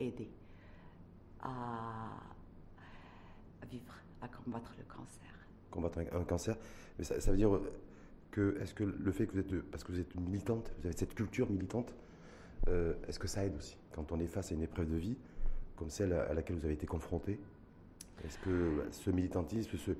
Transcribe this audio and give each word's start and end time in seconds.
aider 0.00 0.30
à, 1.40 2.10
vivre, 3.70 3.94
à 4.20 4.28
combattre 4.28 4.72
le 4.78 4.84
cancer. 4.84 5.30
Combattre 5.70 5.98
un, 6.12 6.24
cancer, 6.24 6.56
mais 6.98 7.04
ça, 7.04 7.30
veut 7.30 7.36
dire 7.36 7.60
que, 8.30 8.56
est-ce 8.60 8.74
que 8.74 8.84
le 8.84 9.12
fait 9.12 9.26
que 9.26 9.32
vous 9.32 9.38
êtes, 9.40 9.62
parce 9.70 9.84
que 9.84 9.92
vous 9.92 10.00
êtes 10.00 10.14
une 10.14 10.22
militante, 10.22 10.72
vous 10.78 10.86
avez 10.86 10.96
cette 10.96 11.14
culture 11.14 11.50
militante, 11.50 11.94
euh, 12.68 12.94
est-ce 13.06 13.18
que 13.18 13.28
ça 13.28 13.44
aide 13.44 13.56
aussi 13.56 13.76
quand 13.92 14.10
on 14.12 14.18
est 14.18 14.26
face 14.26 14.50
à 14.50 14.54
une 14.54 14.62
épreuve 14.62 14.90
de 14.90 14.96
vie 14.96 15.16
comme 15.76 15.90
celle 15.90 16.12
à 16.12 16.34
laquelle 16.34 16.56
vous 16.56 16.64
avez 16.64 16.74
été 16.74 16.86
confronté? 16.86 17.38
Est-ce 18.24 18.38
que 18.38 18.84
ce 18.90 19.10
militantisme, 19.10 19.76
ce, 19.76 19.92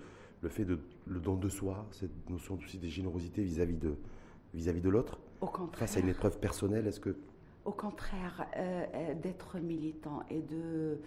le 0.42 0.48
fait 0.48 0.64
de 0.64 0.78
le 1.06 1.20
don 1.20 1.36
de 1.36 1.48
soi, 1.48 1.86
cette 1.92 2.28
notion 2.28 2.56
aussi 2.56 2.78
de 2.78 2.88
générosité 2.88 3.42
vis-à-vis 3.42 3.76
de, 3.76 3.94
vis-à-vis 4.54 4.80
de 4.80 4.88
l'autre, 4.88 5.20
face 5.72 5.96
à 5.96 6.00
une 6.00 6.08
épreuve 6.08 6.38
personnelle, 6.38 6.86
est-ce 6.86 7.00
que 7.00 7.16
au 7.68 7.72
contraire, 7.72 8.46
euh, 8.56 8.86
euh, 8.94 9.14
d'être 9.14 9.58
militant 9.58 10.22
et 10.30 10.40
de 10.40 10.98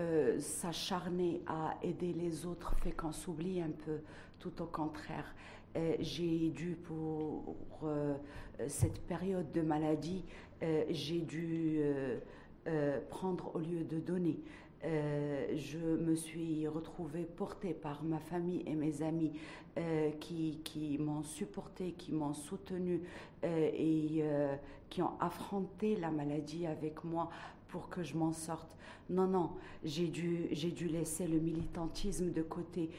euh, 0.00 0.40
s'acharner 0.40 1.42
à 1.46 1.76
aider 1.80 2.12
les 2.12 2.44
autres 2.44 2.74
fait 2.82 2.90
qu'on 2.90 3.12
s'oublie 3.12 3.60
un 3.62 3.70
peu. 3.70 4.00
Tout 4.40 4.60
au 4.62 4.66
contraire, 4.66 5.34
j'ai 6.00 6.50
dû 6.50 6.76
pour 6.76 7.56
cette 8.68 9.00
période 9.02 9.50
de 9.52 9.60
maladie, 9.60 10.24
j'ai 10.90 11.20
dû 11.20 11.80
prendre 13.10 13.54
au 13.54 13.58
lieu 13.58 13.82
de 13.84 13.98
donner. 13.98 14.40
Euh, 14.84 15.56
je 15.56 15.78
me 15.78 16.14
suis 16.14 16.68
retrouvée 16.68 17.24
portée 17.24 17.74
par 17.74 18.04
ma 18.04 18.20
famille 18.20 18.62
et 18.64 18.76
mes 18.76 19.02
amis 19.02 19.32
euh, 19.76 20.10
qui, 20.20 20.98
m'ont 21.00 21.24
supportée, 21.24 21.92
qui 21.92 22.12
m'ont 22.12 22.34
soutenue 22.34 23.02
euh, 23.44 23.70
et 23.74 24.22
qui 24.88 25.02
ont 25.02 25.18
affronté 25.20 25.96
la 25.96 26.10
maladie 26.10 26.66
avec 26.66 27.04
moi 27.04 27.30
pour 27.68 27.88
que 27.88 28.02
je 28.02 28.16
m'en 28.16 28.32
sorte. 28.32 28.76
Non, 29.10 29.26
non, 29.26 29.50
j'ai 29.84 30.06
dû, 30.06 30.46
j'ai 30.52 30.70
dû 30.70 30.86
laisser 30.86 31.26
le 31.26 31.38
militantisme 31.38 32.30
de 32.32 32.42
côté. 32.42 32.90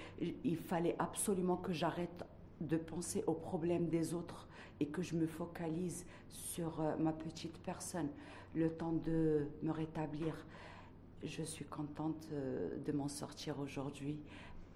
Il 0.44 0.58
fallait 0.58 0.96
absolument 1.00 1.58
que 1.58 1.72
j'arrête 1.72 2.24
de 2.62 2.78
penser 2.78 3.24
aux 3.26 3.34
problèmes 3.34 3.88
des 3.88 4.14
autres 4.14 4.48
et 4.82 4.88
que 4.88 5.02
je 5.02 5.16
me 5.16 5.28
focalise 5.28 6.06
sur 6.30 6.82
ma 7.00 7.14
petite 7.14 7.58
personne, 7.60 8.10
le 8.54 8.70
temps 8.70 8.94
de 8.94 9.48
me 9.64 9.72
rétablir 9.72 10.36
je 11.24 11.44
suis 11.44 11.66
contente 11.66 12.28
euh, 12.32 12.70
de 12.86 12.92
m'en 12.92 13.08
sortir 13.08 13.60
aujourd'hui 13.60 14.20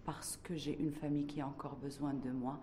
parce 0.06 0.38
que 0.44 0.56
j'ai 0.56 0.78
une 0.78 0.92
famille 0.92 1.26
qui 1.26 1.42
a 1.42 1.48
encore 1.48 1.76
besoin 1.78 2.14
de 2.14 2.30
moi, 2.30 2.60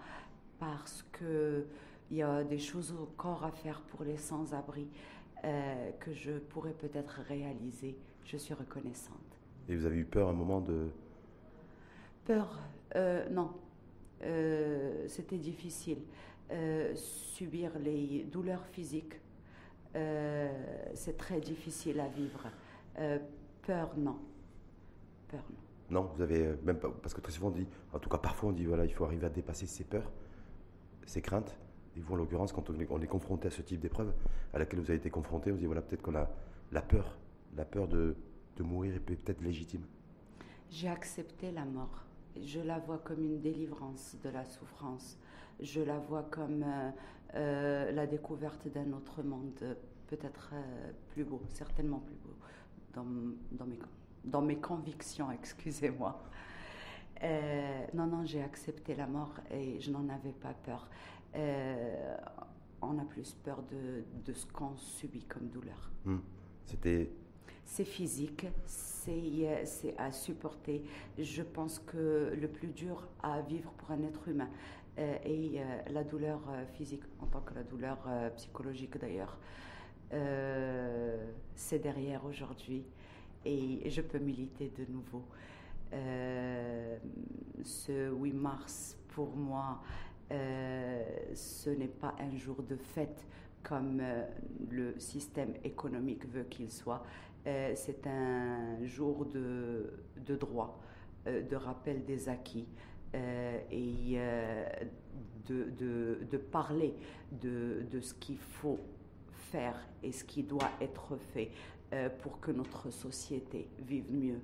parce 0.59 1.05
qu'il 1.17 1.65
y 2.11 2.23
a 2.23 2.45
des 2.45 2.59
choses 2.59 2.95
encore 3.01 3.45
à 3.45 3.51
faire 3.51 3.81
pour 3.81 4.05
les 4.05 4.19
sans-abri 4.19 4.87
euh, 5.45 5.91
que 6.01 6.13
je 6.13 6.33
pourrais 6.33 6.75
peut-être 6.75 7.23
réaliser. 7.27 7.97
Je 8.27 8.37
suis 8.37 8.53
reconnaissante. 8.53 9.17
Et 9.69 9.77
vous 9.77 9.87
avez 9.87 9.97
eu 9.97 10.05
peur 10.05 10.29
un 10.29 10.35
moment 10.35 10.61
de... 10.61 10.89
Peur 12.27 12.61
euh, 12.97 13.29
Non. 13.31 13.51
C'était 15.07 15.39
difficile. 15.39 16.03
subir 16.95 17.71
les 17.79 18.25
douleurs 18.31 18.67
physiques, 18.67 19.15
c'est 19.95 21.17
très 21.17 21.41
difficile 21.41 21.99
à 22.01 22.09
vivre 22.09 22.47
Peur, 23.71 23.97
non. 23.97 24.17
Peur, 25.29 25.45
non. 25.49 26.01
Non, 26.01 26.11
vous 26.13 26.23
avez 26.23 26.45
euh, 26.45 26.57
même 26.65 26.81
pas. 26.81 26.91
Parce 26.91 27.15
que 27.15 27.21
très 27.21 27.31
souvent, 27.31 27.49
on 27.49 27.53
dit, 27.53 27.69
en 27.93 28.01
tout 28.01 28.09
cas 28.09 28.19
parfois, 28.19 28.49
on 28.49 28.53
dit 28.53 28.65
voilà, 28.65 28.85
il 28.85 28.93
faut 28.93 29.05
arriver 29.05 29.27
à 29.27 29.31
dépasser 29.31 29.67
ses 29.67 29.85
peurs, 29.85 30.11
ses 31.07 31.23
craintes. 31.23 31.57
Et 31.97 32.01
vous, 32.01 32.15
en 32.15 32.17
l'occurrence, 32.17 32.51
quand 32.51 32.69
on 32.69 33.01
est, 33.01 33.07
confronté 33.07 33.47
à 33.47 33.53
ce 33.53 33.63
type 33.63 33.79
d'épreuve 33.79 34.13
à 34.53 34.59
laquelle 34.59 34.81
vous 34.81 34.91
avez 34.91 34.97
été 34.97 35.09
confronté, 35.09 35.53
on 35.53 35.55
se 35.55 35.61
dit 35.61 35.67
voilà, 35.67 35.83
peut-être 35.83 36.03
qu'on 36.03 36.17
a 36.17 36.29
la 36.73 36.83
peur, 36.83 37.17
la 37.57 37.65
peur 37.65 37.87
de, 37.87 38.17
de 38.57 38.63
mourir 38.65 38.97
est 38.97 38.99
peut-être 38.99 39.41
légitime. 39.41 39.83
J'ai 40.69 40.89
accepté 40.89 41.53
la 41.53 41.65
mort. 41.65 42.07
Je 42.43 42.59
la 42.59 42.81
vois 42.81 42.99
comme 42.99 43.23
une 43.23 43.41
délivrance 43.41 44.17
de 44.25 44.31
la 44.31 44.45
souffrance. 44.45 45.17
Je 45.61 45.81
la 45.81 46.01
vois 46.01 46.25
comme 46.25 46.65
euh, 46.65 46.91
euh, 47.37 47.93
la 47.93 48.09
découverte 48.09 48.67
d'un 48.67 48.93
autre 48.95 49.23
monde, 49.23 49.77
peut-être 50.09 50.55
plus 51.11 51.23
beau, 51.23 51.41
certainement 51.51 52.01
plus 52.01 52.17
beau 52.17 52.30
dans, 52.95 53.07
dans, 53.53 53.67
mes, 53.67 53.79
dans 54.25 54.43
mes 54.43 54.57
convictions, 54.57 55.31
excusez-moi. 55.33 56.23
Euh, 57.23 57.87
non, 57.95 58.07
non, 58.07 58.25
j'ai 58.25 58.43
accepté 58.43 58.95
la 58.95 59.07
mort 59.07 59.35
et 59.51 59.79
je 59.81 59.91
n'en 59.91 60.09
avais 60.09 60.33
pas 60.33 60.55
peur. 60.65 60.89
Euh, 61.35 62.17
on 62.83 62.99
a 62.99 63.05
plus 63.05 63.35
peur 63.35 63.63
de, 63.71 64.05
de 64.25 64.33
ce 64.33 64.47
qu'on 64.47 64.77
subit 64.77 65.25
comme 65.25 65.49
douleur. 65.49 65.91
Hmm. 66.05 66.19
C'était. 66.65 67.11
C'est 67.65 67.85
physique, 67.85 68.47
c'est 68.67 69.95
à 69.97 70.11
supporter. 70.11 70.83
Je 71.17 71.43
pense 71.43 71.79
que 71.79 72.35
le 72.35 72.49
plus 72.49 72.69
dur 72.69 73.07
à 73.23 73.43
vivre 73.43 73.71
pour 73.73 73.93
un 73.93 74.03
être 74.03 74.27
humain 74.27 74.49
euh, 74.99 75.17
est 75.23 75.63
la 75.93 76.03
douleur 76.03 76.41
physique, 76.73 77.03
en 77.21 77.27
tant 77.27 77.41
que 77.43 77.55
la 77.55 77.63
douleur 77.63 77.99
psychologique 78.35 78.99
d'ailleurs. 78.99 79.39
Euh, 80.13 81.17
c'est 81.55 81.79
derrière 81.79 82.25
aujourd'hui 82.25 82.85
et 83.45 83.89
je 83.89 84.01
peux 84.01 84.19
militer 84.19 84.73
de 84.77 84.91
nouveau. 84.91 85.25
Euh, 85.93 86.97
ce 87.63 88.11
8 88.11 88.33
mars, 88.33 88.97
pour 89.09 89.37
moi, 89.37 89.83
euh, 90.33 91.03
ce 91.35 91.71
n'est 91.71 91.89
pas 91.89 92.15
un 92.19 92.37
jour 92.37 92.63
de 92.63 92.77
fête 92.77 93.27
comme 93.63 94.03
le 94.71 94.99
système 94.99 95.55
économique 95.65 96.27
veut 96.27 96.45
qu'il 96.45 96.71
soit. 96.71 97.05
c'est 97.45 98.07
un 98.07 98.83
jour 98.85 99.27
de, 99.27 99.93
de 100.25 100.35
droit, 100.35 100.81
de 101.27 101.57
rappel 101.57 102.05
des 102.07 102.31
acquis. 102.31 102.67
et 103.13 104.19
de, 105.47 105.65
de, 105.79 106.21
de, 106.31 106.37
parler 106.39 106.95
de, 107.33 107.85
de 107.91 108.01
ce 108.01 108.15
qu'il 108.15 108.39
faut 108.39 108.79
faire 109.51 109.75
et 110.03 110.13
ce 110.13 110.25
qui 110.25 110.43
doit 110.43 110.71
être 110.81 111.17
fait 111.33 111.51
euh, 111.93 112.09
pour 112.23 112.41
que 112.41 112.51
notre 112.51 112.91
société 112.91 113.69
vive 113.87 114.13
mieux. 114.13 114.41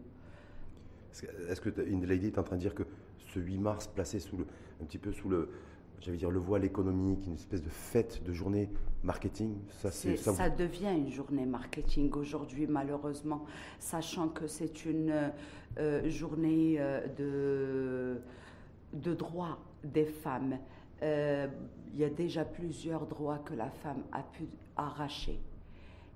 Est-ce 1.48 1.60
que 1.60 1.70
Lady 1.70 2.26
est 2.26 2.38
en 2.38 2.42
train 2.42 2.56
de 2.56 2.60
dire 2.60 2.74
que 2.74 2.82
ce 3.32 3.38
8 3.38 3.58
mars 3.58 3.86
placé 3.86 4.18
sous 4.18 4.36
le, 4.36 4.46
un 4.82 4.84
petit 4.84 4.98
peu 4.98 5.12
sous 5.12 5.28
le, 5.28 5.48
j'allais 6.00 6.18
dire 6.18 6.30
le 6.30 6.38
voile 6.38 6.64
économique, 6.64 7.26
une 7.26 7.34
espèce 7.34 7.62
de 7.62 7.70
fête, 7.70 8.22
de 8.22 8.32
journée 8.32 8.68
marketing, 9.02 9.54
ça, 9.80 9.90
c'est, 9.90 10.16
ça, 10.16 10.50
devient 10.50 10.92
une 10.94 11.10
journée 11.10 11.46
marketing 11.46 12.12
aujourd'hui 12.12 12.66
malheureusement, 12.66 13.46
sachant 13.78 14.28
que 14.28 14.46
c'est 14.46 14.84
une 14.84 15.30
euh, 15.78 16.08
journée 16.10 16.76
euh, 16.78 17.06
de 17.16 18.20
de 18.92 19.14
droits 19.14 19.58
des 19.84 20.06
femmes. 20.06 20.58
Euh, 21.02 21.46
il 21.92 22.00
y 22.00 22.04
a 22.04 22.10
déjà 22.10 22.44
plusieurs 22.44 23.06
droits 23.06 23.38
que 23.38 23.54
la 23.54 23.70
femme 23.70 24.02
a 24.12 24.22
pu 24.22 24.48
arracher. 24.76 25.40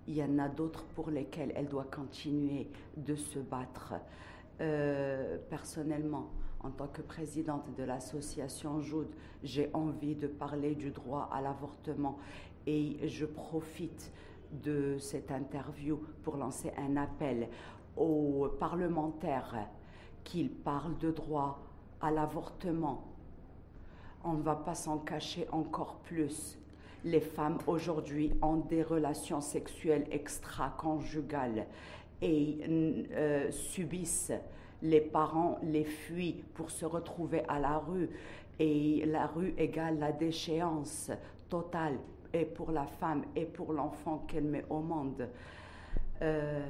Il 0.06 0.14
y 0.14 0.22
en 0.22 0.38
a 0.38 0.48
d'autres 0.48 0.84
pour 0.94 1.10
lesquels 1.10 1.52
elle 1.54 1.68
doit 1.68 1.84
continuer 1.90 2.68
de 2.96 3.14
se 3.14 3.38
battre. 3.38 3.94
Euh, 4.60 5.38
personnellement, 5.48 6.30
en 6.62 6.70
tant 6.70 6.88
que 6.88 7.00
présidente 7.00 7.64
de 7.76 7.82
l'association 7.82 8.80
Joud, 8.80 9.08
j'ai 9.42 9.70
envie 9.72 10.14
de 10.14 10.26
parler 10.26 10.74
du 10.74 10.90
droit 10.90 11.30
à 11.32 11.40
l'avortement 11.40 12.18
et 12.66 13.08
je 13.08 13.24
profite 13.24 14.12
de 14.52 14.98
cette 14.98 15.30
interview 15.30 15.98
pour 16.22 16.36
lancer 16.36 16.72
un 16.76 16.96
appel 16.96 17.48
aux 17.96 18.48
parlementaires 18.58 19.68
qu'ils 20.24 20.50
parlent 20.50 20.98
de 20.98 21.10
droit 21.10 21.60
à 22.00 22.10
l'avortement 22.10 23.09
on 24.24 24.34
ne 24.34 24.42
va 24.42 24.54
pas 24.56 24.74
s'en 24.74 24.98
cacher 24.98 25.46
encore 25.52 25.96
plus. 26.04 26.58
Les 27.04 27.20
femmes 27.20 27.58
aujourd'hui 27.66 28.32
ont 28.42 28.56
des 28.56 28.82
relations 28.82 29.40
sexuelles 29.40 30.06
extra-conjugales 30.10 31.66
et 32.20 32.58
euh, 33.12 33.50
subissent, 33.50 34.32
les 34.82 35.00
parents 35.00 35.58
les 35.62 35.84
fuient 35.84 36.42
pour 36.54 36.70
se 36.70 36.84
retrouver 36.84 37.42
à 37.48 37.58
la 37.58 37.78
rue 37.78 38.10
et 38.58 39.04
la 39.06 39.26
rue 39.26 39.54
égale 39.56 39.98
la 39.98 40.12
déchéance 40.12 41.10
totale 41.48 41.98
et 42.32 42.44
pour 42.44 42.70
la 42.70 42.86
femme 42.86 43.24
et 43.34 43.44
pour 43.44 43.72
l'enfant 43.72 44.24
qu'elle 44.28 44.44
met 44.44 44.64
au 44.68 44.80
monde. 44.80 45.28
Euh, 46.22 46.66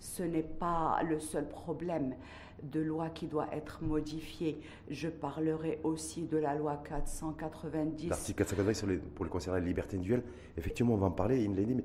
ce 0.00 0.22
n'est 0.22 0.42
pas 0.42 1.00
le 1.02 1.18
seul 1.18 1.48
problème 1.48 2.14
de 2.62 2.80
loi 2.80 3.10
qui 3.10 3.26
doit 3.26 3.48
être 3.52 3.82
modifiée. 3.82 4.60
Je 4.90 5.08
parlerai 5.08 5.80
aussi 5.84 6.24
de 6.24 6.36
la 6.36 6.54
loi 6.54 6.82
490. 6.84 8.08
L'article 8.08 8.38
490 8.38 9.00
pour 9.14 9.24
le 9.24 9.30
concernant 9.30 9.58
les 9.58 9.66
libertés 9.66 9.96
individuelles. 9.96 10.24
Effectivement, 10.56 10.94
on 10.94 10.98
va 10.98 11.06
en 11.06 11.12
parler, 11.12 11.42
il 11.42 11.50
me 11.50 11.56
l'a 11.56 11.64
dit, 11.64 11.74
mais 11.74 11.84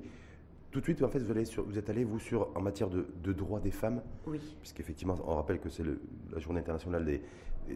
tout 0.70 0.80
de 0.80 0.84
suite, 0.84 1.02
en 1.02 1.08
fait, 1.08 1.20
vous, 1.20 1.30
allez 1.30 1.44
sur, 1.44 1.64
vous 1.64 1.78
êtes 1.78 1.88
allé, 1.88 2.02
vous, 2.02 2.18
sur, 2.18 2.48
en 2.56 2.60
matière 2.60 2.90
de, 2.90 3.06
de 3.22 3.32
droits 3.32 3.60
des 3.60 3.70
femmes. 3.70 4.02
Oui. 4.26 4.40
Puisqu'effectivement, 4.60 5.16
on 5.24 5.36
rappelle 5.36 5.60
que 5.60 5.68
c'est 5.68 5.84
la 5.84 6.40
journée 6.40 6.58
internationale 6.58 7.04
des, 7.04 7.22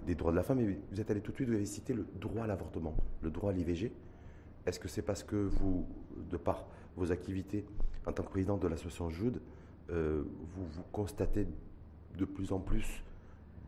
des, 0.05 0.15
droits 0.17 0.33
de 0.33 0.37
la 0.37 0.43
femme, 0.43 0.59
et 0.61 0.79
vous 0.91 1.01
êtes 1.01 1.11
allé 1.11 1.21
tout 1.21 1.31
de 1.31 1.37
suite, 1.37 1.49
vous 1.49 1.55
avez 1.55 1.65
cité 1.65 1.93
le 1.95 2.07
droit 2.21 2.43
à 2.43 2.47
l'avortement, 2.47 2.95
le 3.23 3.31
droit 3.31 3.51
à 3.51 3.55
l'IVG. 3.55 3.93
Est-ce 4.67 4.81
que 4.81 4.89
c'est 4.89 5.03
parce 5.03 5.23
que 5.23 5.37
vous, 5.37 5.87
de 6.29 6.37
par 6.37 6.67
vos 6.97 7.13
activités 7.13 7.65
en 8.07 8.13
tant 8.13 8.23
que 8.23 8.31
présidente 8.31 8.61
de 8.61 8.69
l'association 8.69 9.11
Jude, 9.11 9.41
vous, 9.89 10.67
vous 10.73 10.83
constatez 10.93 11.47
de 12.17 12.25
plus 12.25 12.53
en 12.53 12.59
plus 12.59 13.03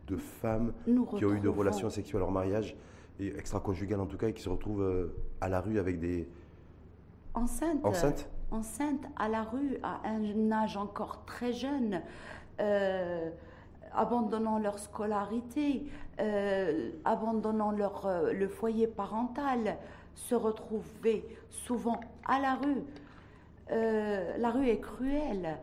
de 0.06 0.16
femmes 0.16 0.72
Nous 0.86 1.04
qui 1.06 1.24
ont 1.24 1.30
eu 1.32 1.40
des 1.40 1.48
retrouvons- 1.48 1.58
relations 1.58 1.90
sexuelles 1.90 2.22
hors 2.22 2.32
mariage, 2.32 2.76
et 3.18 3.28
extra-conjugales 3.36 4.00
en 4.00 4.06
tout 4.06 4.16
cas, 4.16 4.28
et 4.28 4.32
qui 4.34 4.42
se 4.42 4.48
retrouvent 4.48 4.82
euh, 4.82 5.14
à 5.40 5.48
la 5.48 5.60
rue 5.60 5.78
avec 5.78 6.00
des 6.00 6.28
Enceintes. 7.34 7.84
enceintes 7.84 8.28
enceintes 8.50 9.04
à 9.16 9.28
la 9.28 9.42
rue 9.44 9.78
à 9.84 10.00
un 10.08 10.50
âge 10.50 10.76
encore 10.76 11.24
très 11.24 11.52
jeune, 11.52 12.02
euh, 12.60 13.30
abandonnant 13.94 14.58
leur 14.58 14.80
scolarité, 14.80 15.84
euh, 16.18 16.90
abandonnant 17.04 17.70
leur, 17.70 18.06
euh, 18.06 18.32
le 18.32 18.48
foyer 18.48 18.88
parental, 18.88 19.76
se 20.16 20.34
retrouver 20.34 21.24
souvent 21.50 22.00
à 22.26 22.40
la 22.40 22.56
rue. 22.56 22.82
Euh, 23.70 24.36
la 24.38 24.50
rue 24.50 24.66
est 24.66 24.80
cruelle. 24.80 25.58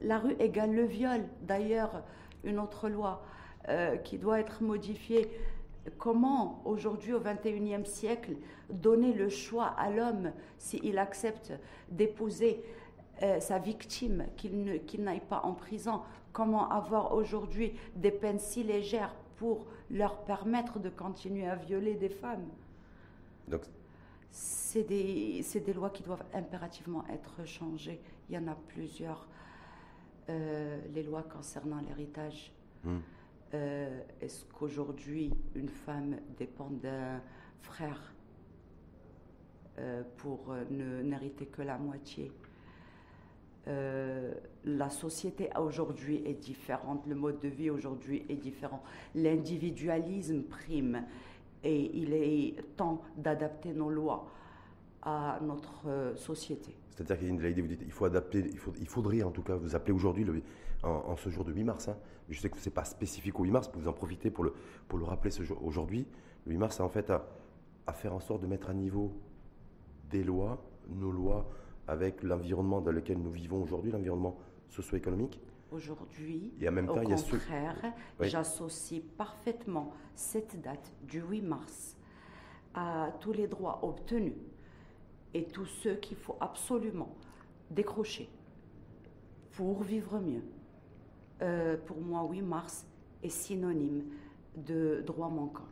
La 0.00 0.18
rue 0.18 0.36
égale 0.38 0.72
le 0.72 0.84
viol. 0.84 1.22
D'ailleurs, 1.42 2.02
une 2.44 2.58
autre 2.58 2.88
loi 2.88 3.22
euh, 3.68 3.96
qui 3.96 4.18
doit 4.18 4.40
être 4.40 4.62
modifiée. 4.62 5.30
Comment, 5.98 6.62
aujourd'hui, 6.64 7.12
au 7.12 7.20
XXIe 7.20 7.84
siècle, 7.84 8.36
donner 8.70 9.12
le 9.12 9.28
choix 9.28 9.66
à 9.66 9.90
l'homme, 9.90 10.32
s'il 10.58 10.98
accepte 10.98 11.52
d'épouser 11.90 12.62
euh, 13.22 13.40
sa 13.40 13.58
victime, 13.58 14.26
qu'il 14.36 15.02
n'aille 15.02 15.20
pas 15.20 15.42
en 15.44 15.52
prison? 15.52 16.00
Comment 16.32 16.70
avoir 16.70 17.14
aujourd'hui 17.14 17.74
des 17.96 18.10
peines 18.10 18.38
si 18.38 18.62
légères 18.62 19.14
pour 19.36 19.66
leur 19.90 20.18
permettre 20.24 20.78
de 20.78 20.88
continuer 20.88 21.46
à 21.46 21.56
violer 21.56 21.94
des 21.94 22.08
femmes? 22.08 22.46
Donc, 23.48 23.62
c'est 24.30 24.84
des, 24.84 25.42
c'est 25.42 25.60
des 25.60 25.72
lois 25.72 25.90
qui 25.90 26.02
doivent 26.02 26.24
impérativement 26.32 27.04
être 27.08 27.44
changées. 27.46 28.00
Il 28.28 28.36
y 28.36 28.38
en 28.38 28.46
a 28.46 28.56
plusieurs. 28.68 29.26
Euh, 30.28 30.80
les 30.94 31.02
lois 31.02 31.22
concernant 31.22 31.80
l'héritage. 31.80 32.52
hmm. 32.84 32.98
Euh, 33.54 34.00
Est-ce 34.20 34.44
qu'aujourd'hui, 34.44 35.32
une 35.54 35.68
femme 35.68 36.18
dépend 36.38 36.70
d'un 36.70 37.20
frère 37.62 38.14
euh, 39.78 40.02
pour 40.18 40.54
ne 40.70 41.02
n'hériter 41.02 41.46
que 41.46 41.62
la 41.62 41.78
moitié? 41.78 42.30
Euh, 43.66 44.34
La 44.64 44.90
société 44.90 45.50
aujourd'hui 45.58 46.22
est 46.26 46.34
différente, 46.34 47.06
le 47.06 47.14
mode 47.14 47.40
de 47.40 47.48
vie 47.48 47.70
aujourd'hui 47.70 48.24
est 48.28 48.36
différent. 48.36 48.82
L'individualisme 49.14 50.42
prime 50.42 51.04
et 51.64 51.90
il 51.96 52.12
est 52.12 52.76
temps 52.76 53.02
d'adapter 53.16 53.72
nos 53.72 53.90
lois 53.90 54.30
à 55.02 55.40
notre 55.42 56.14
société. 56.16 56.76
C'est-à-dire 56.90 57.16
qu'il 57.18 57.26
y 57.26 57.30
a 57.30 57.48
une- 57.48 57.60
vous 57.62 57.68
dites, 57.68 57.82
il 57.84 57.92
faut 57.92 58.04
adapter, 58.04 58.40
il, 58.50 58.58
faut- 58.58 58.72
il 58.80 58.86
faudrait 58.88 59.22
en 59.22 59.30
tout 59.30 59.42
cas 59.42 59.54
vous 59.56 59.74
appeler 59.74 59.92
aujourd'hui, 59.92 60.24
en, 60.82 60.88
en 60.90 61.16
ce 61.16 61.28
jour 61.30 61.44
de 61.44 61.52
8 61.52 61.64
mars. 61.64 61.88
hein. 61.88 61.96
Je 62.28 62.38
sais 62.40 62.48
que 62.50 62.58
ce 62.58 62.68
n'est 62.68 62.74
pas 62.74 62.84
spécifique 62.84 63.38
au 63.40 63.44
8 63.44 63.50
mars, 63.50 63.70
mais 63.74 63.80
vous 63.80 63.88
en 63.88 63.92
profitez 63.92 64.30
pour 64.30 64.44
le, 64.44 64.52
pour 64.88 64.98
le 64.98 65.04
rappeler 65.04 65.30
ce 65.30 65.42
jour- 65.42 65.62
aujourd'hui. 65.64 66.06
Le 66.46 66.52
8 66.52 66.58
mars, 66.58 66.76
c'est 66.76 66.82
en 66.82 66.88
fait 66.88 67.10
à, 67.10 67.26
à 67.86 67.92
faire 67.92 68.14
en 68.14 68.20
sorte 68.20 68.42
de 68.42 68.46
mettre 68.46 68.70
à 68.70 68.74
niveau 68.74 69.12
des 70.10 70.24
lois, 70.24 70.62
nos 70.88 71.10
lois, 71.10 71.48
avec 71.86 72.22
l'environnement 72.22 72.80
dans 72.80 72.92
lequel 72.92 73.18
nous 73.18 73.30
vivons 73.30 73.62
aujourd'hui, 73.62 73.90
l'environnement 73.90 74.36
socio-économique. 74.68 75.40
Aujourd'hui, 75.72 76.52
Et 76.60 76.68
en 76.68 76.72
même 76.72 76.88
au 76.88 76.94
temps, 76.94 77.02
il 77.02 77.10
y 77.10 77.12
a 77.12 77.16
ceux- 77.16 77.36
contraire, 77.38 77.76
Oui. 78.18 78.28
j'associe 78.28 79.00
parfaitement 79.16 79.92
cette 80.14 80.60
date 80.60 80.92
du 81.02 81.20
8 81.22 81.42
mars 81.42 81.96
à 82.74 83.10
tous 83.20 83.32
les 83.32 83.46
droits 83.48 83.80
obtenus 83.84 84.34
et 85.34 85.44
tous 85.44 85.66
ceux 85.66 85.94
qu'il 85.94 86.16
faut 86.16 86.36
absolument 86.40 87.14
décrocher 87.70 88.28
pour 89.52 89.82
vivre 89.82 90.18
mieux. 90.20 90.42
Euh, 91.42 91.76
pour 91.86 92.00
moi, 92.00 92.26
8 92.30 92.42
mars 92.42 92.86
est 93.22 93.28
synonyme 93.28 94.04
de 94.56 95.02
droits 95.06 95.28
manquants. 95.28 95.68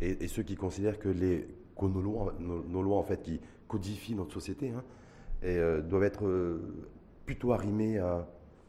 Et, 0.00 0.28
ceux 0.28 0.42
qui 0.42 0.54
considèrent 0.54 0.98
que, 0.98 1.08
les, 1.08 1.46
nos, 1.82 2.82
lois, 2.82 2.98
en 2.98 3.02
fait, 3.02 3.22
qui 3.22 3.40
codifient 3.66 4.14
notre 4.14 4.32
société, 4.32 4.70
hein, 4.70 4.84
et, 5.42 5.56
euh, 5.56 5.80
doivent 5.80 6.04
être 6.04 6.26
euh, 6.26 6.86
plutôt 7.26 7.52
arrimées 7.52 7.98
à- 7.98 8.28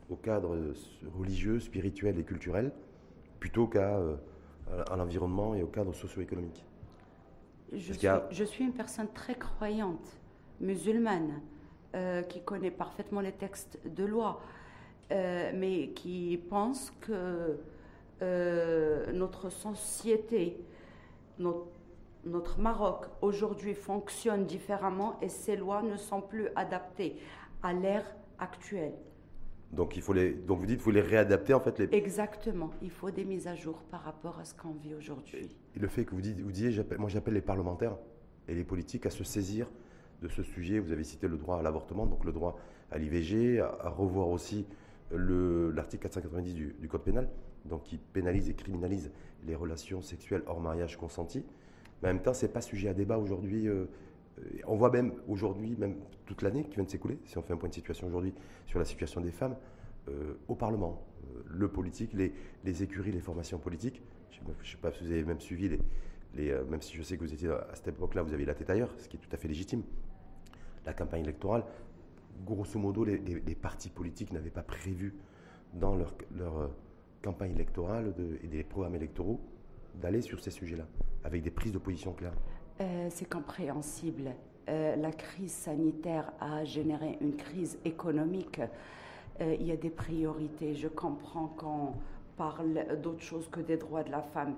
au 0.10 0.16
cadre 0.16 0.58
religieux, 1.18 1.60
spirituel 1.60 2.18
et 2.18 2.24
culturel, 2.24 2.72
plutôt 3.40 3.68
qu'à 3.68 4.00
à 4.90 4.96
l'environnement 4.96 5.54
et 5.54 5.62
au 5.62 5.68
cadre 5.68 5.94
socio-économique. 5.94 6.66
Je 7.72 7.78
suis, 7.78 7.94
qu'il 7.94 8.04
y 8.04 8.08
a- 8.08 8.28
je 8.32 8.44
suis 8.44 8.64
une 8.64 8.74
personne 8.74 9.08
très 9.14 9.36
croyante, 9.36 10.06
musulmane, 10.60 11.42
euh, 11.96 12.22
qui 12.24 12.42
connaît 12.42 12.72
parfaitement 12.72 13.22
les 13.22 13.32
textes 13.32 13.80
de 13.86 14.06
loi, 14.06 14.42
euh, 15.12 15.52
mais 15.56 15.90
qui 15.90 16.40
pense 16.50 16.92
que 17.02 17.58
euh, 18.22 19.12
notre 19.14 19.50
société, 19.50 20.60
notre, 21.38 21.68
notre 22.26 22.60
Maroc 22.60 23.06
aujourd'hui 23.22 23.74
fonctionne 23.74 24.46
différemment 24.46 25.18
et 25.22 25.30
ces 25.30 25.56
lois 25.56 25.82
ne 25.82 25.96
sont 25.96 26.22
plus 26.22 26.50
adaptées 26.56 27.18
à 27.64 27.72
l'ère 27.74 28.06
actuelle. 28.40 28.94
Donc, 29.72 29.96
il 29.96 30.02
faut 30.02 30.14
les, 30.14 30.34
donc 30.34 30.60
vous 30.60 30.66
dites 30.66 30.78
qu'il 30.78 30.84
faut 30.84 30.92
les 30.92 31.02
réadapter, 31.02 31.54
en 31.54 31.60
fait, 31.60 31.78
les, 31.80 31.88
Exactement, 31.96 32.72
il 32.82 32.90
faut 32.90 33.12
des 33.12 33.24
mises 33.24 33.48
à 33.48 33.56
jour 33.56 33.84
par 33.92 34.02
rapport 34.02 34.40
à 34.40 34.46
ce 34.46 34.56
qu'on 34.56 34.74
vit 34.74 34.96
aujourd'hui. 34.96 35.56
Et 35.76 35.80
le 35.80 35.88
fait 35.88 36.06
que 36.06 36.16
vous, 36.16 36.22
dites, 36.22 36.40
vous 36.42 36.52
disiez, 36.52 36.84
moi 36.98 37.08
j'appelle 37.10 37.36
les 37.36 37.42
parlementaires 37.42 37.96
et 38.48 38.56
les 38.56 38.64
politiques 38.64 39.06
à 39.06 39.12
se 39.12 39.24
saisir 39.24 39.70
de 40.24 40.28
ce 40.28 40.42
sujet. 40.42 40.80
Vous 40.80 40.92
avez 40.92 41.04
cité 41.04 41.28
le 41.28 41.38
droit 41.38 41.60
à 41.60 41.62
l'avortement, 41.62 42.08
donc 42.08 42.26
le 42.26 42.32
droit 42.32 42.58
à 42.92 42.98
l'IVG, 42.98 43.60
à, 43.60 43.68
à 43.82 43.90
revoir 43.90 44.30
aussi 44.30 44.66
le- 45.12 45.70
l'article 45.72 46.02
490 46.04 46.54
du, 46.56 46.76
du 46.80 46.88
Code 46.88 47.04
pénal, 47.04 47.30
donc 47.66 47.84
qui 47.84 47.98
pénalise 47.98 48.50
et 48.50 48.56
criminalise 48.56 49.12
les 49.46 49.54
relations 49.56 50.02
sexuelles 50.02 50.42
hors 50.48 50.60
mariage 50.62 50.98
consenti. 50.98 51.46
Mais 52.02 52.10
en 52.10 52.14
même 52.14 52.24
temps, 52.24 52.34
ce 52.34 52.46
n'est 52.48 52.52
pas 52.52 52.62
sujet 52.62 52.90
à 52.90 52.94
débat 52.96 53.20
aujourd'hui. 53.20 53.68
euh, 53.68 53.86
on 54.66 54.76
voit 54.76 54.92
même 54.92 55.14
aujourd'hui, 55.28 55.76
même 55.78 55.96
toute 56.26 56.42
l'année 56.42 56.64
qui 56.64 56.76
vient 56.76 56.84
de 56.84 56.90
s'écouler, 56.90 57.20
si 57.26 57.38
on 57.38 57.42
fait 57.42 57.54
un 57.54 57.58
point 57.58 57.70
de 57.70 57.74
situation 57.74 58.08
aujourd'hui 58.08 58.34
sur 58.66 58.80
la 58.80 58.86
situation 58.86 59.22
des 59.22 59.32
femmes, 59.32 59.56
euh, 60.10 60.34
au 60.48 60.56
Parlement, 60.56 61.06
euh, 61.24 61.42
le 61.48 61.68
politique, 61.68 62.14
les, 62.14 62.84
écuries, 62.84 63.12
les 63.12 63.20
formations 63.20 63.60
politiques. 63.60 64.02
Je 64.32 64.40
ne 64.40 64.54
sais 64.64 64.78
pas 64.78 64.92
si 64.92 65.04
vous 65.04 65.12
avez 65.12 65.24
même 65.24 65.42
suivi, 65.42 65.78
euh, 66.38 66.66
même 66.66 66.82
si 66.82 66.96
je 66.96 67.04
sais 67.04 67.18
que 67.18 67.24
vous 67.24 67.34
étiez 67.34 67.50
à 67.50 67.74
cette 67.74 67.90
époque-là, 67.90 68.22
vous 68.24 68.34
avez 68.34 68.46
la 68.46 68.54
tête 68.54 68.70
ailleurs, 68.70 68.94
ce 68.98 69.08
qui 69.08 69.18
est 69.18 69.20
tout 69.20 69.30
à 69.32 69.38
fait 69.38 69.48
légitime. 69.48 69.84
La 70.86 70.94
campagne 70.94 71.22
électorale, 71.22 71.66
grosso 72.46 72.80
modo, 72.80 73.04
les, 73.04 73.20
partis 73.56 73.90
politiques 73.90 74.32
n'avaient 74.32 74.50
pas 74.50 74.64
prévu 74.64 75.16
dans 75.74 75.96
leur, 75.96 76.16
campagne 77.22 77.52
électorale 77.52 78.14
et 78.42 78.48
des 78.48 78.64
programmes 78.64 78.96
électoraux 78.96 79.42
d'aller 79.96 80.22
sur 80.22 80.40
ces 80.40 80.52
sujets-là, 80.52 80.88
avec 81.26 81.42
des 81.44 81.52
prises 81.52 81.74
de 81.74 81.78
position 81.78 82.14
claires. 82.14 82.38
Euh, 82.82 83.08
c'est 83.10 83.28
compréhensible. 83.28 84.32
Euh, 84.70 84.96
la 84.96 85.12
crise 85.12 85.52
sanitaire 85.52 86.32
a 86.40 86.64
généré 86.64 87.18
une 87.20 87.36
crise 87.36 87.78
économique. 87.84 88.62
Euh, 89.42 89.58
il 89.60 89.68
y 89.68 89.72
a 89.72 89.76
des 89.76 89.90
priorités. 89.90 90.76
Je 90.76 90.88
comprends 90.88 91.48
qu'on 91.48 91.94
parle 92.38 93.02
d'autre 93.02 93.22
chose 93.22 93.50
que 93.50 93.60
des 93.60 93.76
droits 93.76 94.04
de 94.04 94.12
la 94.12 94.22
femme. 94.22 94.56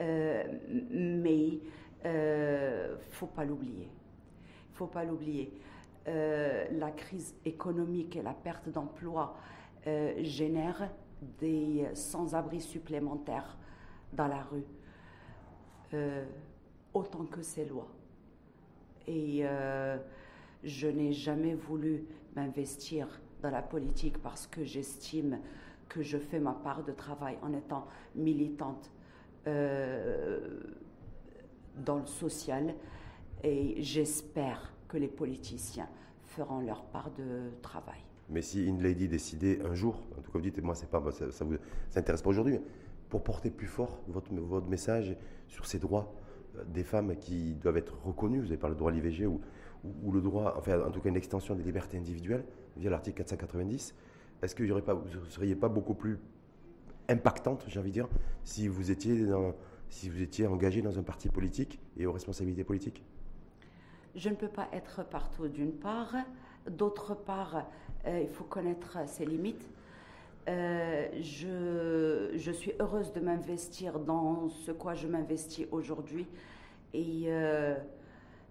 Mais 0.00 1.60
il 2.04 2.98
faut 3.10 3.26
pas 3.26 3.44
l'oublier. 3.44 3.88
Il 4.72 4.76
faut 4.76 4.88
pas 4.88 5.04
l'oublier. 5.04 5.52
La 6.06 6.90
crise 6.90 7.36
économique 7.44 8.16
et 8.16 8.22
la 8.22 8.32
perte 8.32 8.68
d'emploi 8.68 9.36
génèrent 10.18 10.90
des 11.38 11.86
sans-abri 11.94 12.60
supplémentaires 12.60 13.56
dans 14.12 14.26
la 14.26 14.42
rue. 14.42 14.64
Autant 16.94 17.24
que 17.24 17.42
ces 17.42 17.64
lois. 17.64 17.88
Et 19.06 19.40
euh, 19.42 19.98
je 20.64 20.88
n'ai 20.88 21.12
jamais 21.12 21.54
voulu 21.54 22.04
m'investir 22.36 23.20
dans 23.42 23.50
la 23.50 23.62
politique 23.62 24.18
parce 24.18 24.46
que 24.46 24.64
j'estime 24.64 25.38
que 25.88 26.02
je 26.02 26.18
fais 26.18 26.40
ma 26.40 26.52
part 26.52 26.84
de 26.84 26.92
travail 26.92 27.36
en 27.42 27.52
étant 27.52 27.86
militante 28.14 28.90
euh, 29.46 30.60
dans 31.84 31.98
le 31.98 32.06
social 32.06 32.74
et 33.42 33.82
j'espère 33.82 34.72
que 34.88 34.96
les 34.96 35.08
politiciens 35.08 35.88
feront 36.24 36.60
leur 36.60 36.84
part 36.84 37.10
de 37.10 37.50
travail. 37.60 37.98
Mais 38.30 38.40
si 38.40 38.64
une 38.64 38.82
lady 38.82 39.08
décidait 39.08 39.60
un 39.64 39.74
jour, 39.74 40.00
en 40.16 40.22
tout 40.22 40.30
cas 40.30 40.38
vous 40.38 40.40
dites, 40.40 40.62
moi 40.62 40.74
pas, 40.90 41.10
ça, 41.10 41.30
ça 41.30 41.44
vous 41.44 41.56
intéresse 41.94 42.22
pas 42.22 42.30
aujourd'hui, 42.30 42.58
pour 43.10 43.22
porter 43.22 43.50
plus 43.50 43.66
fort 43.66 44.00
votre, 44.08 44.32
votre 44.32 44.68
message 44.68 45.16
sur 45.48 45.66
ces 45.66 45.78
droits 45.78 46.14
des 46.66 46.84
femmes 46.84 47.16
qui 47.16 47.54
doivent 47.54 47.76
être 47.76 47.94
reconnus, 48.04 48.40
vous 48.40 48.48
avez 48.48 48.56
parlé 48.56 48.74
de 48.74 48.78
droit 48.78 48.90
à 48.90 48.94
l'IVG 48.94 49.26
ou, 49.26 49.40
le 50.12 50.20
droit, 50.20 50.54
enfin 50.56 50.80
en 50.80 50.90
tout 50.90 51.00
cas 51.00 51.08
une 51.08 51.16
extension 51.16 51.54
des 51.54 51.62
libertés 51.64 51.98
individuelles 51.98 52.44
via 52.76 52.90
l'article 52.90 53.16
490, 53.18 53.94
est-ce 54.42 54.54
que 54.54 54.62
vous 54.62 55.20
ne 55.20 55.30
seriez 55.30 55.56
pas 55.56 55.68
beaucoup 55.68 55.94
plus 55.94 56.18
impactante, 57.08 57.64
j'ai 57.68 57.80
envie 57.80 57.90
de 57.90 57.94
dire, 57.94 58.08
si 58.44 58.68
vous 58.68 58.90
étiez 58.90 59.26
dans, 59.26 59.54
si 59.88 60.08
vous 60.08 60.22
étiez 60.22 60.46
engagé 60.46 60.82
dans 60.82 60.98
un 60.98 61.02
parti 61.02 61.28
politique 61.28 61.80
et 61.96 62.06
aux 62.06 62.12
responsabilités 62.12 62.64
politiques? 62.64 63.04
Je 64.14 64.28
ne 64.28 64.34
peux 64.34 64.48
pas 64.48 64.68
être 64.72 65.04
partout 65.04 65.48
d'une 65.48 65.72
part. 65.72 66.14
D'autre 66.70 67.14
part, 67.14 67.66
il 68.06 68.28
faut 68.28 68.44
connaître 68.44 68.98
ses 69.06 69.24
limites. 69.24 69.68
Je, 70.46 72.30
je, 72.34 72.52
suis 72.52 72.72
heureuse 72.80 73.12
de 73.12 73.20
m'investir 73.20 73.98
dans 73.98 74.48
ce 74.48 74.72
quoi 74.72 74.94
je 74.94 75.06
m'investis 75.06 75.66
aujourd'hui 75.70 76.26
et 76.94 77.28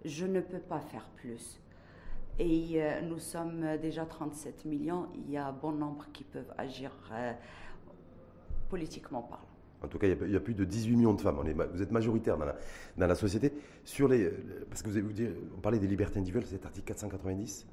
je 0.06 0.26
ne 0.26 0.40
peux 0.40 0.60
pas 0.60 0.80
faire 0.80 1.10
plus. 1.16 1.60
Et 2.40 2.80
nous 3.04 3.20
sommes 3.20 3.78
déjà 3.82 4.06
37 4.06 4.66
millions, 4.66 5.08
il 5.16 5.30
y 5.32 5.38
a 5.38 5.52
bon 5.52 5.74
nombre 5.74 6.08
qui 6.14 6.24
peuvent 6.24 6.54
agir 6.58 6.92
politiquement 8.70 9.22
parlant. 9.22 9.46
En 9.84 9.88
tout 9.88 9.98
cas, 9.98 10.08
il 10.08 10.32
y, 10.32 10.36
a, 10.36 10.40
plus 10.40 10.54
de 10.54 10.64
18 10.64 10.96
millions 10.96 11.14
de 11.14 11.22
femmes. 11.22 11.38
vous 11.74 11.82
êtes 11.82 11.92
majoritaire 11.92 12.38
dans 12.38 13.08
la, 13.08 13.16
société. 13.16 13.52
Sur 13.84 14.08
les, 14.08 14.30
parce 14.70 14.84
que 14.84 14.90
vous, 14.90 15.08
vous 15.08 15.14
dire, 15.14 15.32
on 15.58 15.60
parlait 15.60 15.80
des 15.80 15.88
libertés 15.88 16.20
individuelles, 16.20 16.46
cet 16.46 16.66
article 16.66 16.86
490. 16.86 17.66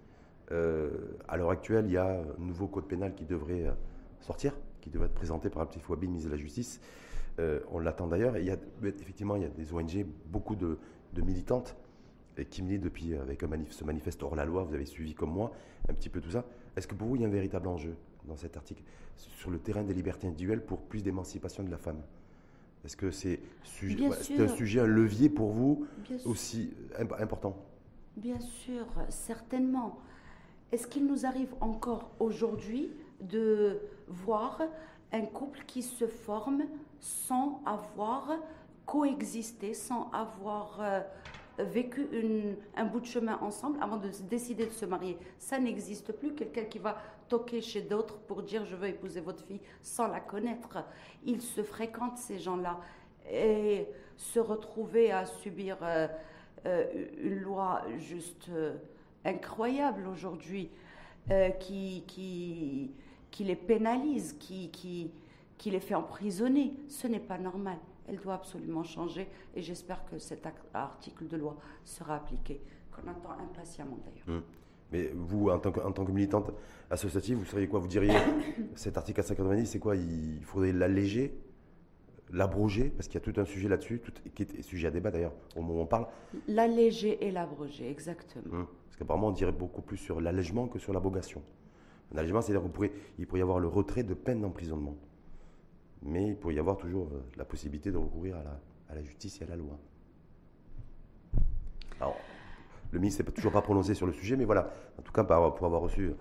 Euh, 0.51 0.89
à 1.29 1.37
l'heure 1.37 1.51
actuelle, 1.51 1.85
il 1.87 1.93
y 1.93 1.99
a 1.99 2.21
un 2.21 2.43
nouveau 2.43 2.67
code 2.67 2.87
pénal 2.87 3.15
qui 3.15 3.27
devrait 3.27 3.67
euh, 3.67 3.73
sortir, 4.21 4.55
qui 4.81 4.91
devrait 4.91 5.07
être 5.07 5.15
présenté 5.15 5.51
par 5.51 5.67
petit 5.69 5.81
Fouabi, 5.81 6.07
ministre 6.07 6.31
de 6.31 6.35
la 6.35 6.41
Justice. 6.41 6.81
Euh, 7.39 7.61
on 7.71 7.79
l'attend 7.79 8.07
d'ailleurs. 8.07 8.37
Il 8.39 8.45
y 8.45 8.51
a, 8.51 8.57
effectivement, 8.85 9.37
il 9.37 9.43
y 9.43 9.47
a 9.47 9.49
des 9.49 9.73
ONG, 9.73 10.05
beaucoup 10.27 10.57
de, 10.57 10.79
militantes 11.17 11.77
qui 12.51 12.63
militent 12.63 12.83
depuis 12.83 13.17
avec 13.17 13.43
un 13.43 13.49
manif, 13.49 13.73
ce 13.73 13.83
manifeste 13.85 14.23
hors 14.23 14.37
la 14.37 14.45
loi. 14.45 14.63
Vous 14.63 14.75
avez 14.75 14.87
suivi 14.87 15.15
comme 15.15 15.31
moi 15.31 15.53
un 15.89 15.95
petit 15.95 16.09
peu 16.09 16.21
tout 16.21 16.31
ça. 16.31 16.45
Est-ce 16.77 16.87
que 16.87 16.95
pour 16.95 17.09
vous, 17.09 17.17
il 17.17 17.23
y 17.23 17.25
a 17.25 17.29
un 17.29 17.31
véritable 17.33 17.67
enjeu 17.67 17.97
dans 18.27 18.37
cet 18.37 18.57
article 18.57 18.83
sur 19.17 19.51
le 19.51 19.59
terrain 19.59 19.83
des 19.83 19.95
libertés 19.95 20.29
individuelles 20.29 20.65
pour 20.65 20.79
plus 20.83 21.03
d'émancipation 21.03 21.65
de 21.65 21.71
la 21.71 21.79
femme? 21.79 22.01
Est-ce 22.85 22.97
que 22.97 23.11
c'est 23.11 23.41
un 24.39 24.49
sujet, 24.49 24.81
un 24.81 24.87
levier 24.87 25.29
pour 25.29 25.51
vous 25.51 25.87
aussi 26.25 26.73
important? 27.19 27.57
Bien 28.17 28.39
sûr, 28.41 28.87
certainement. 29.09 29.99
Est-ce 30.71 30.87
qu'il 30.87 31.07
nous 31.07 31.27
arrive 31.27 31.53
encore 31.61 32.11
aujourd'hui 32.21 32.91
de 33.21 33.79
voir 34.09 34.61
un 35.13 35.23
couple 35.23 35.61
qui 35.67 35.83
se 35.83 36.07
forme 36.07 36.65
sans 37.01 37.63
avoir 37.65 38.39
coexisté, 38.87 39.75
sans 39.75 40.11
avoir 40.13 40.79
euh, 40.81 41.01
vécu 41.59 42.09
un 42.77 42.85
bout 42.85 43.01
de 43.01 43.07
chemin 43.07 43.39
ensemble 43.43 43.79
avant 43.83 43.97
de 43.97 44.09
décider 44.29 44.67
de 44.67 44.73
se 44.73 44.87
marier. 44.87 45.19
Ça 45.39 45.59
n'existe 45.59 46.13
plus. 46.13 46.35
Quelqu'un 46.35 46.65
qui 46.65 46.79
va 46.79 46.97
toquer 47.29 47.61
chez 47.61 47.83
d'autres 47.83 48.17
pour 48.17 48.43
dire 48.43 48.65
je 48.65 48.77
veux 48.77 48.89
épouser 48.89 49.21
votre 49.21 49.45
fille 49.45 49.61
sans 49.83 50.09
la 50.09 50.21
connaître. 50.21 50.79
Ils 51.25 51.43
se 51.43 51.63
fréquentent, 51.63 52.19
ces 52.19 52.39
gens-là. 52.39 52.81
Et 53.31 53.87
se 54.17 54.41
retrouver 54.41 55.13
à 55.13 55.27
subir 55.27 55.77
euh, 55.83 56.09
euh, 56.65 57.07
une 57.19 57.41
loi 57.41 57.83
juste 57.99 58.51
incroyable 59.25 60.07
aujourd'hui 60.07 60.71
qui, 61.61 62.05
qui, 62.07 62.91
qui, 63.31 63.45
les 63.45 63.57
pénalise, 63.57 64.35
qui, 64.39 64.71
qui, 64.71 65.11
qui 65.57 65.71
les 65.71 65.81
fait 65.81 65.95
emprisonner, 65.95 66.75
ce 66.89 67.07
n'est 67.07 67.21
pas 67.21 67.39
normal 67.39 67.79
elle 68.09 68.19
doit 68.19 68.35
absolument 68.35 68.83
changer 68.83 69.29
et 69.55 69.63
j'espère 69.63 70.05
que 70.07 70.19
cet 70.19 70.47
article 70.75 71.29
de 71.29 71.37
loi 71.37 71.57
sera 71.85 72.17
appliqué, 72.17 72.61
qu'on 72.91 73.09
attend 73.09 73.33
impatiemment 73.41 73.99
d'ailleurs. 74.05 74.39
Hum. 74.39 74.43
Mais 74.91 75.13
vous, 75.15 75.51
en 75.51 75.59
tant, 75.59 75.71
que, 75.71 75.81
en 75.81 75.93
tant 75.93 76.05
que 76.07 76.13
militante 76.13 76.51
associative, 76.91 77.37
vous 77.37 77.45
seriez 77.45 77.69
quoi? 77.69 77.79
Vous 77.79 77.89
diriez 77.89 78.17
cet 78.75 78.97
article 78.97 79.17
490, 79.17 79.67
c'est 79.67 79.79
quoi? 79.79 79.95
Il 79.97 80.43
faudrait 80.43 80.73
l'alléger, 80.73 81.39
l'abroger, 82.33 82.89
parce 82.89 83.07
qu'il 83.07 83.21
y 83.21 83.23
a 83.23 83.33
tout 83.33 83.39
un 83.39 83.45
sujet 83.45 83.69
là-dessus, 83.69 84.01
qui 84.35 84.45
est 84.45 84.63
sujet 84.63 84.89
à 84.89 84.91
débat 84.91 85.11
d'ailleurs 85.11 85.35
au 85.57 85.61
moment 85.61 85.81
où 85.81 85.83
on 85.83 85.87
parle. 85.87 86.07
L'alléger 86.47 87.23
et 87.27 87.31
l'abroger, 87.31 87.91
exactement. 87.91 88.61
Hum. 88.61 88.67
Parce 88.87 88.97
qu'apparemment, 88.97 89.29
on 89.29 89.33
dirait 89.33 89.53
beaucoup 89.53 89.83
plus 89.83 89.99
sur 89.99 90.23
l'allègement 90.23 90.69
que 90.69 90.79
sur 90.79 90.95
l'abrogation. 90.95 91.43
Un 92.13 92.19
allègement, 92.19 92.41
c'est-à-dire 92.41 92.63
qu'il 92.63 92.71
pourrait, 92.71 92.93
il 93.19 93.27
pourrait 93.27 93.41
y 93.41 93.43
avoir 93.43 93.59
le 93.59 93.69
retrait 93.69 94.03
de 94.03 94.15
peine 94.15 94.41
d'emprisonnement 94.41 94.97
mais 96.03 96.29
il 96.29 96.37
pourrait 96.37 96.55
y 96.55 96.59
avoir 96.59 96.77
toujours 96.77 97.09
euh, 97.13 97.23
la 97.37 97.45
possibilité 97.45 97.91
de 97.91 97.97
recourir 97.97 98.37
à 98.37 98.95
la, 98.95 99.03
justice 99.03 99.41
et 99.41 99.45
à 99.45 99.49
la 99.49 99.57
loi. 99.57 99.79
Alors, 102.01 102.17
le 102.93 102.99
ministre 102.99 103.23
n'est 103.25 103.31
toujours 103.33 103.53
pas 103.53 103.63
prononcé 103.63 103.95
sur 103.95 104.07
le 104.07 104.13
sujet, 104.13 104.37
mais 104.37 104.45
voilà, 104.45 104.73
en 104.99 105.03
tout 105.03 105.13
cas, 105.13 105.25
pour 105.25 105.67
avoir 105.67 105.83
reçu 105.83 106.13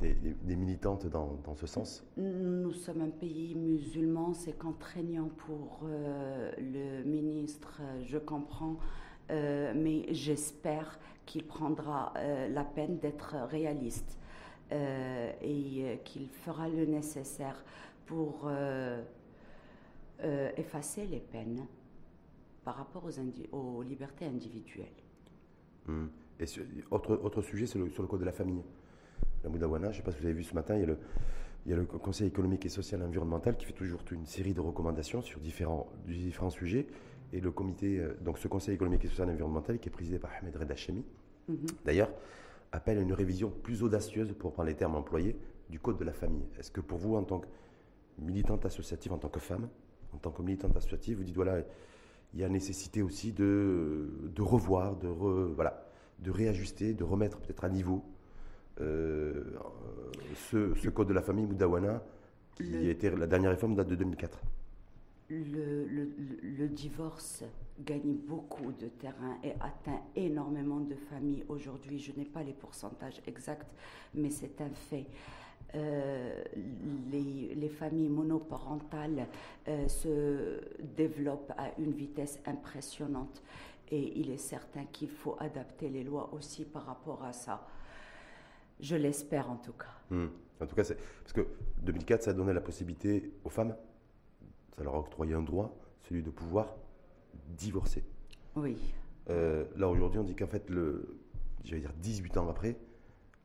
des, 0.00 0.56
militantes 0.56 1.06
dans, 1.06 1.54
ce 1.56 1.66
sens. 1.66 2.04
Nous 2.16 2.72
sommes 2.72 3.00
un 3.00 3.10
pays 3.10 3.54
musulman, 3.54 4.34
c'est 4.34 4.56
contraignant 4.56 5.28
pour 5.28 5.80
euh, 5.84 6.52
le 6.58 7.04
ministre, 7.04 7.80
je 8.04 8.18
comprends, 8.18 8.76
euh, 9.30 9.72
mais 9.74 10.06
j'espère 10.12 10.98
qu'il 11.26 11.46
prendra 11.46 12.12
la 12.50 12.64
peine 12.64 12.98
d'être 12.98 13.34
réaliste 13.48 14.18
et 14.70 16.00
qu'il 16.04 16.28
fera 16.28 16.68
le 16.68 16.84
nécessaire 16.84 17.62
pour 18.06 18.42
euh, 18.46 19.02
euh, 20.22 20.50
effacer 20.56 21.06
les 21.06 21.20
peines 21.20 21.66
par 22.64 22.76
rapport 22.76 23.04
aux, 23.04 23.56
aux 23.56 23.82
libertés 23.82 24.26
individuelles. 24.26 24.86
Hum. 25.88 26.10
Et 26.40 26.44
autre, 26.90 27.20
autre 27.22 27.42
sujet, 27.42 27.66
c'est 27.66 27.78
sur 27.90 28.02
le 28.02 28.08
code 28.08 28.20
de 28.20 28.24
la 28.24 28.32
famille. 28.32 28.62
La 29.44 29.50
Moudawana, 29.50 29.92
je 29.92 29.98
ne 29.98 30.02
sais 30.02 30.02
pas 30.02 30.10
si 30.10 30.18
vous 30.18 30.24
avez 30.24 30.34
vu 30.34 30.42
ce 30.42 30.54
matin, 30.54 30.74
il 30.74 30.80
y, 30.80 30.84
a 30.84 30.86
le, 30.86 30.98
il 31.64 31.70
y 31.70 31.74
a 31.74 31.76
le 31.76 31.84
Conseil 31.84 32.26
économique 32.26 32.64
et 32.66 32.68
social 32.68 33.00
et 33.02 33.04
environnemental 33.04 33.56
qui 33.56 33.66
fait 33.66 33.72
toujours 33.72 34.00
une 34.10 34.26
série 34.26 34.54
de 34.54 34.60
recommandations 34.60 35.22
sur 35.22 35.38
différents, 35.38 35.86
différents 36.06 36.50
sujets. 36.50 36.86
Et 37.32 37.40
le 37.40 37.50
comité, 37.50 37.98
euh, 37.98 38.16
donc 38.20 38.38
ce 38.38 38.48
Conseil 38.48 38.74
économique 38.74 39.04
et 39.04 39.08
social 39.08 39.28
et 39.28 39.32
environnemental, 39.32 39.78
qui 39.78 39.88
est 39.88 39.92
présidé 39.92 40.18
par 40.18 40.30
Ahmed 40.40 40.56
Reda 40.56 40.74
Chemi, 40.74 41.04
mhm. 41.48 41.66
d'ailleurs, 41.84 42.10
appelle 42.74 42.98
à 42.98 43.02
une 43.02 43.12
révision 43.12 43.50
plus 43.50 43.82
audacieuse, 43.82 44.32
pour 44.32 44.52
prendre 44.52 44.68
les 44.68 44.74
termes 44.74 44.96
employés, 44.96 45.36
du 45.70 45.78
code 45.78 45.96
de 45.96 46.04
la 46.04 46.12
famille. 46.12 46.44
Est-ce 46.58 46.70
que 46.70 46.80
pour 46.80 46.98
vous, 46.98 47.16
en 47.16 47.22
tant 47.22 47.38
que 47.38 47.46
militante 48.18 48.66
associative 48.66 49.12
en 49.12 49.18
tant 49.18 49.28
que 49.28 49.40
femme, 49.40 49.68
en 50.12 50.18
tant 50.18 50.30
que 50.30 50.42
militante 50.42 50.76
associative, 50.76 51.18
vous 51.18 51.24
dites 51.24 51.36
voilà, 51.36 51.60
il 52.32 52.40
y 52.40 52.44
a 52.44 52.48
nécessité 52.48 53.02
aussi 53.02 53.32
de, 53.32 54.08
de 54.34 54.42
revoir, 54.42 54.96
de, 54.96 55.06
voilà, 55.06 55.86
de 56.18 56.30
réajuster, 56.30 56.94
de 56.94 57.04
remettre 57.04 57.38
peut-être 57.38 57.64
à 57.64 57.68
niveau 57.68 58.04
euh, 58.80 59.44
ce, 60.50 60.74
ce, 60.74 60.88
code 60.88 61.08
de 61.08 61.12
la 61.12 61.22
famille 61.22 61.46
Moudawana, 61.46 62.02
qui 62.56 62.88
été 62.88 63.08
la 63.10 63.26
dernière 63.26 63.50
réforme 63.50 63.76
date 63.76 63.88
de 63.88 63.94
2004. 63.94 64.40
Le, 65.30 66.68
divorce 66.68 67.44
gagne 67.80 68.14
beaucoup 68.14 68.72
de 68.72 68.88
terrain 68.88 69.38
et 69.42 69.52
atteint 69.60 70.00
énormément 70.14 70.80
de 70.80 70.94
familles 70.94 71.44
aujourd'hui. 71.48 71.98
Je 71.98 72.12
n'ai 72.16 72.26
pas 72.26 72.42
les 72.42 72.52
pourcentages 72.52 73.20
exacts, 73.26 73.72
mais 74.14 74.30
c'est 74.30 74.60
un 74.60 74.70
fait. 74.70 75.06
Euh, 75.74 76.44
les, 77.10 77.68
familles 77.68 78.08
monoparentales 78.08 79.26
euh, 79.66 79.88
se 79.88 80.60
développent 80.96 81.52
à 81.56 81.70
une 81.78 81.92
vitesse 81.92 82.38
impressionnante 82.46 83.42
et 83.90 84.18
il 84.18 84.30
est 84.30 84.38
certain 84.38 84.84
qu'il 84.84 85.08
faut 85.08 85.36
adapter 85.40 85.88
les 85.88 86.04
lois 86.04 86.32
aussi 86.32 86.64
par 86.64 86.84
rapport 86.86 87.24
à 87.24 87.32
ça. 87.32 87.66
Je 88.78 88.94
l'espère 88.96 89.50
en 89.50 89.56
tout 89.56 89.72
cas. 89.72 89.94
Hmm. 90.10 90.26
En 90.60 90.66
tout 90.66 90.76
cas, 90.76 90.84
parce 90.84 91.32
que 91.32 91.46
2004, 91.82 92.22
ça 92.22 92.30
a 92.30 92.34
donné 92.34 92.52
la 92.52 92.60
possibilité 92.60 93.32
aux 93.44 93.48
femmes, 93.48 93.74
ça 94.76 94.82
leur 94.82 94.94
a 94.94 94.98
octroyé 94.98 95.34
un 95.34 95.42
droit, 95.42 95.76
celui 96.08 96.22
de 96.22 96.30
pouvoir 96.30 96.74
divorcer. 97.56 98.04
Oui. 98.56 98.76
Euh, 99.30 99.64
là 99.76 99.88
aujourd'hui, 99.88 100.18
on 100.18 100.24
dit 100.24 100.34
qu'en 100.34 100.46
fait, 100.46 100.68
le, 100.70 101.18
j'allais 101.64 101.80
dire 101.80 101.92
18 102.00 102.36
ans 102.36 102.48
après, 102.48 102.76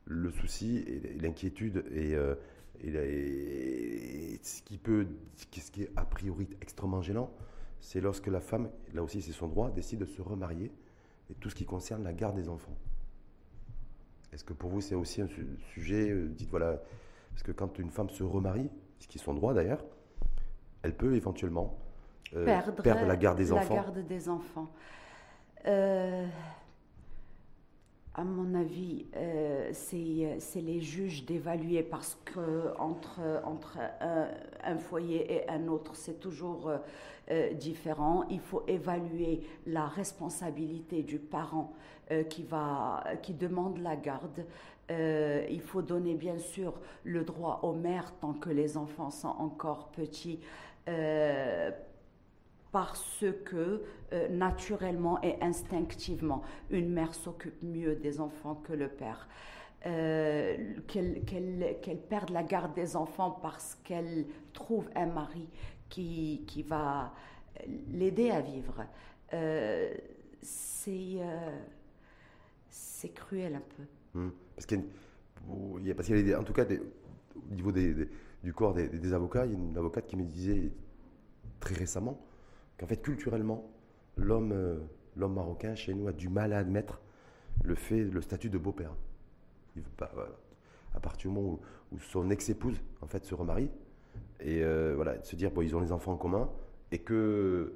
le 0.04 0.30
souci 0.30 0.78
et 0.78 1.18
l'inquiétude 1.20 1.84
et, 1.92 2.14
euh, 2.14 2.34
ce 4.42 4.62
qui 4.62 4.78
peut, 4.78 5.06
ce 5.36 5.70
qui 5.70 5.82
est 5.82 5.90
a 5.96 6.04
priori 6.04 6.48
extrêmement 6.60 7.02
gênant, 7.02 7.30
c'est 7.80 8.00
lorsque 8.00 8.26
la 8.26 8.40
femme, 8.40 8.70
là 8.94 9.02
aussi 9.02 9.22
c'est 9.22 9.32
son 9.32 9.48
droit, 9.48 9.70
décide 9.70 10.00
de 10.00 10.04
se 10.04 10.20
remarier 10.20 10.72
et 11.30 11.34
tout 11.34 11.50
ce 11.50 11.54
qui 11.54 11.64
concerne 11.64 12.02
la 12.02 12.12
garde 12.12 12.36
des 12.36 12.48
enfants. 12.48 12.76
Est-ce 14.32 14.44
que 14.44 14.52
pour 14.52 14.70
vous 14.70 14.80
c'est 14.80 14.94
aussi 14.94 15.20
un 15.20 15.28
sujet, 15.74 16.10
euh, 16.10 16.28
dites 16.28 16.50
voilà, 16.50 16.82
parce 17.30 17.42
que 17.42 17.52
quand 17.52 17.78
une 17.78 17.90
femme 17.90 18.10
se 18.10 18.22
remarie, 18.22 18.70
ce 18.98 19.08
qui 19.08 19.18
est 19.18 19.22
son 19.22 19.34
droit 19.34 19.54
d'ailleurs, 19.54 19.84
elle 20.82 20.94
peut 20.94 21.14
éventuellement 21.14 21.78
euh, 22.34 22.44
perdre, 22.82 23.06
la 23.06 23.16
garde 23.16 23.38
des 23.38 23.52
enfants. 23.52 23.74
La 23.74 23.82
garde 23.82 24.06
des 24.06 24.28
enfants 24.28 24.70
à 28.14 28.24
mon 28.24 28.54
avis, 28.54 29.06
euh, 29.16 29.70
c'est 29.72 30.60
les 30.60 30.80
juges 30.80 31.24
d'évaluer 31.24 31.82
parce 31.82 32.18
que 32.24 32.76
entre, 32.78 33.20
entre 33.44 33.78
un, 34.00 34.76
foyer 34.78 35.32
et 35.32 35.48
un 35.48 35.68
autre, 35.68 35.94
c'est 35.94 36.18
toujours 36.18 36.70
euh, 37.30 37.52
différent. 37.54 38.24
Il 38.28 38.40
faut 38.40 38.62
évaluer 38.66 39.42
la 39.66 39.86
responsabilité 39.86 41.02
du 41.02 41.18
parent 41.18 41.72
euh, 42.10 42.24
qui, 42.24 42.42
va, 42.42 43.04
qui 43.22 43.32
demande 43.32 43.78
la 43.78 43.96
garde. 43.96 44.44
il 44.90 45.60
faut 45.60 45.82
donner 45.82 46.14
bien 46.14 46.38
sûr 46.38 46.72
le 47.04 47.22
droit 47.22 47.60
aux 47.62 47.74
mères 47.74 48.12
tant 48.20 48.32
que 48.32 48.50
les 48.50 48.76
enfants 48.76 49.10
sont 49.10 49.36
encore 49.38 49.92
petits 49.92 50.40
parce 52.72 53.24
que 53.44 53.82
euh, 54.12 54.28
naturellement 54.28 55.20
et 55.22 55.36
instinctivement, 55.40 56.42
une 56.70 56.90
mère 56.90 57.14
s'occupe 57.14 57.62
mieux 57.62 57.96
des 57.96 58.20
enfants 58.20 58.56
que 58.56 58.72
le 58.72 58.88
père. 58.88 59.28
qu'elle 59.82 61.24
perde 62.08 62.30
la 62.30 62.42
garde 62.42 62.74
des 62.74 62.96
enfants 62.96 63.38
parce 63.42 63.76
qu'elle 63.82 64.26
trouve 64.52 64.88
un 64.94 65.06
mari 65.06 65.48
qui, 65.88 66.44
qui 66.46 66.62
va 66.62 67.12
l'aider 67.92 68.30
à 68.30 68.40
vivre. 68.40 68.84
c'est 70.42 71.18
c'est 73.00 73.14
cruel 73.14 73.54
un 73.54 73.62
peu. 73.76 74.18
Hum. 74.18 74.32
Parce 74.54 74.66
qu'il 74.66 74.82
y 75.82 75.94
parce 75.94 76.08
y 76.08 76.34
en 76.34 76.44
tout 76.44 76.52
cas, 76.52 76.64
au 76.64 77.54
niveau 77.54 77.72
des, 77.72 78.08
du 78.42 78.52
corps 78.52 78.74
des, 78.74 79.12
avocats, 79.12 79.46
il 79.46 79.52
y 79.52 79.54
a 79.54 79.58
une 79.58 79.76
avocate 79.76 80.06
qui 80.06 80.16
me 80.16 80.24
disait 80.24 80.72
très 81.60 81.74
récemment 81.74 82.20
qu'en 82.78 82.86
fait, 82.86 83.02
culturellement, 83.02 83.70
l'homme 84.16 84.52
euh, 84.52 84.78
marocain 85.16 85.74
chez 85.74 85.94
nous 85.94 86.08
a 86.08 86.12
du 86.12 86.28
mal 86.28 86.52
à 86.52 86.58
admettre 86.58 87.00
le 87.62 87.74
fait, 87.74 88.04
le 88.04 88.20
statut 88.20 88.48
de 88.48 88.58
beau-père. 88.58 88.94
à 90.94 91.00
partir 91.00 91.30
du 91.30 91.36
moment 91.36 91.60
où, 91.92 91.98
son 91.98 92.30
ex-épouse 92.30 92.80
en 93.00 93.06
fait 93.06 93.24
se 93.24 93.34
remarie 93.34 93.68
et 94.38 94.62
euh, 94.62 94.94
voilà, 94.94 95.22
se 95.24 95.36
dire 95.36 95.50
bon, 95.50 95.60
ils 95.60 95.74
ont 95.74 95.80
les 95.80 95.92
enfants 95.92 96.12
en 96.12 96.16
commun 96.16 96.48
et 96.92 96.98
que 97.00 97.74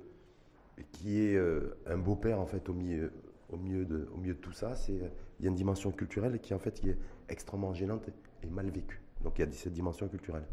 qui 0.93 1.21
est 1.21 1.37
euh, 1.37 1.77
un 1.87 1.99
beau-père 1.99 2.41
en 2.41 2.47
fait 2.47 2.65
de, 2.65 3.11
au 3.51 3.57
milieu 3.57 3.85
de 3.85 4.33
tout 4.41 4.53
ça, 4.53 4.75
c'est 4.77 4.99
il 5.39 5.45
y 5.45 5.47
a 5.47 5.51
une 5.51 5.57
dimension 5.57 5.91
culturelle 5.91 6.39
qui 6.41 6.55
en 6.55 6.59
fait 6.59 6.81
qui 6.81 6.91
est 6.91 6.99
extrêmement 7.29 7.75
gênante 7.75 8.09
et 8.43 8.47
mal 8.47 8.71
vécue. 8.71 9.04
Donc 9.25 9.39
il 9.39 9.47
y 9.47 9.49
a 9.49 9.53
cette 9.53 9.73
dimension 9.73 10.07
culturelle. 10.07 10.45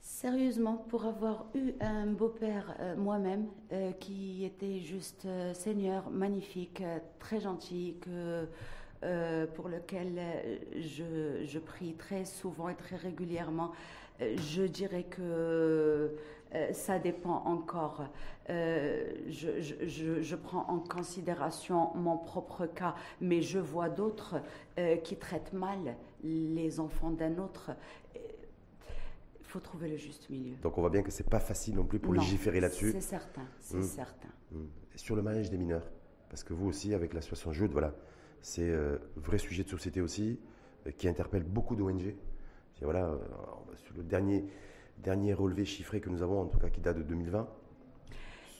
Sérieusement, 0.00 0.76
pour 0.88 1.06
avoir 1.06 1.46
eu 1.54 1.72
un 1.80 2.06
beau-père 2.06 2.76
euh, 2.78 2.94
moi-même 2.96 3.46
euh, 3.72 3.90
qui 3.92 4.44
était 4.44 4.78
juste 4.78 5.24
euh, 5.24 5.52
seigneur, 5.52 6.10
magnifique, 6.10 6.84
très 7.18 7.40
gentil, 7.40 7.96
que, 8.00 8.46
pour 9.56 9.68
lequel 9.68 10.20
je, 10.76 11.44
je, 11.44 11.58
prie 11.58 11.94
très 11.94 12.24
souvent 12.24 12.68
et 12.68 12.76
très 12.76 12.94
régulièrement, 12.94 13.72
je 14.20 14.62
dirais 14.62 15.02
que 15.02 16.14
euh, 16.54 16.72
ça 16.72 16.98
dépend 16.98 17.42
encore. 17.44 18.06
Euh, 18.50 19.12
je, 19.28 20.36
prends 20.36 20.66
en 20.68 20.78
considération 20.80 21.94
mon 21.94 22.18
propre 22.18 22.66
cas, 22.66 22.94
mais 23.20 23.40
je 23.40 23.58
vois 23.58 23.88
d'autres 23.88 24.36
euh, 24.78 24.96
qui 24.96 25.16
traitent 25.16 25.52
mal 25.52 25.96
les 26.22 26.80
enfants 26.80 27.10
d'un 27.10 27.38
autre. 27.38 27.70
Il 28.14 29.46
faut 29.46 29.60
trouver 29.60 29.88
le 29.88 29.96
juste 29.96 30.28
milieu. 30.30 30.56
Donc 30.62 30.76
on 30.78 30.80
voit 30.80 30.90
bien 30.90 31.02
que 31.02 31.10
c'est 31.10 31.28
pas 31.28 31.40
facile 31.40 31.76
non 31.76 31.84
plus 31.84 31.98
pour 31.98 32.12
légiférer 32.12 32.60
là-dessus. 32.60 32.92
C'est 32.92 33.00
certain, 33.00 33.46
c'est 33.60 33.76
mmh. 33.76 33.82
certain. 33.82 34.28
Mmh. 34.50 34.64
sur 34.96 35.16
le 35.16 35.22
mariage 35.22 35.50
des 35.50 35.58
mineurs, 35.58 35.90
parce 36.28 36.42
que 36.42 36.52
vous 36.52 36.68
aussi, 36.68 36.94
avec 36.94 37.12
l'association 37.14 37.52
Jude, 37.52 37.72
voilà, 37.72 37.94
c'est 38.40 38.74
un 38.74 38.98
vrai 39.16 39.38
sujet 39.38 39.62
de 39.62 39.68
société 39.68 40.00
aussi, 40.00 40.40
qui 40.96 41.08
interpelle 41.08 41.44
beaucoup 41.44 41.76
d'ONG. 41.76 42.14
Voilà, 42.80 43.16
sur 43.76 43.94
le 43.94 44.02
dernier 44.02 44.44
dernier 44.98 45.34
relevé 45.34 45.64
chiffré 45.64 46.00
que 46.00 46.08
nous 46.08 46.22
avons, 46.22 46.40
en 46.40 46.46
tout 46.46 46.58
cas 46.58 46.68
qui 46.68 46.80
date 46.80 46.98
de 46.98 47.02
2020. 47.02 47.48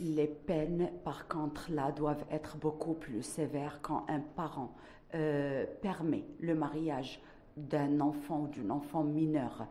Les 0.01 0.27
peines, 0.27 0.91
par 1.05 1.29
contre, 1.29 1.71
là, 1.71 1.93
doivent 1.93 2.25
être 2.31 2.57
beaucoup 2.57 2.95
plus 2.95 3.23
sévères 3.23 3.79
quand 3.83 4.05
un 4.09 4.21
parent 4.21 4.75
euh, 5.15 5.65
permet 5.81 6.25
le 6.41 6.55
mariage 6.55 7.21
d'un 7.57 8.01
enfant 8.01 8.43
ou 8.43 8.49
d'une 8.49 8.71
enfant 8.71 9.05
mineure. 9.05 9.67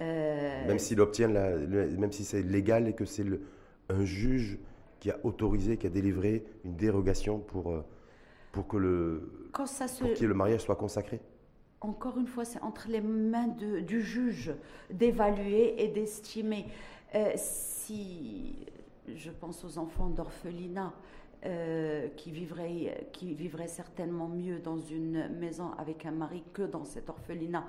Euh, 0.00 0.66
même 0.66 0.78
s'il 0.78 1.00
obtient, 1.00 1.28
la, 1.28 1.56
même 1.56 2.12
si 2.12 2.24
c'est 2.24 2.42
légal 2.42 2.88
et 2.88 2.92
que 2.92 3.04
c'est 3.04 3.24
un 3.88 4.04
juge 4.04 4.58
qui 5.00 5.10
a 5.10 5.18
autorisé, 5.24 5.78
qui 5.78 5.86
a 5.86 5.90
délivré 5.90 6.44
une 6.64 6.76
dérogation 6.76 7.38
pour, 7.38 7.72
euh, 7.72 7.84
pour 8.52 8.68
que 8.68 8.76
le, 8.76 9.48
pour 9.52 9.64
que 10.14 10.24
le 10.24 10.34
mariage 10.34 10.60
soit 10.60 10.76
consacré 10.76 11.20
encore 11.84 12.18
une 12.18 12.26
fois, 12.26 12.44
c'est 12.44 12.62
entre 12.62 12.88
les 12.88 13.00
mains 13.00 13.48
du 13.48 14.02
juge 14.02 14.52
d'évaluer 14.90 15.82
et 15.82 15.88
d'estimer. 15.88 16.66
Euh, 17.14 17.32
si 17.36 18.54
je 19.14 19.30
pense 19.30 19.64
aux 19.64 19.78
enfants 19.78 20.08
d'orphelinat, 20.08 20.92
euh, 21.44 22.06
qui, 22.16 22.30
vivraient, 22.30 23.08
qui 23.12 23.34
vivraient 23.34 23.66
certainement 23.66 24.28
mieux 24.28 24.60
dans 24.60 24.78
une 24.78 25.28
maison 25.40 25.72
avec 25.76 26.06
un 26.06 26.12
mari 26.12 26.44
que 26.52 26.62
dans 26.62 26.84
cet 26.84 27.10
orphelinat, 27.10 27.66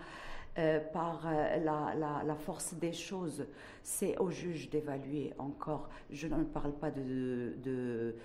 euh, 0.59 0.79
par 0.79 1.27
la, 1.63 2.35
force 2.35 2.75
des 2.75 2.93
choses, 2.93 3.47
c'est 3.81 4.15
au 4.19 4.29
juge 4.29 4.69
d'évaluer 4.69 5.33
encore. 5.39 5.89
Je 6.11 6.27
ne 6.27 6.43
parle 6.43 6.73
pas 6.73 6.91
de, 6.91 7.55
de, 7.63 8.15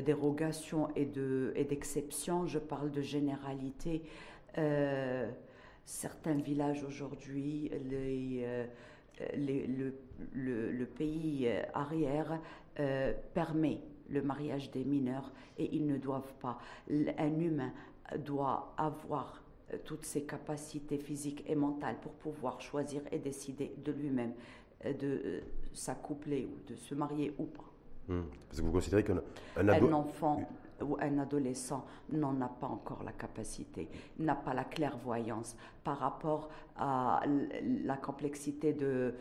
dérogation 0.00 0.88
et 0.94 1.04
d'exception, 1.04 2.46
je 2.46 2.60
parle 2.60 2.92
de 2.92 3.02
généralité. 3.02 4.02
Euh, 4.58 5.30
certains 5.84 6.34
villages 6.34 6.84
aujourd'hui, 6.84 7.70
euh, 7.72 8.66
le, 9.36 9.92
le, 10.34 10.86
pays 10.86 11.46
euh, 11.46 11.62
arrière 11.74 12.40
permet 13.34 13.80
le 14.08 14.22
mariage 14.22 14.70
des 14.70 14.84
mineurs 14.84 15.32
et 15.58 15.74
ils 15.74 15.86
ne 15.86 15.96
doivent 15.96 16.34
pas. 16.40 16.58
Un 16.90 17.38
humain 17.40 17.72
doit 18.18 18.74
avoir 18.76 19.42
toutes 19.84 20.04
ses 20.04 20.24
capacités 20.24 20.98
physiques 20.98 21.44
et 21.46 21.54
mentales 21.54 21.96
pour 22.00 22.12
pouvoir 22.12 22.60
choisir 22.60 23.00
et 23.10 23.18
décider 23.18 23.74
de 23.84 23.92
lui-même 23.92 24.32
de 24.84 25.42
s'accoupler 25.72 26.46
ou 26.46 26.70
de 26.70 26.74
se 26.74 26.94
marier 26.94 27.34
ou 27.38 27.44
pas. 27.44 27.64
Hmm. 28.08 28.22
Parce 28.48 28.60
que 28.60 28.66
vous 28.66 28.72
considérez 28.72 29.04
qu'un 29.04 29.22
un 29.56 29.92
enfant 29.92 30.48
où 30.82 30.96
un 31.00 31.18
adolescent 31.18 31.84
n'en 32.10 32.40
a 32.40 32.48
pas 32.48 32.66
encore 32.66 33.02
la 33.04 33.12
capacité, 33.12 33.88
n'a 34.18 34.34
pas 34.34 34.54
la 34.54 34.64
clairvoyance 34.64 35.56
par 35.84 35.98
rapport 35.98 36.50
à 36.76 37.22
la 37.84 37.96
complexité 37.96 38.72
de, 38.72 39.14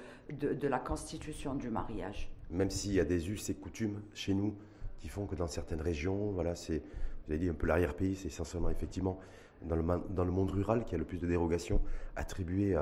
la 0.61 0.79
constitution 0.79 1.55
du 1.55 1.69
mariage. 1.69 2.31
Même 2.49 2.69
s'il 2.69 2.93
y 2.93 2.99
a 2.99 3.05
des 3.05 3.29
us 3.29 3.49
et 3.49 3.55
coutumes 3.55 4.01
chez 4.13 4.33
nous 4.33 4.53
qui 4.99 5.07
font 5.07 5.25
que 5.25 5.35
dans 5.35 5.47
certaines 5.47 5.81
régions, 5.81 6.31
voilà, 6.31 6.55
c'est, 6.55 6.79
vous 7.25 7.33
avez 7.33 7.39
dit 7.39 7.49
un 7.49 7.53
peu 7.53 7.67
l'arrière-pays, 7.67 8.15
c'est 8.15 8.27
essentiellement 8.27 8.69
effectivement 8.69 9.19
dans 9.63 9.75
le, 9.75 10.31
monde 10.31 10.51
rural 10.51 10.83
qu'il 10.83 10.93
y 10.93 10.95
a 10.95 10.99
le 10.99 11.05
plus 11.05 11.19
de 11.19 11.27
dérogations 11.27 11.81
attribuées 12.15 12.79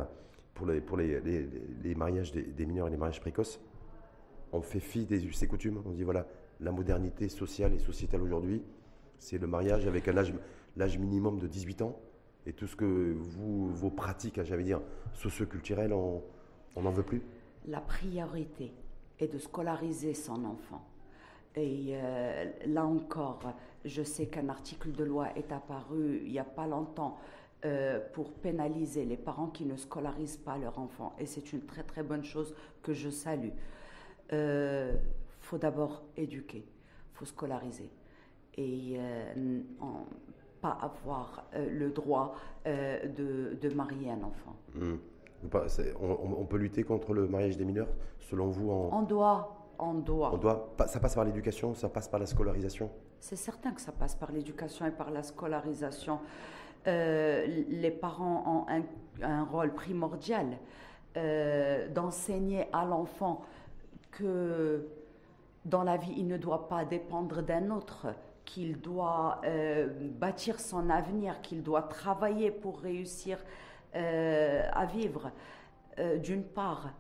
pour, 0.54 0.66
les, 0.68 0.82
mariages 1.96 2.32
des, 2.32 2.42
des, 2.42 2.66
mineurs 2.66 2.88
et 2.88 2.92
les 2.92 2.98
mariages 2.98 3.20
précoces. 3.20 3.60
On 4.52 4.62
fait 4.62 4.80
fi 4.80 5.06
des 5.06 5.26
us 5.26 5.44
et 5.44 5.48
coutumes, 5.48 5.82
on 5.86 5.92
dit 5.92 6.04
voilà, 6.04 6.26
la 6.60 6.72
modernité 6.72 7.30
sociale 7.30 7.74
et 7.74 7.80
sociétale 7.80 8.22
aujourd'hui, 8.22 8.64
c'est 9.18 9.38
le 9.38 9.48
mariage 9.48 9.88
avec 9.88 10.08
un 10.08 10.18
âge, 10.18 10.34
l'âge 10.78 10.98
minimum 10.98 11.40
de 11.40 11.48
18 11.48 11.82
ans. 11.82 12.00
Et 12.46 12.54
tout 12.54 12.68
ce 12.68 12.76
que 12.76 13.14
vous, 13.18 13.70
vos 13.70 13.90
pratiques, 13.90 14.42
j'allais 14.44 14.64
dire, 14.64 14.82
socioculturelles, 15.14 15.94
on 15.94 16.22
n'en 16.78 16.92
veut 16.92 17.04
plus? 17.04 17.22
La 17.68 17.82
priorité 17.82 18.72
est 19.20 19.28
de 19.28 19.38
scolariser 19.38 20.14
son 20.14 20.46
enfant. 20.46 20.84
Et 21.56 21.90
euh, 21.92 22.46
là 22.68 22.86
encore, 22.86 23.54
je 23.84 24.04
sais 24.04 24.28
qu'un 24.28 24.50
article 24.50 24.92
de 24.92 25.04
loi 25.04 25.30
est 25.36 25.52
apparu 25.52 26.22
il 26.24 26.32
n'y 26.32 26.40
a 26.40 26.44
pas 26.44 26.68
longtemps 26.68 27.18
euh, 27.66 28.00
pour 28.14 28.32
pénaliser 28.32 29.04
les 29.04 29.18
parents 29.18 29.48
qui 29.48 29.66
ne 29.66 29.76
scolarisent 29.76 30.38
pas 30.38 30.58
leur 30.58 30.80
enfant. 30.80 31.14
Et 31.20 31.26
c'est 31.26 31.52
une 31.52 31.62
très 31.62 31.84
très 31.84 32.04
bonne 32.04 32.24
chose 32.24 32.54
que 32.84 32.94
je 32.94 33.10
salue. 33.10 33.50
Euh, 34.32 34.96
faut 35.50 35.58
d'abord 35.58 36.04
éduquer, 36.16 36.64
faut 37.14 37.26
scolariser 37.26 37.90
et 38.56 38.98
euh, 39.00 39.62
pas 40.62 40.78
avoir 40.80 41.44
euh, 41.56 41.68
le 41.72 41.90
droit 41.90 42.36
euh, 42.68 43.08
de, 43.08 43.58
de, 43.60 43.74
marier 43.74 44.12
un 44.12 44.22
enfant. 44.22 44.56
Hmm. 44.76 44.98
On, 46.02 46.46
peut 46.46 46.58
lutter 46.58 46.84
contre 46.84 47.14
le 47.14 47.28
mariage 47.28 47.58
des 47.58 47.66
mineurs, 47.66 47.88
selon 48.20 48.48
vous 48.50 48.70
en... 48.70 48.90
On 48.92 49.02
doit. 49.02 49.56
On 49.80 49.94
doit. 49.94 50.34
On 50.34 50.38
doit. 50.38 50.76
Ça 50.86 51.00
passe 51.00 51.16
par 51.16 51.24
l'éducation, 51.24 51.74
ça 51.74 51.90
passe 51.90 52.10
par 52.10 52.20
la 52.20 52.26
scolarisation 52.26 52.92
C'est 53.20 53.38
certain 53.38 53.72
que 53.72 53.82
ça 53.82 53.94
passe 53.94 54.16
par 54.16 54.32
l'éducation 54.32 54.86
et 54.86 54.92
par 54.92 55.10
la 55.10 55.24
scolarisation. 55.24 56.20
les 56.86 57.98
parents 58.00 58.44
ont 58.46 58.66
un, 58.70 58.84
un 59.24 59.46
rôle 59.46 59.74
primordial 59.74 60.58
d'enseigner 61.96 62.68
à 62.74 62.84
l'enfant 62.84 63.42
que 64.12 64.86
dans 65.66 65.84
la 65.84 65.98
vie, 65.98 66.14
il 66.18 66.28
ne 66.28 66.38
doit 66.38 66.68
pas 66.68 66.86
dépendre 66.86 67.42
d'un 67.42 67.70
autre, 67.70 68.08
qu'il 68.46 68.80
doit 68.80 69.42
euh, 69.44 69.88
bâtir 70.02 70.60
son 70.60 70.90
avenir, 70.90 71.42
qu'il 71.42 71.62
doit 71.62 71.84
travailler 71.84 72.50
pour 72.50 72.80
réussir 72.80 73.38
euh, 73.96 74.68
à 74.74 74.86
vivre, 74.86 75.32
euh, 76.00 76.18
d'une 76.18 76.44
part. 76.44 76.94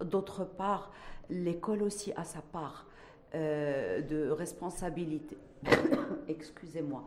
D'autre 0.00 0.44
part, 0.44 0.92
l'école 1.30 1.82
aussi 1.82 2.12
a 2.16 2.24
sa 2.24 2.40
part 2.42 2.86
de 3.32 4.30
responsabilité, 4.30 5.36
excusez-moi, 6.28 7.02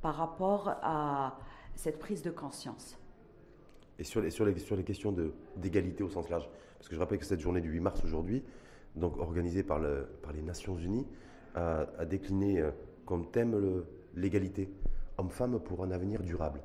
par 0.00 0.14
rapport 0.14 0.68
à 0.80 1.36
cette 1.74 1.98
prise 1.98 2.22
de 2.22 2.30
conscience. 2.30 2.96
Et 3.98 4.04
sur 4.04 4.20
les, 4.20 4.30
sur 4.30 4.44
les, 4.44 4.56
sur 4.60 4.76
les 4.76 4.84
questions 4.84 5.12
d'égalité 5.56 6.04
au 6.04 6.08
sens 6.08 6.28
large, 6.28 6.48
parce 6.78 6.88
que 6.88 6.94
je 6.94 7.00
rappelle 7.00 7.18
que 7.18 7.24
cette 7.24 7.40
journée 7.40 7.60
du 7.60 7.68
8 7.68 7.80
mars 7.80 8.04
aujourd'hui, 8.04 8.44
donc 8.96 9.18
organisé 9.18 9.62
par, 9.62 9.80
les 9.80 10.42
Nations 10.42 10.76
Unies, 10.76 11.06
a, 11.54 12.04
décliné 12.04 12.60
euh, 12.60 12.70
comme 13.04 13.30
thème 13.30 13.84
l'égalité 14.14 14.70
homme-femme 15.18 15.60
pour 15.60 15.84
un 15.84 15.90
avenir 15.90 16.22
durable 16.22 16.62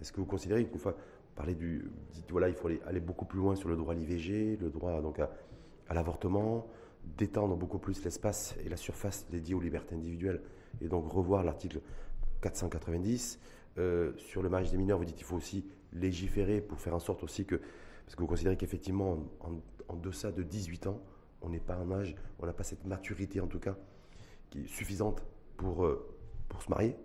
Est-ce 0.00 0.12
que 0.12 0.20
vous 0.20 0.26
considérez 0.26 0.66
qu'il 0.66 0.78
faut 0.78 0.92
parler 1.34 1.54
du, 1.54 1.90
voilà, 2.30 2.48
il 2.48 2.54
faut 2.54 2.68
aller, 2.86 3.00
beaucoup 3.00 3.24
plus 3.24 3.38
loin 3.38 3.54
sur 3.54 3.68
le 3.68 3.76
droit 3.76 3.94
à 3.94 3.96
l'IVG, 3.96 4.58
le 4.60 4.70
droit 4.70 5.00
donc 5.00 5.18
à, 5.20 5.30
l'avortement, 5.94 6.66
d'étendre 7.16 7.56
beaucoup 7.56 7.78
plus 7.78 8.02
l'espace 8.04 8.56
et 8.64 8.68
la 8.68 8.76
surface 8.76 9.26
dédiée 9.30 9.54
aux 9.54 9.60
libertés 9.60 9.94
individuelles, 9.94 10.42
et 10.80 10.88
donc 10.88 11.10
revoir 11.10 11.44
l'article 11.44 11.80
490 12.42 13.40
euh, 13.78 14.12
sur 14.16 14.42
le 14.42 14.48
mariage 14.48 14.70
des 14.70 14.76
mineurs. 14.76 14.98
Vous 14.98 15.04
dites 15.04 15.16
qu'il 15.16 15.24
faut 15.24 15.36
aussi 15.36 15.64
légiférer 15.92 16.60
pour 16.60 16.80
faire 16.80 16.94
en 16.94 16.98
sorte 16.98 17.22
aussi 17.22 17.46
que, 17.46 17.56
parce 18.04 18.14
que 18.14 18.20
vous 18.20 18.26
considérez 18.26 18.56
qu'effectivement 18.56 19.18
en, 19.40 19.52
en 19.88 19.96
deçà 19.96 20.32
de 20.32 20.42
18 20.42 20.88
ans, 20.88 21.00
on 21.42 21.48
n'est 21.48 21.60
pas 21.60 21.76
en 21.76 21.90
âge, 21.90 22.14
on 22.38 22.46
n'a 22.46 22.52
pas 22.52 22.64
cette 22.64 22.84
maturité 22.84 23.40
en 23.40 23.46
tout 23.46 23.58
cas 23.58 23.76
qui 24.50 24.62
est 24.62 24.66
suffisante 24.66 25.22
pour, 25.56 25.84
euh, 25.84 26.08
pour 26.48 26.62
se 26.62 26.70
marier. 26.70 26.96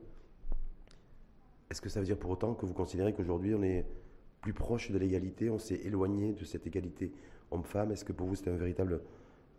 Est-ce 1.69 1.81
que 1.81 1.89
ça 1.89 1.99
veut 1.99 2.05
dire 2.05 2.17
pour 2.17 2.31
autant 2.31 2.53
que 2.53 2.65
vous 2.65 2.73
considérez 2.73 3.13
qu'aujourd'hui 3.13 3.53
on 3.55 3.63
est 3.63 3.85
plus 4.41 4.53
proche 4.53 4.91
de 4.91 4.97
l'égalité, 4.97 5.49
on 5.49 5.57
s'est 5.57 5.81
éloigné 5.83 6.33
de 6.33 6.45
cette 6.45 6.67
égalité 6.67 7.11
homme-femme? 7.51 7.91
Est-ce 7.91 8.05
que 8.05 8.13
pour 8.13 8.27
vous 8.27 8.35
c'est 8.35 8.49
un 8.49 8.57
véritable 8.57 9.01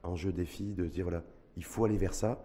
enjeu, 0.02 0.32
défi 0.32 0.74
de 0.74 0.86
dire 0.86 1.04
voilà, 1.04 1.24
il 1.56 1.64
faut 1.64 1.84
aller 1.84 1.96
vers 1.96 2.14
ça? 2.14 2.42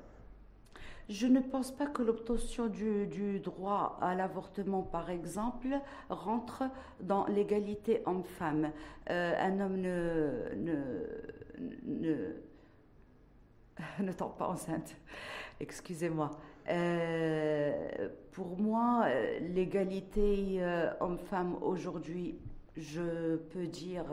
Je 1.10 1.26
ne 1.26 1.40
pense 1.40 1.72
pas 1.72 1.88
que 1.88 2.04
l'obtention 2.04 2.68
du, 2.68 3.40
droit 3.40 3.98
à 4.00 4.14
l'avortement, 4.14 4.84
par 4.84 5.10
exemple, 5.10 5.70
rentre 6.10 6.64
dans 7.02 7.26
l'égalité 7.26 8.04
homme-femme. 8.06 8.72
Euh, 9.10 9.34
un 9.40 9.60
homme 9.60 9.78
ne, 9.78 10.30
ne, 10.56 12.36
ne, 14.04 14.12
tombe 14.18 14.38
pas 14.38 14.50
enceinte. 14.50 14.96
Excusez-moi. 15.60 16.30
Euh, 16.70 18.10
pour 18.32 18.60
moi, 18.60 19.08
l'égalité 19.42 20.58
euh, 20.60 20.92
homme-femme 21.00 21.56
aujourd'hui, 21.64 22.38
je 22.78 23.36
peux 23.36 23.66
dire 23.66 24.06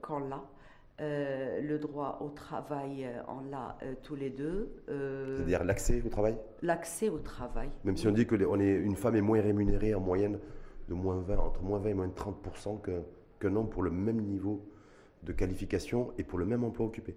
qu'en 0.00 0.18
l'a. 0.20 0.42
Euh, 1.00 1.60
le 1.60 1.78
droit 1.80 2.18
au 2.20 2.28
travail, 2.28 3.04
euh, 3.04 3.20
on 3.26 3.50
l'a 3.50 3.76
euh, 3.82 3.94
tous 4.04 4.14
les 4.14 4.30
deux. 4.30 4.72
C'est-à-dire 4.86 5.64
l'accès 5.64 6.00
au 6.06 6.08
travail 6.08 6.36
L'accès 6.62 7.08
au 7.08 7.18
travail. 7.18 7.68
Même 7.82 7.96
si 7.96 8.06
on 8.06 8.12
dit 8.12 8.26
que 8.26 8.36
on 8.44 8.60
est, 8.60 8.74
une 8.74 8.94
femme 8.94 9.16
est 9.16 9.20
moins 9.20 9.40
rémunérée 9.40 9.92
en 9.94 10.00
moyenne 10.00 10.38
de 10.88 10.94
moins 10.94 11.20
20, 11.20 11.38
entre 11.38 11.62
moins 11.62 11.80
20 11.80 11.88
et 11.88 11.94
moins 11.94 12.06
30% 12.06 12.80
qu'un 13.40 13.56
homme 13.56 13.68
pour 13.68 13.82
le 13.82 13.90
même 13.90 14.20
niveau 14.20 14.64
de 15.24 15.32
qualification 15.32 16.12
et 16.16 16.22
pour 16.22 16.38
le 16.38 16.46
même 16.46 16.62
emploi 16.62 16.86
occupé. 16.86 17.16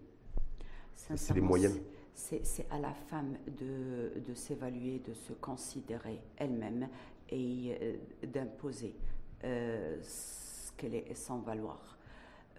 C'est 0.95 1.35
les 1.35 1.41
moyennes. 1.41 1.77
C'est 2.15 2.65
à 2.71 2.79
la 2.79 2.93
femme 2.93 3.37
de, 3.59 4.19
de 4.19 4.33
s'évaluer, 4.33 5.03
de 5.07 5.13
se 5.13 5.33
considérer 5.33 6.19
elle-même 6.37 6.87
et 7.29 7.99
d'imposer 8.25 8.95
ce 9.43 10.71
qu'elle 10.77 10.95
est 10.95 11.13
sans 11.13 11.41
valoir. 11.41 11.96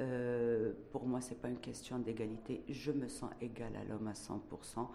Euh, 0.01 0.73
pour 0.93 1.07
moi, 1.07 1.21
ce 1.21 1.31
n'est 1.31 1.37
pas 1.37 1.49
une 1.49 1.59
question 1.59 1.99
d'égalité. 1.99 2.63
Je 2.69 2.93
me 2.93 3.09
sens 3.09 3.31
égale 3.41 3.77
à 3.77 3.85
l'homme 3.85 4.09
à 4.09 4.13
100%. 4.13 4.87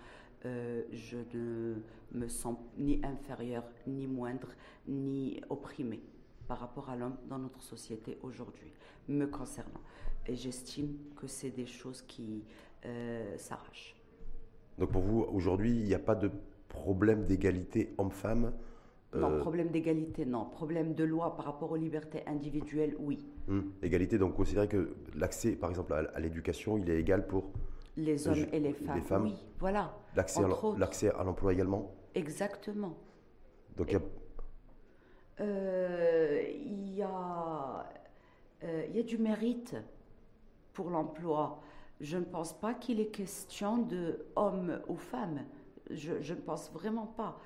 Euh, 0.46 0.84
je 0.92 1.18
ne 1.34 1.76
me 2.12 2.28
sens 2.28 2.58
ni 2.78 3.00
inférieure, 3.04 3.64
ni 3.88 4.08
moindre, 4.08 4.50
ni 4.88 5.42
opprimée 5.50 6.02
par 6.48 6.60
rapport 6.60 6.90
à 6.90 6.96
l'homme 6.96 7.18
dans 7.30 7.40
notre 7.40 7.62
société 7.62 8.18
aujourd'hui, 8.22 8.74
me 9.08 9.26
concernant. 9.26 9.82
Et 10.28 10.36
j'estime 10.36 10.98
que 11.16 11.28
c'est 11.28 11.52
des 11.52 11.66
choses 11.66 12.02
qui 12.02 12.44
euh, 12.86 13.38
s'arrachent. 13.38 13.96
Donc 14.78 14.92
pour 14.92 15.02
vous, 15.02 15.22
aujourd'hui, 15.22 15.72
il 15.72 15.86
n'y 15.86 15.94
a 15.94 16.00
pas 16.00 16.16
de 16.16 16.30
problème 16.68 17.26
d'égalité 17.26 17.94
homme-femme 17.98 18.52
non, 19.16 19.32
euh, 19.32 19.40
problème 19.40 19.70
d'égalité, 19.70 20.26
non. 20.26 20.46
Problème 20.46 20.94
de 20.94 21.04
loi 21.04 21.36
par 21.36 21.46
rapport 21.46 21.72
aux 21.72 21.76
libertés 21.76 22.24
individuelles, 22.28 22.96
oui. 23.00 23.26
Hum, 23.48 23.72
égalité, 23.82 24.18
donc 24.18 24.36
considérer 24.36 24.68
que 24.68 24.96
l'accès, 25.16 25.54
par 25.54 25.70
exemple, 25.70 25.94
à, 25.94 26.20
l'éducation, 26.20 26.78
il 26.78 26.90
est 26.90 27.00
égal 27.00 27.28
pour 27.28 27.52
les 27.98 28.28
hommes 28.28 28.46
et 28.52 28.60
les 28.60 28.74
femmes. 28.74 28.96
Les 28.96 29.02
femmes. 29.02 29.24
Oui, 29.24 29.36
voilà. 29.60 29.94
L'accès 30.16 31.10
à 31.10 31.24
l'emploi 31.24 31.54
également. 31.54 31.92
Exactement. 32.16 32.98
Donc 33.78 33.92
il 33.92 33.94
y 33.94 33.98
a. 33.98 34.02
Euh, 35.42 36.44
il 36.54 36.96
y, 36.96 37.02
a, 37.02 37.86
euh, 38.64 38.86
y 38.94 39.00
a 39.00 39.04
du 39.04 39.18
mérite 39.18 39.76
pour 40.74 40.92
l'emploi. 40.92 41.60
Je 42.02 42.18
ne 42.18 42.24
pense 42.24 42.54
pas 42.54 42.76
qu'il 42.76 43.00
est 43.00 43.08
question 43.08 43.78
de 43.78 44.26
homme 44.36 44.80
ou 44.88 44.96
femme. 44.96 45.42
Je 45.90 46.34
ne 46.34 46.40
pense 46.40 46.72
vraiment 46.72 47.08
pas. 47.08 47.40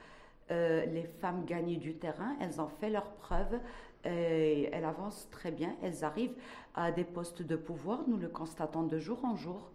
Euh, 0.50 0.86
les 0.86 1.04
femmes 1.04 1.46
gagnent 1.46 1.78
du 1.78 1.96
terrain, 1.96 2.36
elles 2.40 2.62
ont 2.62 2.70
fait 2.70 2.90
leurs 2.90 3.12
preuves, 3.16 3.60
et 4.06 4.70
elles 4.72 4.86
avancent 4.86 5.28
très 5.30 5.52
bien, 5.52 5.76
elles 5.82 6.06
arrivent 6.06 6.36
à 6.76 6.92
des 6.92 7.04
postes 7.04 7.42
de 7.42 7.56
pouvoir, 7.56 8.08
nous 8.08 8.18
le 8.18 8.30
constatons 8.30 8.84
de 8.84 8.98
jour 9.00 9.24
en 9.26 9.36
jour. 9.36 9.72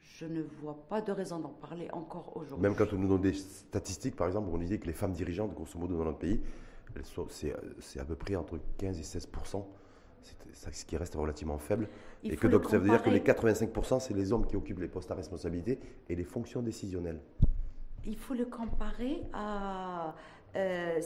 Je 0.00 0.24
ne 0.24 0.42
vois 0.42 0.76
pas 0.88 1.02
de 1.02 1.12
raison 1.12 1.38
d'en 1.38 1.50
parler 1.50 1.88
encore 1.92 2.36
aujourd'hui. 2.36 2.62
Même 2.62 2.74
quand 2.74 2.92
on 2.92 2.96
nous 2.96 3.08
donne 3.08 3.20
des 3.20 3.34
statistiques, 3.34 4.16
par 4.16 4.26
exemple, 4.26 4.48
on 4.52 4.58
disait 4.58 4.78
que 4.78 4.86
les 4.86 4.94
femmes 4.94 5.12
dirigeantes, 5.12 5.54
grosso 5.54 5.78
modo, 5.78 5.96
dans 5.96 6.04
notre 6.04 6.18
pays, 6.18 6.40
c'est 7.28 8.00
à 8.00 8.04
peu 8.04 8.14
près 8.14 8.34
entre 8.34 8.58
15 8.78 8.98
et 8.98 9.02
16% 9.02 9.64
ce 10.52 10.84
qui 10.84 10.96
reste 10.96 11.14
relativement 11.14 11.58
faible. 11.58 11.88
et 12.24 12.36
que 12.36 12.46
donc 12.46 12.68
ça 12.68 12.78
veut 12.78 12.88
dire 12.88 13.02
que 13.02 13.10
les 13.10 13.20
85% 13.20 14.00
c'est 14.00 14.14
les 14.14 14.32
hommes 14.32 14.46
qui 14.46 14.56
occupent 14.56 14.80
les 14.80 14.88
postes 14.88 15.10
à 15.10 15.14
responsabilité 15.14 15.78
et 16.08 16.16
les 16.16 16.24
fonctions 16.24 16.62
décisionnelles 16.62 17.20
il 18.06 18.16
faut 18.16 18.34
le 18.34 18.44
comparer 18.44 19.22
euh, 20.56 21.00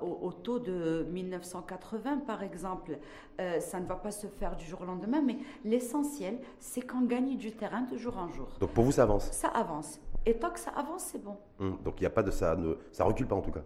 au, 0.00 0.32
taux 0.32 0.58
de 0.58 1.06
1980, 1.10 2.18
par 2.26 2.42
exemple. 2.42 2.98
Euh, 3.40 3.60
ça 3.60 3.80
ne 3.80 3.86
va 3.86 3.96
pas 3.96 4.10
se 4.10 4.26
faire 4.26 4.56
du 4.56 4.64
jour 4.64 4.80
au 4.80 4.84
lendemain, 4.84 5.20
mais 5.20 5.36
l'essentiel, 5.64 6.38
c'est 6.58 6.80
qu'on 6.80 7.02
gagne 7.02 7.36
du 7.36 7.52
terrain 7.52 7.82
de 7.82 7.96
jour 7.96 8.16
en 8.16 8.28
jour. 8.28 8.48
Donc 8.60 8.70
pour 8.70 8.84
vous, 8.84 8.92
ça 8.92 9.02
avance? 9.02 9.30
Ça 9.30 9.48
avance. 9.48 10.00
Et 10.24 10.34
tant 10.34 10.50
que 10.50 10.60
ça 10.60 10.70
avance, 10.70 11.04
c'est 11.12 11.22
bon. 11.22 11.36
Hum, 11.58 11.78
donc 11.84 11.94
il 11.98 12.02
n'y 12.02 12.06
a 12.06 12.10
pas 12.10 12.22
de 12.22 12.30
ça, 12.30 12.56
ne, 12.56 12.74
ça 12.92 13.04
recule 13.04 13.26
pas 13.26 13.36
en 13.36 13.42
tout 13.42 13.52
cas? 13.52 13.62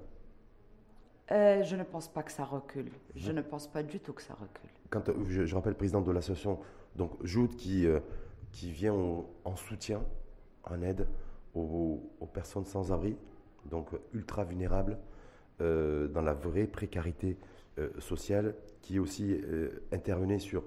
Euh, 1.30 1.62
je 1.62 1.76
ne 1.76 1.85
pense 1.85 2.08
pas 2.08 2.22
que 2.22 2.32
ça 2.32 2.44
recule. 2.44 2.90
Je 3.14 3.32
ne 3.32 3.42
pense 3.42 3.66
pas 3.66 3.82
du 3.82 4.00
tout 4.00 4.12
que 4.12 4.22
ça 4.22 4.35
recule. 4.35 4.70
Quand 4.90 5.04
je, 5.28 5.54
rappelle 5.54 5.74
président 5.74 6.00
de 6.00 6.11
l'association 6.11 6.58
donc 6.96 7.12
Joute 7.22 7.56
qui 7.56 7.87
qui 8.50 8.70
vient 8.70 8.94
en 8.94 9.56
soutien, 9.56 10.02
en 10.64 10.82
aide 10.82 11.06
aux, 11.54 12.28
personnes 12.32 12.64
sans 12.64 12.92
abri, 12.92 13.16
donc 13.66 13.90
ultra 14.14 14.44
vulnérables, 14.44 14.98
euh, 15.60 16.08
dans 16.08 16.22
la 16.22 16.34
vraie 16.34 16.66
précarité 16.66 17.36
euh, 17.78 17.90
sociale, 17.98 18.54
qui 18.80 18.98
aussi 18.98 19.32
euh, 19.32 19.70
intervenait 19.92 20.38
sur 20.38 20.64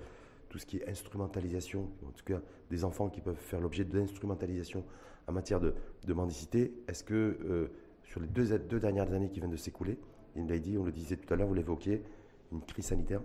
tout 0.49 0.57
ce 0.57 0.65
qui 0.65 0.77
est 0.77 0.87
instrumentalisation, 0.87 1.89
en 2.07 2.11
tout 2.11 2.23
cas 2.23 2.39
des 2.69 2.85
enfants 2.85 3.09
qui 3.09 3.19
peuvent 3.19 3.35
faire 3.35 3.59
l'objet 3.59 3.83
d'instrumentalisation 3.83 4.85
en 5.27 5.33
matière 5.33 5.59
de, 5.59 5.73
mendicité. 6.13 6.73
Est-ce 6.87 7.03
que 7.03 7.69
sur 8.03 8.21
les 8.21 8.27
deux, 8.27 8.79
dernières 8.79 9.11
années 9.11 9.29
qui 9.29 9.39
viennent 9.39 9.51
de 9.51 9.57
s'écouler, 9.57 9.97
il 10.35 10.51
a 10.51 10.59
dit, 10.59 10.77
on 10.77 10.83
le 10.83 10.91
disait 10.91 11.17
tout 11.17 11.33
à 11.33 11.35
l'heure, 11.35 11.47
vous 11.47 11.55
l'évoquiez, 11.55 12.03
une 12.51 12.61
crise 12.61 12.85
sanitaire, 12.85 13.21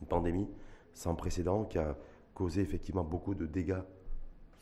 une 0.00 0.06
pandémie 0.06 0.48
sans 0.94 1.14
précédent 1.14 1.64
qui 1.64 1.78
a 1.78 1.96
causé 2.34 2.62
effectivement 2.62 3.04
beaucoup 3.04 3.34
de 3.34 3.46
dégâts 3.46 3.82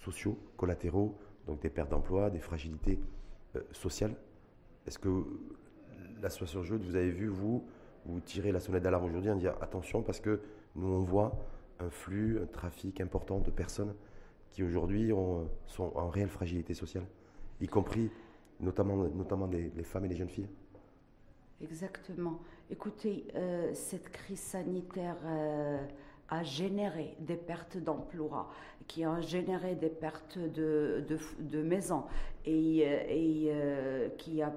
sociaux, 0.01 0.39
collatéraux, 0.57 1.19
donc 1.47 1.61
des 1.61 1.71
pertes 1.71 1.91
d'emploi, 1.91 2.31
des 2.31 2.39
fragilités 2.39 2.99
euh, 3.57 3.61
sociales. 3.73 4.15
Est-ce 4.87 4.99
que 4.99 5.25
la 6.23 6.31
situation 6.31 6.63
jeu, 6.63 6.77
vous 6.77 6.97
avez 6.97 7.11
vu, 7.11 7.29
vous, 7.29 7.65
vous 8.07 8.21
tirez 8.21 8.53
la 8.53 8.61
sonnette 8.61 8.83
d'alarme 8.83 9.05
aujourd'hui 9.05 9.31
en 9.31 9.37
disant 9.37 9.55
attention 9.61 10.03
parce 10.03 10.21
que 10.21 10.41
nous 10.77 10.89
on 10.89 11.01
voit 11.01 11.33
un 11.81 11.91
flux, 11.91 12.41
un 12.43 12.47
trafic 12.47 13.01
important 13.01 13.39
de 13.39 13.51
personnes 13.51 13.95
qui 14.51 14.63
aujourd'hui 14.63 15.13
sont 15.67 15.93
en 15.95 16.09
réelle 16.09 16.29
fragilité 16.29 16.75
sociale, 16.75 17.05
y 17.61 17.67
compris 17.67 18.11
notamment, 18.61 18.97
notamment 18.97 19.47
les, 19.47 19.71
femmes 19.83 20.05
et 20.05 20.09
les 20.09 20.17
jeunes 20.17 20.29
filles? 20.29 20.49
Exactement. 21.61 22.41
Écoutez, 22.71 23.27
euh, 23.35 23.71
cette 23.75 24.11
crise 24.11 24.41
sanitaire 24.41 25.17
euh, 25.25 25.79
a 26.31 26.43
généré 26.43 27.17
des 27.19 27.37
pertes 27.37 27.77
d'emplois, 27.77 28.49
qui 28.87 29.05
a 29.05 29.21
généré 29.21 29.75
des 29.75 29.89
pertes 29.89 30.39
de, 30.39 31.05
de, 31.39 31.63
maisons 31.63 32.05
et, 32.47 32.79
et 32.79 33.51
euh, 33.53 34.09
qui, 34.17 34.41
a, 34.43 34.53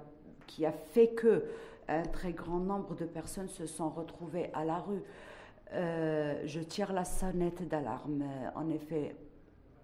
qui 0.48 0.66
a 0.66 0.72
fait 0.72 1.10
que 1.10 1.46
un 1.88 2.04
très 2.04 2.32
grand 2.32 2.60
nombre 2.60 2.96
de 2.96 3.06
personnes 3.06 3.50
se 3.50 3.66
sont 3.66 3.90
retrouvées 3.90 4.50
à 4.54 4.64
la 4.64 4.78
rue. 4.78 5.02
Euh, 5.74 6.42
je 6.46 6.60
tire 6.62 6.94
la 6.94 7.04
sonnette 7.04 7.68
d'alarme, 7.68 8.24
en 8.56 8.70
effet, 8.70 9.16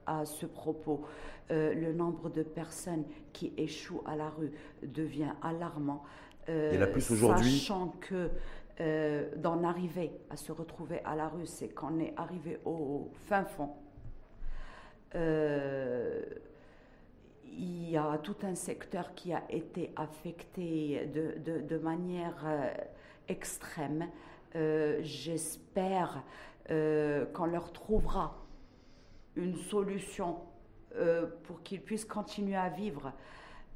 à 0.05 0.25
ce 0.25 0.45
propos. 0.45 1.05
Euh, 1.51 1.73
le 1.73 1.93
nombre 1.93 2.29
de 2.29 2.43
personnes 2.43 3.05
qui 3.33 3.53
échouent 3.57 4.03
à 4.05 4.15
la 4.15 4.29
rue 4.29 4.51
devient 4.83 5.33
alarmant. 5.41 6.03
Il 6.47 6.75
y 6.75 6.77
en 6.77 6.81
a 6.81 6.87
plus 6.87 7.11
aujourd'hui. 7.11 7.59
Sachant 7.59 7.93
que 7.99 8.31
euh, 8.81 9.29
d'en 9.35 9.65
arriver 9.65 10.09
à 10.29 10.37
se 10.37 10.53
retrouver 10.53 11.01
à 11.03 11.13
la 11.13 11.27
rue, 11.27 11.45
c'est 11.45 11.67
qu'on 11.67 11.99
est 11.99 12.13
arrivé 12.15 12.61
au 12.63 13.11
fin 13.27 13.43
fond. 13.43 13.71
Euh, 15.15 16.23
il 17.43 17.89
y 17.89 17.97
a 17.97 18.17
tout 18.19 18.37
un 18.43 18.55
secteur 18.55 19.13
qui 19.15 19.33
a 19.33 19.43
été 19.49 19.91
affecté 19.97 21.07
de, 21.07 21.77
manière 21.77 22.41
euh, 22.45 22.71
extrême. 23.27 24.07
J'espère 25.01 26.23
qu'on 26.69 27.45
leur 27.45 27.73
trouvera 27.73 28.45
une 29.35 29.55
solution 29.55 30.37
pour 31.43 31.61
qu'ils 31.63 31.81
puissent 31.81 32.05
continuer 32.05 32.55
à 32.55 32.69
vivre 32.69 33.11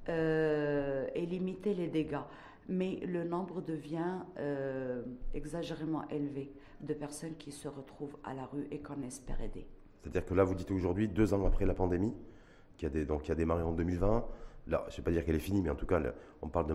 et 0.08 1.26
limiter 1.26 1.74
les 1.74 1.88
dégâts. 1.88 2.24
Mais 2.70 3.00
le 3.06 3.24
nombre 3.24 3.62
devient 3.62 4.20
exagérément 5.34 6.08
élevé 6.10 6.54
de 6.82 6.94
personnes 6.94 7.36
qui 7.36 7.52
se 7.52 7.68
retrouvent 7.68 8.18
à 8.24 8.34
la 8.34 8.46
rue 8.46 8.68
et 8.72 8.80
qu'on 8.80 9.02
espère 9.02 9.42
aider. 9.42 9.66
C'est-à-dire 10.02 10.26
que 10.26 10.34
là, 10.34 10.44
vous 10.44 10.56
dites 10.56 10.72
aujourd'hui, 10.72 11.08
deux 11.08 11.34
ans 11.34 11.46
après 11.46 11.66
la 11.66 11.74
pandémie, 11.74 12.14
qui 12.78 12.86
a, 12.86 12.90
donc, 12.90 13.24
qui 13.24 13.32
a 13.32 13.36
démarré 13.36 13.64
en 13.64 13.72
2020. 13.72 14.26
Là, 14.68 14.86
je 14.90 14.94
ne 14.94 14.98
vais 14.98 15.04
pas 15.04 15.12
dire 15.12 15.26
qu'elle 15.26 15.36
est 15.36 15.40
finie, 15.40 15.62
mais 15.62 15.70
en 15.70 15.76
tout 15.76 15.86
cas, 15.86 16.02
on 16.42 16.50
parle 16.50 16.68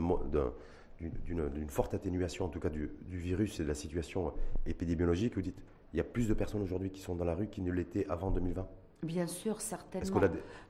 d'une 1.00 1.68
forte 1.68 1.94
atténuation, 1.94 2.46
en 2.46 2.48
tout 2.48 2.60
cas, 2.60 2.70
du, 2.70 2.90
virus 3.06 3.60
et 3.60 3.62
de 3.62 3.68
la 3.68 3.74
situation 3.74 4.32
épidémiologique. 4.66 5.34
Vous 5.34 5.42
dites, 5.42 5.62
il 5.92 5.98
y 5.98 6.00
a 6.00 6.04
plus 6.04 6.28
de 6.28 6.34
personnes 6.34 6.62
aujourd'hui 6.62 6.90
qui 6.90 7.00
sont 7.00 7.14
dans 7.14 7.24
la 7.24 7.34
rue 7.34 7.48
qui 7.48 7.60
ne 7.60 7.72
l'étaient 7.72 8.06
avant 8.08 8.30
2020 8.30 8.66
Bien 9.02 9.28
sûr, 9.28 9.60
certainement. 9.60 10.20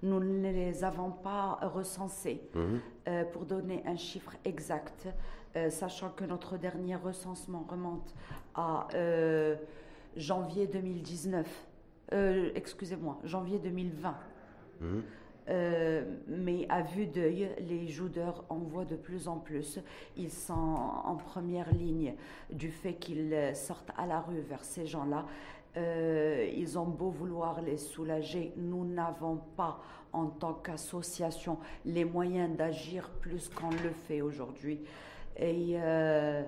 Nous 0.02 0.20
ne 0.20 0.50
les 0.50 0.84
avons 0.84 1.10
pas 1.10 1.58
recensés 1.62 2.42
mhm. 2.54 2.80
euh, 3.08 3.24
pour 3.24 3.46
donner 3.46 3.82
un 3.86 3.96
chiffre 3.96 4.32
exact, 4.44 5.08
euh, 5.56 5.70
sachant 5.70 6.10
que 6.10 6.24
notre 6.24 6.58
dernier 6.58 6.96
recensement 6.96 7.64
remonte 7.68 8.14
à 8.54 8.86
euh, 8.94 9.56
janvier 10.16 10.66
2019. 10.66 11.46
Excusez-moi, 12.54 13.18
janvier 13.24 13.58
2020. 13.58 14.14
Euh, 15.48 16.04
mais 16.26 16.66
à 16.68 16.82
vue 16.82 17.06
d'œil, 17.06 17.50
les 17.60 17.86
joudeurs 17.86 18.44
en 18.50 18.58
voient 18.58 18.84
de 18.84 18.96
plus 18.96 19.28
en 19.28 19.38
plus. 19.38 19.78
Ils 20.16 20.30
sont 20.30 20.52
en 20.52 21.16
première 21.16 21.72
ligne 21.72 22.14
du 22.50 22.70
fait 22.70 22.94
qu'ils 22.94 23.34
sortent 23.54 23.90
à 23.96 24.06
la 24.06 24.20
rue 24.20 24.40
vers 24.40 24.64
ces 24.64 24.86
gens-là. 24.86 25.24
Euh, 25.78 26.50
ils 26.56 26.78
ont 26.78 26.86
beau 26.86 27.10
vouloir 27.10 27.62
les 27.62 27.76
soulager, 27.76 28.52
nous 28.56 28.84
n'avons 28.84 29.36
pas 29.56 29.80
en 30.12 30.26
tant 30.26 30.54
qu'association 30.54 31.58
les 31.84 32.04
moyens 32.04 32.56
d'agir 32.56 33.10
plus 33.20 33.48
qu'on 33.48 33.70
le 33.70 33.90
fait 33.90 34.20
aujourd'hui. 34.20 34.80
Et 35.36 35.76
euh, 35.76 36.42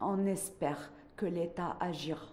on 0.00 0.26
espère 0.26 0.92
que 1.16 1.26
l'État 1.26 1.76
agira. 1.80 2.26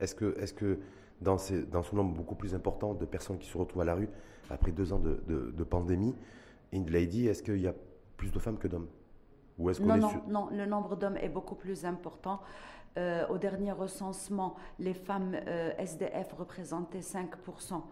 Est-ce 0.00 0.14
que, 0.14 0.36
est-ce 0.38 0.52
que 0.52 0.78
dans, 1.20 1.38
ce 1.38 1.94
nombre 1.94 2.14
beaucoup 2.14 2.34
plus 2.34 2.54
important 2.54 2.94
de 2.94 3.04
personnes 3.04 3.38
qui 3.38 3.48
se 3.48 3.58
retrouvent 3.58 3.82
à 3.82 3.84
la 3.84 3.94
rue 3.94 4.08
après 4.50 4.72
deux 4.72 4.92
ans 4.92 5.00
de, 5.00 5.64
pandémie. 5.64 6.14
Lady, 6.72 7.26
est-ce 7.26 7.42
qu'il 7.42 7.60
y 7.60 7.66
a 7.66 7.74
plus 8.16 8.30
de 8.30 8.38
femmes 8.38 8.58
que 8.58 8.68
d'hommes? 8.68 8.88
Ou 9.58 9.70
est-ce 9.70 9.82
non, 9.82 9.96
non, 9.96 10.22
non, 10.28 10.48
le 10.52 10.66
nombre 10.66 10.96
d'hommes 10.96 11.16
est 11.16 11.28
beaucoup 11.28 11.54
plus 11.54 11.84
important. 11.84 12.40
Euh, 12.96 13.26
au 13.28 13.38
dernier 13.38 13.72
recensement, 13.72 14.56
les 14.78 14.94
femmes 14.94 15.36
euh, 15.46 15.70
SDF 15.78 16.32
représentaient 16.32 17.00
5% 17.00 17.82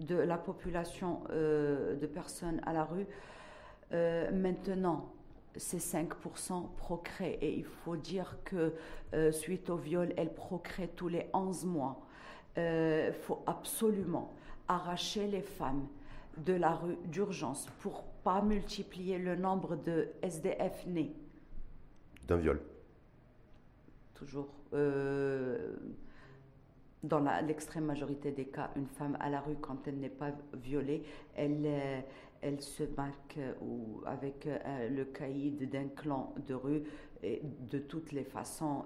de 0.00 0.16
la 0.16 0.38
population 0.38 1.20
euh, 1.30 1.96
de 1.96 2.06
personnes 2.06 2.60
à 2.66 2.72
la 2.72 2.84
rue. 2.84 3.06
maintenant, 4.32 5.06
ces 5.56 5.78
5% 5.78 6.74
procréent 6.76 7.38
et 7.40 7.54
il 7.56 7.64
faut 7.64 7.96
dire 7.96 8.36
que 8.44 8.74
suite 9.32 9.70
au 9.70 9.76
viol, 9.76 10.12
elles 10.16 10.34
procréent 10.34 10.90
tous 10.94 11.08
les 11.08 11.28
11 11.32 11.64
mois 11.64 12.00
il 12.56 13.14
faut 13.22 13.42
absolument 13.46 14.32
arracher 14.66 15.26
les 15.26 15.42
femmes 15.42 15.86
de 16.36 16.52
la 16.52 16.74
rue 16.74 16.98
d'urgence 17.06 17.68
pour 17.80 18.04
pas 18.28 18.42
multiplier 18.42 19.16
le 19.16 19.36
nombre 19.36 19.74
de 19.74 20.08
SDF 20.20 20.86
nés. 20.86 21.14
D'un 22.26 22.36
viol. 22.36 22.60
Toujours. 24.12 24.50
Euh, 24.74 25.76
dans 27.02 27.20
l'extrême 27.46 27.86
majorité 27.86 28.30
des 28.30 28.44
cas, 28.44 28.70
une 28.76 28.86
femme 28.86 29.16
à 29.18 29.30
la 29.30 29.40
rue, 29.40 29.56
quand 29.58 29.88
elle 29.88 29.98
n'est 29.98 30.10
pas 30.10 30.32
violée, 30.52 31.04
elle, 31.36 31.62
euh, 31.64 32.00
elle 32.42 32.60
se 32.60 32.82
marque 32.98 33.38
ou 33.62 34.02
avec 34.04 34.46
le 34.46 35.04
caïd 35.04 35.70
d'un 35.70 35.88
clan 35.88 36.34
de 36.46 36.52
rue. 36.52 36.82
Et 37.22 37.40
de 37.42 37.78
toutes 37.78 38.12
les 38.12 38.24
façons, 38.24 38.84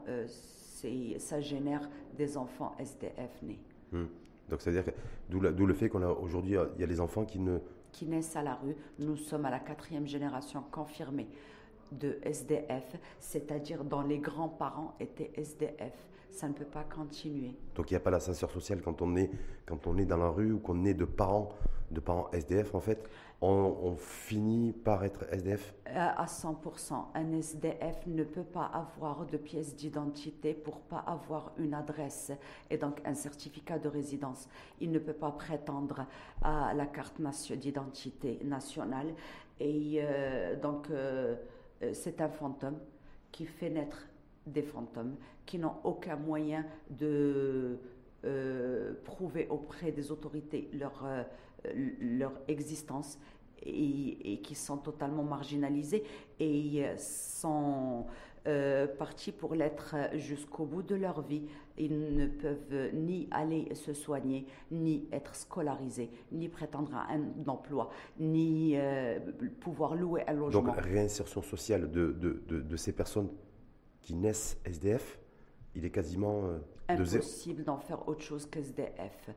ça 1.18 1.40
génère 1.40 1.90
des 2.16 2.36
enfants 2.36 2.76
SDF 2.78 3.42
nés. 3.42 3.58
Hmm. 3.90 4.04
Donc, 4.48 4.60
c'est-à-dire 4.60 4.84
d'où 5.28 5.66
le 5.66 5.74
fait 5.74 5.88
qu'on 5.88 6.02
a 6.02 6.10
aujourd'hui, 6.10 6.54
il 6.76 6.80
y 6.80 6.84
a 6.84 6.86
les 6.86 7.00
enfants 7.00 7.24
qui 7.24 7.40
ne. 7.40 7.58
Qui 7.92 8.06
naissent 8.06 8.36
à 8.36 8.42
la 8.42 8.54
rue. 8.54 8.76
Nous 8.98 9.16
sommes 9.16 9.44
à 9.44 9.50
la 9.50 9.60
quatrième 9.60 10.06
génération 10.06 10.64
confirmée 10.70 11.28
de 11.92 12.18
SDF, 12.22 12.96
c'est-à-dire 13.20 13.84
dont 13.84 14.00
les 14.00 14.18
grands-parents 14.18 14.94
étaient 14.98 15.30
SDF. 15.36 16.08
Ça 16.32 16.48
ne 16.48 16.54
peut 16.54 16.64
pas 16.64 16.84
continuer. 16.84 17.54
Donc 17.74 17.90
il 17.90 17.94
n'y 17.94 17.98
a 17.98 18.00
pas 18.00 18.10
l'ascenseur 18.10 18.50
social 18.50 18.80
quand 18.82 19.02
on 19.02 19.16
est 19.16 19.30
quand 19.66 19.86
on 19.86 19.98
est 19.98 20.06
dans 20.06 20.16
la 20.16 20.30
rue 20.30 20.52
ou 20.52 20.58
qu'on 20.58 20.84
est 20.84 20.94
de 20.94 21.04
parents 21.04 21.50
de 21.90 22.00
parents 22.00 22.30
SDF 22.32 22.74
en 22.74 22.80
fait 22.80 23.08
on, 23.42 23.96
finit 23.96 24.72
par 24.72 25.04
être 25.04 25.24
SDF 25.32 25.74
euh, 25.88 25.90
À 25.94 26.26
100%. 26.26 26.94
Un 27.14 27.32
SDF 27.32 28.06
ne 28.06 28.22
peut 28.22 28.44
pas 28.44 28.66
avoir 28.66 29.26
de 29.26 29.36
pièce 29.36 29.74
d'identité 29.74 30.54
pour 30.54 30.80
pas 30.80 30.98
avoir 30.98 31.52
une 31.58 31.74
adresse 31.74 32.30
et 32.70 32.78
donc 32.78 33.00
un 33.04 33.14
certificat 33.14 33.78
de 33.78 33.88
résidence. 33.88 34.48
Il 34.80 34.92
ne 34.92 35.00
peut 35.00 35.12
pas 35.12 35.32
prétendre 35.32 36.06
à 36.42 36.72
la 36.74 36.86
carte 36.86 37.20
d'identité 37.54 38.38
nationale. 38.44 39.12
Et 39.58 39.98
euh, 40.02 40.56
donc, 40.56 40.88
euh, 40.90 41.34
c'est 41.92 42.20
un 42.20 42.28
fantôme 42.28 42.78
qui 43.32 43.46
fait 43.46 43.70
naître 43.70 44.06
des 44.46 44.62
fantômes 44.62 45.16
qui 45.46 45.58
n'ont 45.58 45.76
aucun 45.84 46.16
moyen 46.16 46.64
de 46.90 47.78
prouver 49.04 49.48
auprès 49.50 49.90
des 49.90 50.12
autorités 50.12 50.70
leur 50.72 51.04
leur 52.00 52.32
existence 52.48 53.18
et, 53.64 54.40
qui 54.42 54.54
sont 54.54 54.76
totalement 54.76 55.22
marginalisés 55.22 56.02
et 56.40 56.84
sont 56.98 58.06
euh, 58.48 58.88
partis 58.88 59.30
pour 59.30 59.54
l'être 59.54 59.94
jusqu'au 60.14 60.64
bout 60.64 60.82
de 60.82 60.96
leur 60.96 61.22
vie. 61.22 61.44
Ils 61.78 62.16
ne 62.16 62.26
peuvent 62.26 62.90
ni 62.92 63.28
aller 63.30 63.72
se 63.74 63.92
soigner, 63.92 64.46
ni 64.70 65.08
être 65.12 65.34
scolarisés, 65.34 66.10
ni 66.32 66.48
prétendre 66.48 66.94
à 66.94 67.12
un 67.12 67.22
emploi, 67.46 67.90
ni 68.18 68.72
euh, 68.76 69.20
pouvoir 69.60 69.94
louer 69.94 70.24
un 70.26 70.32
logement. 70.34 70.62
Donc, 70.62 70.76
réinsertion 70.76 71.40
sociale 71.40 71.90
de, 71.90 72.12
de, 72.12 72.60
de, 72.60 72.76
ces 72.76 72.92
personnes 72.92 73.28
qui 74.00 74.14
naissent 74.14 74.58
SDF, 74.64 75.18
il 75.74 75.84
est 75.84 75.90
quasiment 75.90 76.44
euh, 76.44 76.58
impossible 76.88 77.64
d'en 77.64 77.78
faire 77.78 78.08
autre 78.08 78.22
chose 78.22 78.46
qu'SDF. 78.46 79.30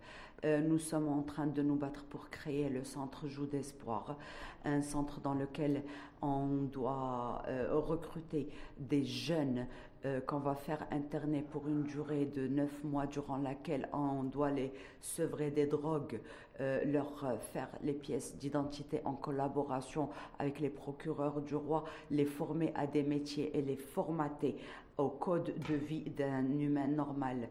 Euh, 0.43 0.61
nous 0.61 0.77
sommes 0.77 1.07
en 1.07 1.23
train 1.23 1.47
de 1.47 1.61
nous 1.61 1.75
battre 1.75 2.03
pour 2.03 2.29
créer 2.29 2.69
le 2.69 2.83
centre 2.83 3.27
Joue 3.27 3.47
d'Espoir, 3.47 4.17
un 4.63 4.81
centre 4.81 5.19
dans 5.21 5.33
lequel 5.33 5.83
on 6.21 6.47
doit 6.71 7.41
euh, 7.47 7.67
recruter 7.71 8.49
des 8.77 9.03
jeunes 9.03 9.65
euh, 10.05 10.19
qu'on 10.21 10.39
va 10.39 10.53
faire 10.53 10.85
interner 10.91 11.41
pour 11.41 11.67
une 11.67 11.83
durée 11.83 12.25
de 12.25 12.47
neuf 12.47 12.83
mois 12.83 13.07
durant 13.07 13.37
laquelle 13.37 13.89
on 13.91 14.23
doit 14.23 14.51
les 14.51 14.71
sevrer 15.01 15.51
des 15.51 15.65
drogues, 15.65 16.19
leur 16.57 17.11
faire 17.51 17.67
les 17.83 17.91
pièces 17.91 18.37
d'identité 18.37 19.01
en 19.03 19.11
collaboration 19.11 20.09
avec 20.39 20.61
les 20.61 20.69
procureurs 20.69 21.41
du 21.41 21.53
roi, 21.53 21.83
les 22.11 22.23
former 22.23 22.71
à 22.75 22.87
des 22.87 23.03
métiers 23.03 23.57
et 23.57 23.61
les 23.61 23.75
formater 23.75 24.55
au 24.97 25.09
code 25.09 25.53
de 25.69 25.75
vie 25.75 26.09
d'un 26.17 26.59
humain 26.59 26.87
normal. 26.87 27.49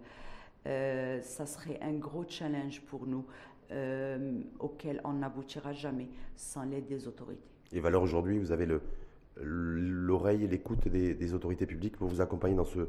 Euh, 0.67 1.21
ça 1.23 1.47
serait 1.47 1.79
un 1.83 1.93
gros 1.93 2.25
challenge 2.27 2.81
pour 2.83 3.07
nous 3.07 3.27
euh, 3.71 4.41
auquel 4.59 5.01
on 5.05 5.15
n'aboutira 5.15 5.73
jamais 5.73 6.09
sans 6.37 6.65
l'aide 6.65 6.87
des 6.87 7.07
autorités. 7.07 7.43
Et 7.73 7.81
valeur 7.81 8.03
aujourd'hui, 8.03 8.39
vous 8.39 8.53
avez 8.53 8.69
l'oreille 9.37 10.45
et 10.45 10.47
l'écoute 10.47 10.89
des, 10.89 11.35
autorités 11.35 11.67
publiques 11.67 11.97
pour 11.97 12.09
vous 12.09 12.21
accompagner 12.21 12.55
dans 12.55 12.65
ce, 12.65 12.87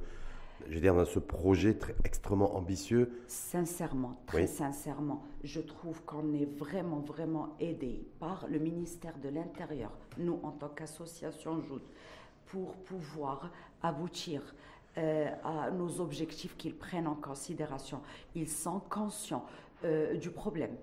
je 0.69 0.75
veux 0.75 0.81
dire, 0.81 0.95
dans 0.95 1.05
ce 1.05 1.19
projet 1.19 1.73
très, 1.73 1.95
extrêmement 2.03 2.55
ambitieux 2.55 3.09
Sincèrement, 3.27 4.21
très 4.27 4.47
sincèrement, 4.47 5.23
je 5.43 5.59
trouve 5.59 6.03
qu'on 6.03 6.33
est 6.33 6.45
vraiment, 6.45 6.99
vraiment 6.99 7.55
aidé 7.59 8.07
par 8.19 8.47
le 8.49 8.59
ministère 8.59 9.17
de 9.17 9.29
l'Intérieur, 9.29 9.91
nous 10.17 10.39
en 10.43 10.51
tant 10.51 10.69
qu'association 10.69 11.61
JOUD, 11.61 11.81
pour 12.47 12.75
pouvoir 12.75 13.51
aboutir 13.87 14.41
euh, 14.97 15.29
à 15.43 15.71
nos 15.71 15.99
objectifs 15.99 16.55
qu'ils 16.57 16.75
prennent 16.75 17.07
en 17.07 17.15
considération. 17.15 18.01
Ils 18.33 18.49
sont 18.49 18.79
conscients 18.79 19.45
euh, 19.83 20.15
du 20.17 20.31
problème 20.31 20.75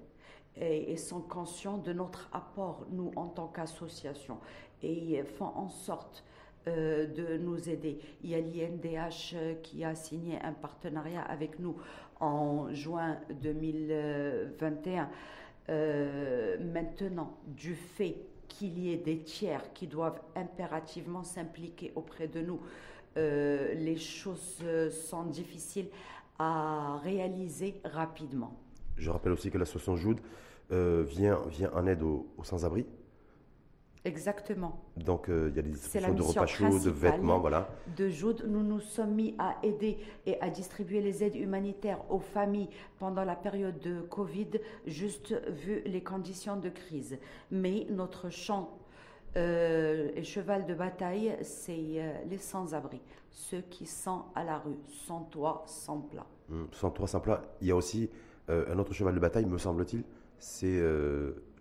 et, 0.56 0.96
sont 0.96 1.22
conscients 1.22 1.78
de 1.78 1.92
notre 1.92 2.28
apport, 2.32 2.86
nous, 2.90 3.10
en 3.16 3.26
tant 3.26 3.48
qu'association, 3.48 4.38
et 4.82 5.22
font 5.22 5.52
en 5.54 5.70
sorte 5.70 6.24
euh, 6.68 7.06
de 7.06 7.38
nous 7.38 7.70
aider. 7.70 7.98
Il 8.22 8.30
y 8.30 8.34
a 8.34 8.40
l'INDH 8.40 9.60
qui 9.62 9.82
a 9.82 9.94
signé 9.94 10.38
un 10.42 10.52
partenariat 10.52 11.22
avec 11.22 11.58
nous 11.58 11.76
en 12.20 12.72
juin 12.72 13.18
2021. 13.42 15.08
Euh, 15.68 16.56
maintenant, 16.60 17.36
du 17.46 17.74
fait 17.74 18.16
qu'il 18.52 18.78
y 18.78 18.92
ait 18.92 18.96
des 18.96 19.18
tiers 19.18 19.72
qui 19.72 19.86
doivent 19.86 20.20
impérativement 20.36 21.22
s'impliquer 21.24 21.92
auprès 21.94 22.28
de 22.28 22.40
nous, 22.40 22.60
euh, 23.16 23.74
les 23.74 23.96
choses 23.96 24.62
sont 24.90 25.24
difficiles 25.24 25.88
à 26.38 26.98
réaliser 27.02 27.80
rapidement. 27.84 28.56
Je 28.96 29.10
rappelle 29.10 29.32
aussi 29.32 29.50
que 29.50 29.58
l'association 29.58 29.96
Jude 29.96 30.20
vient, 30.70 31.38
vient 31.48 31.70
en 31.74 31.86
aide 31.86 32.02
aux 32.02 32.26
sans-abri 32.42 32.86
Exactement. 34.04 34.80
Donc, 34.96 35.28
euh, 35.28 35.48
il 35.50 35.56
y 35.56 35.58
a 35.60 35.62
des 35.62 35.70
distributions 35.70 36.14
de 36.14 36.22
repas 36.22 36.46
chauds, 36.46 36.78
de 36.78 36.90
vêtements, 36.90 37.38
voilà. 37.38 37.68
De 37.96 38.08
Joud, 38.08 38.44
nous 38.48 38.62
nous 38.64 38.80
sommes 38.80 39.14
mis 39.14 39.36
à 39.38 39.56
aider 39.62 39.98
et 40.26 40.40
à 40.40 40.50
distribuer 40.50 41.00
les 41.00 41.22
aides 41.22 41.36
humanitaires 41.36 42.00
aux 42.10 42.18
familles 42.18 42.68
pendant 42.98 43.24
la 43.24 43.36
période 43.36 43.78
de 43.78 44.00
Covid, 44.00 44.50
juste 44.86 45.40
vu 45.48 45.82
les 45.86 46.02
conditions 46.02 46.56
de 46.56 46.68
crise. 46.68 47.16
Mais 47.52 47.86
notre 47.90 48.28
champ 48.28 48.76
euh, 49.36 50.10
et 50.16 50.24
cheval 50.24 50.66
de 50.66 50.74
bataille, 50.74 51.36
c'est 51.42 51.72
euh, 51.98 52.12
les 52.28 52.38
sans-abri, 52.38 53.00
ceux 53.30 53.60
qui 53.60 53.86
sont 53.86 54.24
à 54.34 54.42
la 54.42 54.58
rue, 54.58 54.78
sans 55.06 55.20
toit, 55.20 55.62
sans 55.66 56.00
plat. 56.00 56.26
Hum, 56.50 56.66
sans 56.72 56.90
toit, 56.90 57.06
sans 57.06 57.20
plat. 57.20 57.40
Il 57.60 57.68
y 57.68 57.70
a 57.70 57.76
aussi 57.76 58.10
un 58.48 58.78
autre 58.78 58.92
cheval 58.92 59.14
de 59.14 59.20
bataille, 59.20 59.46
me 59.46 59.56
semble-t-il, 59.56 60.02
c'est 60.38 60.82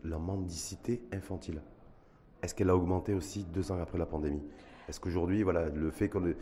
la 0.03 0.17
mendicité 0.17 1.01
infantile. 1.13 1.61
Est-ce 2.41 2.55
qu'elle 2.55 2.69
a 2.69 2.75
augmenté 2.75 3.13
aussi 3.13 3.43
deux 3.43 3.71
ans 3.71 3.79
après 3.79 3.97
la 3.97 4.05
pandémie? 4.05 4.41
Est-ce 4.89 4.99
qu'aujourd'hui, 4.99 5.43
voilà, 5.43 5.69
le 5.69 5.91
fait 5.91 6.09
qu'on 6.09 6.33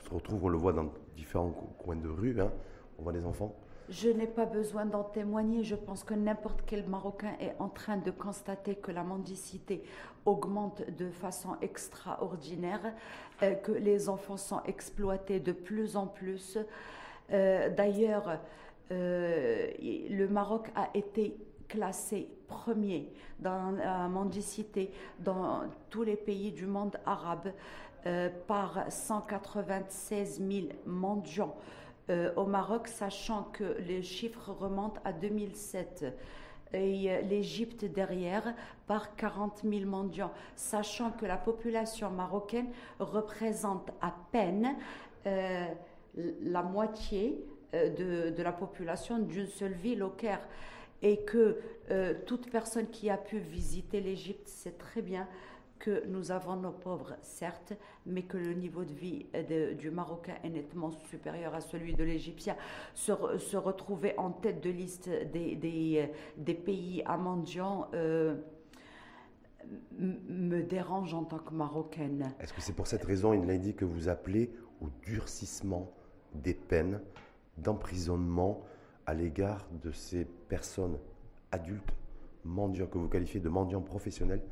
se 0.00 0.10
retrouve, 0.10 0.44
on 0.44 0.48
le 0.48 0.58
voit 0.58 0.72
dans 0.72 0.92
différents 1.16 1.50
coins 1.78 1.96
de 1.96 2.08
rue, 2.08 2.40
hein, 2.40 2.50
on 2.98 3.02
voit 3.02 3.12
des 3.12 3.24
enfants? 3.24 3.54
Je 3.90 4.08
n'ai 4.08 4.26
pas 4.26 4.46
besoin 4.46 4.86
d'en 4.86 5.04
témoigner. 5.04 5.62
Je 5.62 5.74
pense 5.74 6.04
que 6.04 6.14
n'importe 6.14 6.62
quel 6.66 6.88
Marocain 6.88 7.34
est 7.38 7.54
en 7.58 7.68
train 7.68 7.98
de 7.98 8.10
constater 8.10 8.76
que 8.76 8.90
la 8.90 9.02
mendicité 9.02 9.82
augmente 10.24 10.82
de 10.96 11.10
façon 11.10 11.56
extraordinaire, 11.60 12.94
euh, 13.42 13.54
que 13.54 13.72
les 13.72 14.08
enfants 14.08 14.38
sont 14.38 14.62
exploités 14.64 15.38
de 15.38 15.52
plus 15.52 15.96
en 15.96 16.06
plus. 16.06 16.56
Euh, 17.30 17.68
d'ailleurs, 17.68 18.40
euh, 18.90 19.70
le 19.80 20.26
Maroc 20.28 20.70
a 20.74 20.88
été 20.94 21.36
classé 21.68 22.28
premier 22.46 23.12
dans 23.38 23.72
la 23.72 24.08
mendicité 24.08 24.90
dans 25.20 25.62
tous 25.90 26.02
les 26.02 26.16
pays 26.16 26.52
du 26.52 26.66
monde 26.66 26.96
arabe 27.06 27.52
euh, 28.06 28.28
par 28.46 28.84
196 28.90 30.42
000 30.46 30.66
mendiants. 30.84 31.56
Euh, 32.10 32.34
au 32.36 32.44
Maroc, 32.44 32.86
sachant 32.86 33.44
que 33.44 33.78
les 33.80 34.02
chiffres 34.02 34.50
remontent 34.50 35.00
à 35.06 35.12
2007 35.14 36.04
et 36.74 37.10
euh, 37.10 37.22
l'Égypte 37.22 37.86
derrière 37.86 38.54
par 38.86 39.16
40 39.16 39.62
000 39.64 39.86
mendiants, 39.86 40.32
sachant 40.54 41.12
que 41.12 41.24
la 41.24 41.38
population 41.38 42.10
marocaine 42.10 42.68
représente 42.98 43.90
à 44.02 44.14
peine 44.32 44.76
la 45.24 46.62
moitié 46.62 47.42
de, 47.72 48.28
de, 48.28 48.42
la 48.42 48.52
population 48.52 49.18
d'une 49.18 49.46
seule 49.46 49.72
ville 49.72 50.02
au 50.02 50.10
Caire 50.10 50.46
et 51.04 51.18
que 51.18 51.58
euh, 51.90 52.14
toute 52.26 52.50
personne 52.50 52.88
qui 52.88 53.10
a 53.10 53.18
pu 53.18 53.38
visiter 53.38 54.00
l'Égypte 54.00 54.48
sait 54.48 54.72
très 54.72 55.02
bien 55.02 55.28
que 55.78 56.06
nous 56.06 56.30
avons 56.30 56.56
nos 56.56 56.72
pauvres, 56.72 57.14
certes, 57.20 57.74
mais 58.06 58.22
que 58.22 58.38
le 58.38 58.54
niveau 58.54 58.84
de 58.84 58.94
vie 58.94 59.26
du 59.78 59.90
Marocain 59.90 60.32
est 60.42 60.48
nettement 60.48 60.90
supérieur 60.90 61.54
à 61.54 61.60
celui 61.60 61.92
de 61.94 62.02
l'Égyptien. 62.02 62.56
Se, 62.94 63.12
retrouver 63.56 64.14
en 64.16 64.30
tête 64.30 64.62
de 64.62 64.70
liste 64.70 65.10
des, 65.32 65.56
des, 65.56 66.10
des 66.38 66.54
pays 66.54 67.04
euh, 67.92 68.34
me 70.00 70.62
dérange 70.62 71.12
en 71.12 71.24
tant 71.24 71.38
que 71.38 71.52
Marocaine. 71.52 72.32
Est-ce 72.40 72.54
que 72.54 72.62
c'est 72.62 72.72
pour 72.72 72.86
cette 72.86 73.04
raison, 73.04 73.34
il 73.34 73.44
l'a 73.46 73.58
dit, 73.58 73.74
que 73.74 73.84
vous 73.84 74.08
appelez 74.08 74.54
au 74.80 74.88
durcissement 75.02 75.92
des 76.32 76.54
peines 76.54 77.02
d'emprisonnement 77.58 78.64
à 79.06 79.12
l'égard 79.12 79.66
de 79.82 79.92
ces 79.92 80.24
personnes 80.54 80.98
adultes, 81.50 81.92
mendiants, 82.44 82.86
que 82.86 82.96
vous 82.96 83.08
qualifiez 83.08 83.40
de 83.40 83.48
mendiants 83.48 83.80
professionnels, 83.80 84.42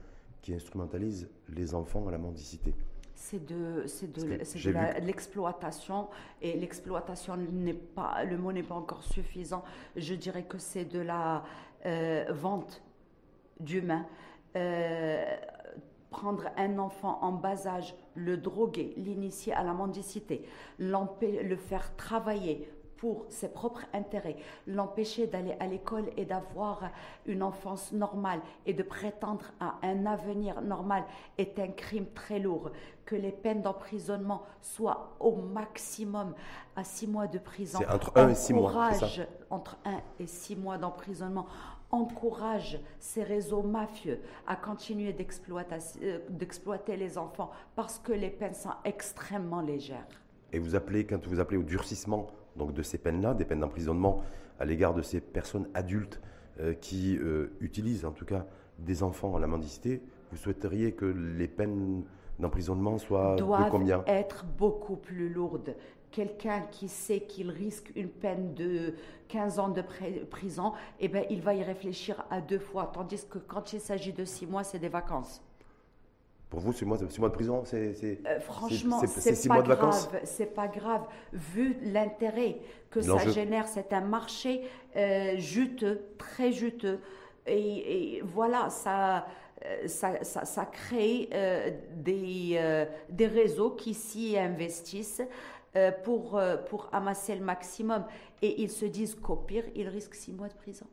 qui 0.42 0.52
instrumentalisent 0.52 1.28
les 1.48 1.76
enfants 1.76 2.08
à 2.08 2.10
la 2.10 2.18
mendicité 2.18 2.74
c'est 3.14 3.46
de, 3.46 3.84
de, 3.84 5.06
l'exploitation 5.06 6.08
et 6.40 6.58
l'exploitation 6.58 7.36
n'est 7.36 7.72
pas, 7.72 8.24
le 8.24 8.36
mot 8.36 8.50
n'est 8.50 8.64
pas 8.64 8.74
encore 8.74 9.04
suffisant. 9.04 9.62
Je 9.94 10.14
dirais 10.14 10.42
que 10.42 10.58
c'est 10.58 10.86
de 10.86 10.98
la 10.98 11.44
euh, 11.86 12.24
vente 12.30 12.82
d'humains. 13.60 14.06
Euh, 14.56 15.24
prendre 16.10 16.50
un 16.56 16.78
enfant 16.80 17.20
en 17.22 17.30
bas 17.30 17.68
âge, 17.68 17.94
le 18.16 18.36
droguer, 18.38 18.92
l'initier 18.96 19.52
à 19.52 19.62
la 19.62 19.72
mendicité, 19.72 20.44
le 20.80 21.56
faire 21.56 21.94
travailler 21.94 22.68
pour 23.02 23.26
ses 23.30 23.48
propres 23.48 23.84
intérêts, 23.94 24.36
l'empêcher 24.68 25.26
d'aller 25.26 25.56
à 25.58 25.66
l'école 25.66 26.04
et 26.16 26.24
d'avoir 26.24 26.92
une 27.26 27.42
enfance 27.42 27.90
normale 27.90 28.40
et 28.64 28.74
de 28.74 28.84
prétendre 28.84 29.46
à 29.58 29.74
un 29.82 30.06
avenir 30.06 30.62
normal 30.62 31.02
est 31.36 31.58
un 31.58 31.66
crime 31.66 32.06
très 32.14 32.38
lourd. 32.38 32.70
Que 33.04 33.16
les 33.16 33.32
peines 33.32 33.60
d'emprisonnement 33.60 34.44
soient 34.60 35.16
au 35.18 35.34
maximum 35.34 36.32
à 36.76 36.84
six 36.84 37.08
mois 37.08 37.26
de 37.26 37.40
prison. 37.40 37.80
C'est 37.80 37.92
entre 37.92 38.12
un 38.14 38.28
et 38.28 38.36
six 38.36 38.54
mois. 38.54 38.92
Entre 39.50 39.76
un 39.84 40.00
et 40.20 40.28
six 40.28 40.54
mois 40.54 40.78
d'emprisonnement 40.78 41.46
encourage 41.90 42.78
ces 43.00 43.24
réseaux 43.24 43.64
mafieux 43.64 44.20
à 44.46 44.54
continuer 44.54 45.12
euh, 45.12 46.18
d'exploiter 46.30 46.96
les 46.96 47.18
enfants 47.18 47.50
parce 47.74 47.98
que 47.98 48.12
les 48.12 48.30
peines 48.30 48.54
sont 48.54 48.70
extrêmement 48.84 49.60
légères. 49.60 50.06
Et 50.52 50.60
vous 50.60 50.76
appelez, 50.76 51.04
quand 51.04 51.26
vous 51.26 51.40
appelez 51.40 51.58
au 51.58 51.64
durcissement 51.64 52.28
donc 52.56 52.72
de 52.72 52.82
ces 52.82 52.98
peines-là, 52.98 53.34
des 53.34 53.44
peines 53.44 53.60
d'emprisonnement 53.60 54.22
à 54.58 54.64
l'égard 54.64 54.94
de 54.94 55.02
ces 55.02 55.20
personnes 55.20 55.68
adultes 55.74 56.20
euh, 56.60 56.74
qui 56.74 57.16
euh, 57.18 57.52
utilisent 57.60 58.04
en 58.04 58.12
tout 58.12 58.24
cas 58.24 58.46
des 58.78 59.02
enfants 59.02 59.36
à 59.36 59.40
la 59.40 59.46
mendicité, 59.46 60.02
vous 60.30 60.36
souhaiteriez 60.36 60.92
que 60.92 61.04
les 61.04 61.48
peines 61.48 62.04
d'emprisonnement 62.38 62.98
soient 62.98 63.36
de 63.36 63.70
combien? 63.70 64.02
être 64.06 64.44
beaucoup 64.58 64.96
plus 64.96 65.28
lourdes. 65.28 65.76
Quelqu'un 66.10 66.62
qui 66.70 66.88
sait 66.88 67.20
qu'il 67.20 67.50
risque 67.50 67.90
une 67.96 68.08
peine 68.08 68.54
de 68.54 68.94
15 69.28 69.58
ans 69.58 69.68
de 69.68 69.82
prison, 70.30 70.72
eh 71.00 71.08
ben, 71.08 71.24
il 71.30 71.40
va 71.40 71.54
y 71.54 71.62
réfléchir 71.62 72.24
à 72.30 72.42
deux 72.42 72.58
fois, 72.58 72.90
tandis 72.92 73.24
que 73.26 73.38
quand 73.38 73.72
il 73.72 73.80
s'agit 73.80 74.12
de 74.12 74.24
six 74.24 74.46
mois, 74.46 74.62
c'est 74.62 74.78
des 74.78 74.90
vacances. 74.90 75.42
Pour 76.52 76.60
vous, 76.60 76.74
six 76.74 76.84
mois, 76.84 76.98
mois 77.18 77.28
de 77.30 77.34
prison, 77.34 77.62
c'est. 77.64 77.94
Euh, 78.26 78.38
franchement, 78.40 79.00
c'est 79.06 79.48
pas 79.48 79.62
grave. 79.62 80.20
C'est 80.24 80.54
pas 80.54 80.68
grave. 80.68 81.06
Vu 81.32 81.78
l'intérêt 81.80 82.58
que 82.90 83.00
ça 83.00 83.26
génère, 83.30 83.66
c'est 83.66 83.90
un 83.94 84.02
marché 84.02 84.60
euh, 84.94 85.38
juteux, 85.38 86.02
très 86.18 86.52
juteux. 86.52 87.00
Et, 87.46 88.20
voilà, 88.22 88.68
ça, 88.68 89.26
euh, 89.64 89.88
ça, 89.88 90.22
ça, 90.22 90.66
crée 90.66 91.30
des, 91.96 92.84
des 93.08 93.26
réseaux 93.26 93.70
qui 93.70 93.94
s'y 93.94 94.36
investissent. 94.36 95.22
pour, 96.04 96.38
pour 96.68 96.90
amasser 96.92 97.34
le 97.34 97.42
maximum. 97.42 98.04
Et 98.42 98.60
ils 98.60 98.70
se 98.70 98.84
disent 98.84 99.14
qu'au 99.14 99.36
pire, 99.36 99.64
ils 99.74 99.88
risquent 99.88 100.16
six 100.16 100.34
mois 100.34 100.48
de 100.48 100.54
prison. 100.54 100.84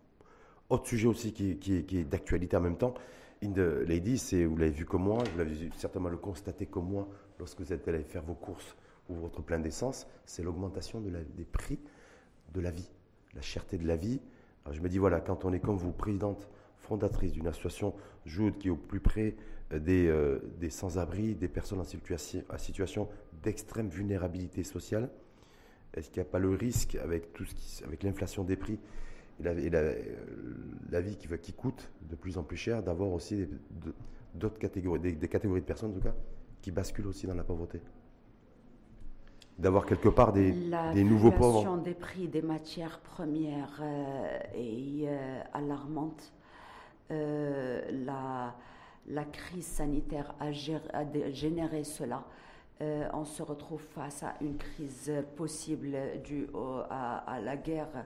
Autre 0.69 0.87
sujet 0.87 1.07
aussi 1.07 1.33
qui, 1.33 1.57
qui, 1.57 1.83
qui 1.83 1.97
est 1.97 2.05
d'actualité 2.05 2.55
en 2.55 2.61
même 2.61 2.77
temps, 2.77 2.93
In 3.41 3.51
the 3.51 3.87
Lady, 3.87 4.21
vous 4.45 4.57
l'avez 4.57 4.71
vu 4.71 4.85
comme 4.85 5.03
moi, 5.03 5.23
vous 5.31 5.37
l'avez 5.37 5.69
certainement 5.77 6.09
le 6.09 6.17
constaté 6.17 6.65
comme 6.65 6.89
moi 6.89 7.07
lorsque 7.37 7.59
vous 7.61 7.71
êtes 7.71 7.87
allé 7.87 8.03
faire 8.03 8.23
vos 8.23 8.33
courses 8.33 8.75
ou 9.07 9.15
votre 9.15 9.41
plein 9.41 9.59
d'essence, 9.59 10.07
c'est 10.25 10.43
l'augmentation 10.43 10.99
de 10.99 11.09
des 11.09 11.45
prix 11.45 11.79
de 12.53 12.59
la 12.59 12.71
vie, 12.71 12.89
la 13.33 13.41
cherté 13.41 13.77
de 13.77 13.87
la 13.87 13.95
vie. 13.95 14.19
je 14.71 14.81
me 14.81 14.89
dis, 14.89 14.97
voilà, 14.97 15.21
quand 15.21 15.45
on 15.45 15.53
est 15.53 15.59
comme 15.59 15.77
vous, 15.77 15.91
présidente 15.91 16.49
fondatrice 16.79 17.31
d'une 17.31 17.47
association 17.47 17.93
Jude 18.25 18.57
qui 18.57 18.67
est 18.67 18.71
au 18.71 18.75
plus 18.75 18.99
près 18.99 19.35
euh, 19.71 19.79
des, 19.79 20.07
euh, 20.07 20.39
des 20.59 20.69
sans-abri, 20.69 21.35
des 21.35 21.47
personnes 21.47 21.79
en 21.79 21.83
situation, 21.83 22.43
situation 22.57 23.07
d'extrême 23.41 23.87
vulnérabilité 23.87 24.63
sociale, 24.63 25.09
est-ce 25.93 26.09
qu'il 26.09 26.21
n'y 26.21 26.27
a 26.27 26.31
pas 26.31 26.39
le 26.39 26.49
risque, 26.49 26.95
avec, 26.95 27.29
avec 27.85 28.03
l'inflation 28.03 28.43
des 28.43 28.55
prix, 28.55 28.79
et 29.45 29.69
la, 29.69 31.01
vie 31.01 31.15
qui, 31.15 31.27
qui, 31.37 31.53
coûte 31.53 31.89
de 32.09 32.15
plus 32.15 32.37
en 32.37 32.43
plus 32.43 32.57
cher, 32.57 32.83
d'avoir 32.83 33.11
aussi 33.11 33.47
d'autres 34.35 34.59
catégories, 34.59 34.99
des, 34.99 35.27
catégories 35.27 35.61
de 35.61 35.65
personnes 35.65 35.91
en 35.91 35.93
tout 35.93 36.01
cas, 36.01 36.15
qui 36.61 36.71
basculent 36.71 37.07
aussi 37.07 37.27
dans 37.27 37.35
la 37.35 37.43
pauvreté. 37.43 37.79
D'avoir 39.57 39.85
quelque 39.85 40.09
part 40.09 40.31
des, 40.31 40.53
des 40.93 41.03
nouveaux 41.03 41.31
pauvres. 41.31 41.75
La 41.75 41.83
des 41.83 41.93
prix 41.93 42.27
des 42.27 42.41
matières 42.41 42.99
premières 42.99 43.81
euh, 43.81 44.39
est 44.53 45.07
euh, 45.07 45.41
alarmante. 45.53 46.31
Euh, 47.11 47.81
la, 48.05 48.55
la, 49.07 49.25
crise 49.25 49.65
sanitaire 49.65 50.33
a, 50.39 50.51
généré 50.51 51.83
cela. 51.83 52.23
on 52.79 53.25
se 53.25 53.43
retrouve 53.43 53.81
face 53.81 54.23
à 54.23 54.35
une 54.39 54.57
crise 54.57 55.11
possible 55.35 55.97
due 56.23 56.47
à, 56.89 57.39
la 57.43 57.57
guerre 57.57 58.05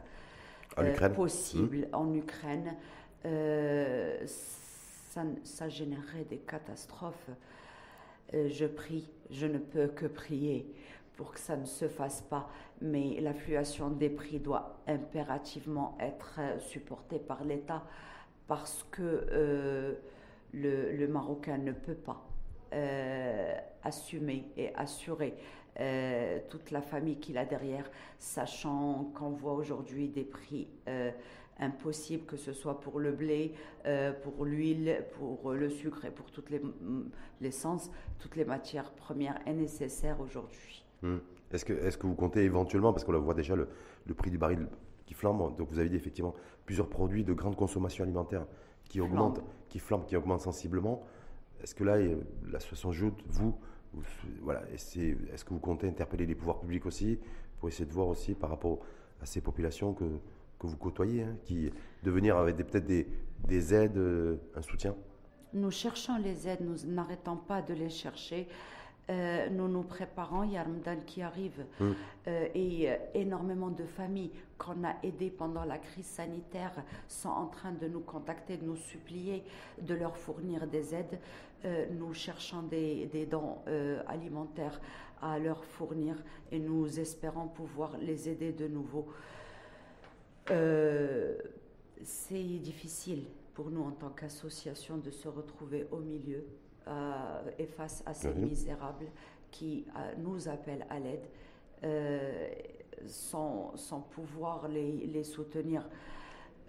possible 1.15 1.87
mmh. 1.91 1.95
en 1.95 2.13
Ukraine. 2.13 2.75
Ça, 4.25 5.21
ça, 5.43 5.69
générerait 5.69 6.25
des 6.29 6.39
catastrophes. 6.39 7.29
je 8.33 8.65
prie, 8.65 9.09
je 9.29 9.45
ne 9.45 9.59
peux 9.59 9.87
que 9.87 10.07
prier 10.07 10.73
pour 11.15 11.31
que 11.31 11.39
ça 11.39 11.55
ne 11.55 11.65
se 11.65 11.87
fasse 11.87 12.21
pas, 12.21 12.49
mais 12.81 13.19
la 13.21 13.33
fluctuation 13.33 13.89
des 13.89 14.09
prix 14.09 14.39
doit 14.39 14.79
impérativement 14.87 15.97
être 15.99 16.35
euh, 16.39 16.59
supportée 16.59 17.19
par 17.19 17.43
l'État 17.43 17.83
parce 18.47 18.85
que 18.91 19.01
euh, 19.31 19.93
le, 20.53 21.07
Marocain 21.07 21.57
ne 21.57 21.71
peut 21.71 21.95
pas 21.95 22.25
euh, 22.73 23.53
assumer 23.83 24.51
et 24.57 24.73
assurer 24.75 25.35
toute 26.49 26.71
la 26.71 26.81
famille 26.81 27.17
qu'il 27.17 27.37
a 27.37 27.45
derrière, 27.45 27.89
sachant 28.19 29.11
qu'on 29.15 29.31
voit 29.31 29.53
aujourd'hui 29.53 30.07
des 30.07 30.23
prix 30.23 30.67
impossibles, 31.59 32.25
que 32.25 32.37
ce 32.37 32.53
soit 32.53 32.79
pour 32.79 32.99
le 32.99 33.11
blé, 33.11 33.53
pour 34.23 34.45
l'huile, 34.45 35.05
pour 35.17 35.51
le 35.51 35.69
sucre 35.69 36.05
et 36.05 36.11
pour 36.11 36.31
toutes 36.31 36.49
les 36.49 36.61
l'essence, 37.41 37.91
toutes 38.19 38.35
les 38.35 38.45
matières 38.45 38.91
premières 38.91 39.39
et 39.45 39.53
nécessaires 39.53 40.19
aujourd'hui. 40.19 40.85
Hmm. 41.01 41.17
Est-ce 41.51 41.65
que, 41.65 41.73
est 41.73 41.97
que 41.97 42.07
vous 42.07 42.15
comptez 42.15 42.43
éventuellement, 42.43 42.93
parce 42.93 43.03
qu'on 43.03 43.19
voit 43.19 43.35
déjà 43.35 43.55
le, 43.55 43.67
prix 44.15 44.31
du 44.31 44.39
baril 44.39 44.67
qui 45.05 45.13
flambe, 45.13 45.55
donc 45.55 45.69
vous 45.69 45.79
avez 45.79 45.89
dit 45.89 45.95
effectivement 45.95 46.33
plusieurs 46.65 46.89
produits 46.89 47.23
de 47.23 47.33
grande 47.33 47.55
consommation 47.55 48.03
alimentaire 48.03 48.47
qui 48.85 49.01
augmentent, 49.01 49.43
qui 49.69 49.79
flambent, 49.79 50.05
qui 50.05 50.15
augmentent 50.15 50.41
sensiblement. 50.41 51.03
Est-ce 51.61 51.75
que 51.75 51.83
là, 51.83 51.97
la 52.51 52.59
situation 52.59 52.91
joue, 52.91 53.13
est-ce 54.73 55.45
que 55.45 55.53
vous 55.53 55.59
comptez 55.59 55.87
interpeller 55.87 56.25
les 56.25 56.35
pouvoirs 56.35 56.59
publics 56.59 56.85
aussi 56.85 57.19
pour 57.59 57.69
essayer 57.69 57.85
de 57.85 57.93
voir 57.93 58.07
aussi 58.07 58.33
par 58.33 58.49
rapport 58.49 58.79
à 59.21 59.25
ces 59.25 59.41
populations 59.41 59.93
que, 59.93 60.05
vous 60.65 60.77
côtoyez, 60.77 61.23
hein, 61.23 61.35
qui 61.43 61.69
de 62.03 62.11
venir 62.11 62.37
avec 62.37 62.55
peut-être 62.55 62.85
des, 62.85 63.05
des, 63.45 63.73
aides, 63.73 63.97
euh, 63.97 64.37
un 64.55 64.61
soutien? 64.61 64.95
Nous 65.53 65.71
cherchons 65.71 66.17
les 66.17 66.47
aides, 66.47 66.61
nous 66.61 66.89
n'arrêtons 66.89 67.35
pas 67.35 67.61
de 67.61 67.73
les 67.73 67.89
chercher. 67.89 68.47
Euh, 69.09 69.49
nous 69.49 69.67
nous 69.67 69.83
préparons, 69.83 70.43
il 70.43 70.53
y 70.53 70.57
a 70.57 70.63
Ramadan 70.63 70.95
qui 71.05 71.21
arrive 71.21 71.65
mm. 71.79 71.91
euh, 72.27 72.47
et 72.55 72.89
euh, 72.89 72.95
énormément 73.13 73.69
de 73.69 73.83
familles 73.83 74.31
qu'on 74.57 74.81
a 74.85 74.95
aidées 75.03 75.29
pendant 75.29 75.65
la 75.65 75.77
crise 75.77 76.05
sanitaire 76.05 76.71
sont 77.09 77.29
en 77.29 77.47
train 77.47 77.73
de 77.73 77.87
nous 77.87 77.99
contacter, 77.99 78.55
de 78.55 78.63
nous 78.63 78.77
supplier 78.77 79.43
de 79.81 79.93
leur 79.93 80.15
fournir 80.15 80.67
des 80.67 80.95
aides. 80.95 81.19
nous 81.91 82.13
cherchons 82.13 82.61
des, 82.63 83.07
des 83.07 83.25
dons 83.25 83.57
alimentaires 84.07 84.79
à 85.21 85.39
leur 85.39 85.63
fournir 85.63 86.15
et 86.51 86.59
nous 86.59 86.99
espérons 86.99 87.47
pouvoir 87.47 87.97
les 87.97 88.29
aider 88.29 88.51
de 88.53 88.67
nouveau. 88.67 89.07
C'est 92.03 92.59
difficile 92.59 93.25
pour 93.53 93.69
nous 93.69 93.83
en 93.83 93.91
tant 93.91 94.09
qu'association 94.09 94.97
de 94.97 95.09
se 95.09 95.27
retrouver 95.27 95.87
au 95.91 95.99
milieu 95.99 96.45
et 97.57 97.65
face 97.65 98.03
à 98.05 98.13
ces 98.13 98.33
misérables 98.33 99.07
qui 99.53 99.85
euh, 99.95 100.13
nous 100.17 100.49
appellent 100.49 100.85
à 100.89 100.99
l'aide, 100.99 101.25
euh, 101.83 102.49
sans, 103.05 103.77
sans, 103.77 104.01
pouvoir 104.01 104.67
les, 104.67 105.05
les 105.07 105.23
soutenir. 105.23 105.87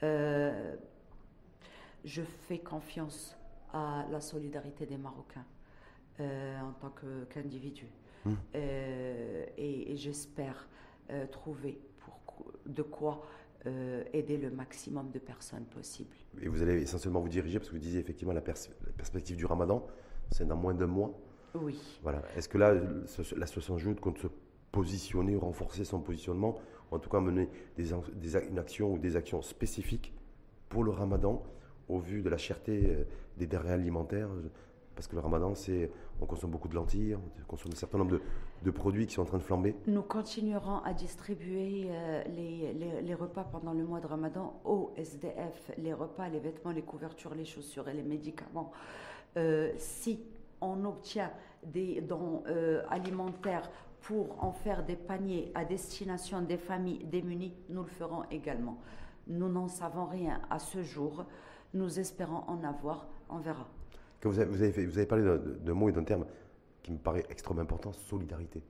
je 0.03 0.71
fais 2.47 2.59
confiance 2.59 3.37
à 3.73 4.05
la 4.11 4.21
solidarité 4.21 4.85
des 4.87 4.99
Marocains 4.99 5.47
en 6.19 6.73
tant 6.81 6.93
qu'individu. 7.31 7.89
Hum. 8.27 8.37
et, 8.55 9.93
j'espère 9.97 10.69
trouver 11.31 11.79
pour, 11.99 12.19
de 12.67 12.83
quoi 12.83 13.23
aider 14.13 14.37
le 14.37 14.51
maximum 14.51 15.11
de 15.11 15.19
personnes 15.19 15.67
possible. 15.67 16.17
Et 16.43 16.49
vous 16.49 16.63
allez 16.63 16.83
essentiellement 16.83 17.21
vous 17.21 17.29
diriger, 17.29 17.59
parce 17.59 17.71
que 17.71 17.75
vous 17.75 17.81
disiez 17.81 18.01
effectivement 18.01 18.35
la, 18.35 18.41
la 18.41 18.93
perspective 18.97 19.37
du 19.37 19.47
ramadan, 19.47 19.87
c'est 20.31 20.47
dans 20.47 20.57
moins 20.57 20.75
d'un 20.75 20.87
mois. 20.87 21.13
Oui. 21.55 21.79
Voilà. 22.03 22.23
Est-ce 22.37 22.49
que 22.49 22.59
là, 22.59 22.75
la 22.75 23.47
situation 23.47 23.79
joue 23.79 23.95
contre 23.95 24.21
se 24.21 24.27
positionner, 24.73 25.37
renforcer 25.37 25.85
son 25.85 26.01
positionnement, 26.01 26.57
ou 26.91 26.97
en 26.97 26.99
tout 26.99 27.11
cas 27.11 27.21
mener 27.21 27.49
des, 27.77 27.91
des, 28.15 28.37
une 28.49 28.59
action 28.59 28.93
ou 28.93 28.99
des 28.99 29.17
actions 29.17 29.41
spécifiques 29.41 30.13
pour 30.69 30.83
le 30.83 30.91
ramadan, 30.91 31.43
au 31.89 31.99
vu 31.99 32.23
de 32.23 32.29
la 32.29 32.39
cherté 32.39 32.87
euh, 32.87 33.05
des 33.37 33.47
denrées 33.47 33.73
alimentaires? 33.73 34.29
Parce 34.95 35.09
que 35.09 35.17
le 35.17 35.21
ramadan, 35.21 35.55
c'est, 35.55 35.91
on 36.21 36.27
consomme 36.27 36.51
beaucoup 36.51 36.69
de 36.69 36.75
lentilles, 36.75 37.17
on 37.17 37.45
consomme 37.47 37.73
un 37.73 37.77
certain 37.77 37.99
nombre 37.99 38.21
de, 38.63 38.71
produits 38.71 39.07
qui 39.07 39.15
sont 39.15 39.23
en 39.23 39.27
train 39.27 39.39
de 39.39 39.43
flamber. 39.43 39.75
Nous 39.87 40.03
continuerons 40.03 40.79
à 40.79 40.95
distribuer 40.95 41.87
euh, 41.91 42.23
les, 42.29 42.73
les, 43.03 43.15
repas 43.15 43.45
pendant 43.45 43.73
le 43.73 43.85
mois 43.85 44.01
de 44.01 44.07
ramadan 44.07 44.61
aux 44.65 44.93
SDF, 44.97 45.73
les 45.79 45.93
repas, 45.93 46.29
les 46.29 46.39
vêtements, 46.39 46.71
les 46.71 46.83
couvertures, 46.83 47.35
les 47.35 47.45
chaussures 47.45 47.89
et 47.89 47.95
les 47.95 48.03
médicaments. 48.03 48.73
Euh, 49.37 49.73
si 49.77 50.21
on 50.61 50.85
obtient 50.85 51.31
des 51.65 52.01
dons 52.01 52.43
euh, 52.47 52.83
alimentaires 52.89 53.71
pour 54.01 54.43
en 54.43 54.53
faire 54.53 54.85
des 54.85 54.97
paniers 54.97 55.51
à 55.55 55.65
destination 55.65 56.43
des 56.43 56.59
familles 56.59 57.05
démunies, 57.05 57.55
nous 57.69 57.83
le 57.83 57.89
ferons 57.89 58.25
également. 58.31 58.79
Nous 59.27 59.49
n'en 59.49 59.69
savons 59.69 60.05
rien 60.05 60.41
à 60.51 60.59
ce 60.59 60.83
jour. 60.83 61.25
Nous 61.73 61.99
espérons 61.99 62.45
en 62.47 62.63
avoir. 62.65 63.09
On 63.31 63.39
verra. 63.39 63.67
vous, 64.23 64.39
avez, 64.39 64.71
vous, 64.87 64.99
avez 64.99 65.07
parlé 65.07 65.25
d'un 65.63 65.75
mot 65.75 65.89
et 65.89 65.93
d'un 65.93 66.05
terme 66.05 66.27
qui 66.83 66.93
me 66.93 66.99
paraît 66.99 67.25
extrêmement 67.31 67.63
important, 67.63 67.93
solidarité. 67.93 68.63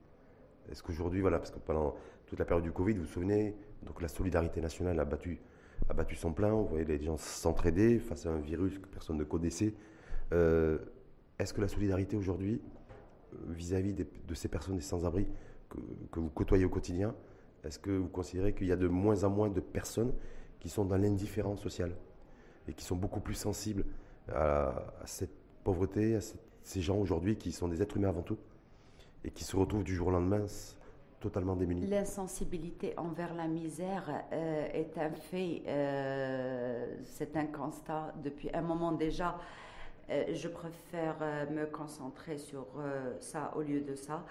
Est-ce 0.70 0.82
qu'aujourd'hui, 0.82 1.20
voilà, 1.20 1.38
parce 1.38 1.50
que 1.50 1.58
pendant 1.58 1.94
toute 2.26 2.38
la 2.38 2.44
période 2.44 2.64
du 2.64 2.72
Covid, 2.72 2.94
vous 2.94 3.02
vous 3.02 3.06
souvenez, 3.06 3.56
donc 3.82 4.00
la 4.00 4.08
solidarité 4.08 4.60
nationale 4.60 4.98
a 5.00 5.04
battu, 5.04 5.40
a 5.88 5.94
battu 5.94 6.14
son 6.14 6.32
plein, 6.32 6.52
vous 6.52 6.66
voyez 6.66 6.84
les 6.84 7.02
gens 7.02 7.16
s'entraider 7.16 7.98
face 7.98 8.24
à 8.26 8.30
un 8.30 8.38
virus 8.38 8.78
que 8.78 8.86
personne 8.86 9.18
ne 9.18 9.24
connaissait. 9.24 9.74
Euh, 10.32 10.78
est-ce 11.38 11.52
que 11.52 11.60
la 11.60 11.68
solidarité 11.68 12.16
aujourd'hui, 12.16 12.60
euh, 13.32 13.36
vis-à-vis 13.48 13.92
de 13.94 14.34
ces 14.34 14.48
personnes 14.48 14.76
des 14.76 14.82
sans-abri 14.82 15.26
que, 15.68 16.20
vous 16.20 16.30
côtoyez 16.30 16.64
au 16.64 16.70
quotidien, 16.70 17.14
est-ce 17.64 17.78
que 17.78 17.90
vous 17.90 18.08
considérez 18.08 18.54
qu'il 18.54 18.66
y 18.66 18.72
a 18.72 18.76
de 18.76 18.88
moins 18.88 19.24
en 19.24 19.30
moins 19.30 19.48
de 19.48 19.60
personnes 19.60 20.12
qui 20.60 20.68
sont 20.68 20.84
dans 20.84 20.96
l'indifférence 20.96 21.60
sociale 21.60 21.94
et 22.68 22.72
qui 22.72 22.84
sont 22.84 22.96
beaucoup 22.96 23.20
plus 23.20 23.34
sensibles 23.34 23.84
à, 24.32 24.94
cette 25.04 25.34
pauvreté, 25.64 26.16
à 26.16 26.20
ces 26.62 26.80
gens 26.80 26.96
aujourd'hui 26.96 27.36
qui 27.36 27.52
sont 27.52 27.68
des 27.68 27.82
êtres 27.82 27.96
humains 27.96 28.08
avant 28.08 28.22
tout 28.22 28.38
et 29.24 29.30
qui 29.30 29.44
se 29.44 29.56
retrouvent 29.56 29.84
du 29.84 29.94
jour 29.94 30.08
au 30.08 30.10
lendemain 30.10 30.44
totalement 31.20 31.56
démunis? 31.56 31.86
L'insensibilité 31.86 32.94
envers 32.98 33.34
la 33.34 33.48
misère 33.48 34.24
euh, 34.32 34.68
est 34.72 34.96
un 34.98 35.10
fait, 35.10 35.62
c'est 37.04 37.36
un 37.36 37.46
constat 37.46 38.14
depuis 38.22 38.50
un 38.54 38.62
moment 38.62 38.92
déjà. 38.92 39.36
Euh, 40.10 40.34
je 40.34 40.48
préfère 40.48 41.16
euh, 41.22 41.48
me 41.50 41.64
concentrer 41.66 42.38
sur 42.38 42.66
euh, 42.78 43.14
ça 43.20 43.52
au 43.56 43.62
lieu 43.62 43.80
de 43.80 43.94
ça. 43.94 44.24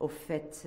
au 0.00 0.08
fait, 0.08 0.66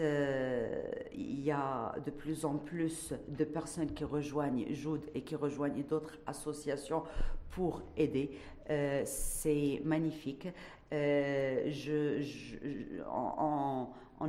il 1.13 1.43
y 1.43 1.51
a 1.51 1.93
de 2.03 2.11
plus 2.11 2.45
en 2.45 2.57
plus 2.57 3.13
de 3.27 3.43
personnes 3.43 3.93
qui 3.93 4.03
rejoignent 4.03 4.65
Jude 4.73 5.03
et 5.13 5.21
qui 5.21 5.35
rejoignent 5.35 5.83
d'autres 5.83 6.17
associations 6.25 7.03
pour 7.51 7.83
aider. 7.97 8.31
c'est 9.05 9.81
magnifique. 9.83 10.47
On, 10.91 10.95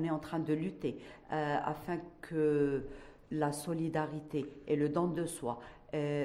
est 0.04 0.10
en 0.10 0.18
train 0.18 0.40
de 0.40 0.54
lutter 0.54 0.98
afin 1.30 1.98
que 2.20 2.82
la 3.30 3.52
solidarité 3.52 4.46
et 4.66 4.76
le 4.76 4.88
don 4.88 5.08
de 5.08 5.26
soi 5.26 5.60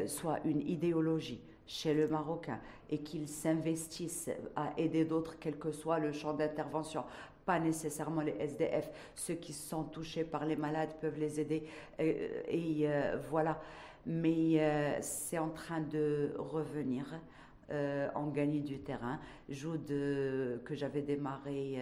soient 0.06 0.40
une 0.46 0.62
idéologie 0.68 1.42
chez 1.68 1.94
le 1.94 2.08
Marocain 2.08 2.60
et 2.90 3.00
qu'ils 3.00 3.28
s'investissent 3.28 4.30
à 4.56 4.74
aider 4.78 5.06
d'autres, 5.06 5.38
quel 5.40 5.58
que 5.58 5.72
soit 5.72 6.00
le 6.00 6.12
champ 6.12 6.34
d'intervention, 6.34 7.04
pas 7.46 7.60
nécessairement 7.60 8.22
les 8.22 8.36
SDF, 8.40 8.90
ceux 9.14 9.36
qui 9.36 9.54
sont 9.54 9.84
touchés 9.84 10.24
par 10.24 10.46
les 10.46 10.56
malades 10.56 10.96
peuvent 11.00 11.20
les 11.20 11.40
aider 11.40 11.64
euh, 12.00 12.42
et, 12.48 12.88
euh, 12.88 13.18
voilà. 13.30 13.62
Mais 14.08 14.60
euh, 14.60 14.98
c'est 15.02 15.38
en 15.40 15.50
train 15.50 15.82
de 15.82 16.34
revenir. 16.38 17.06
en 18.14 18.28
gagner 18.28 18.60
du 18.60 18.78
terrain. 18.78 19.20
Joue 19.50 19.78
de, 19.78 20.62
que 20.66 20.76
j'avais 20.76 21.02
démarré 21.02 21.80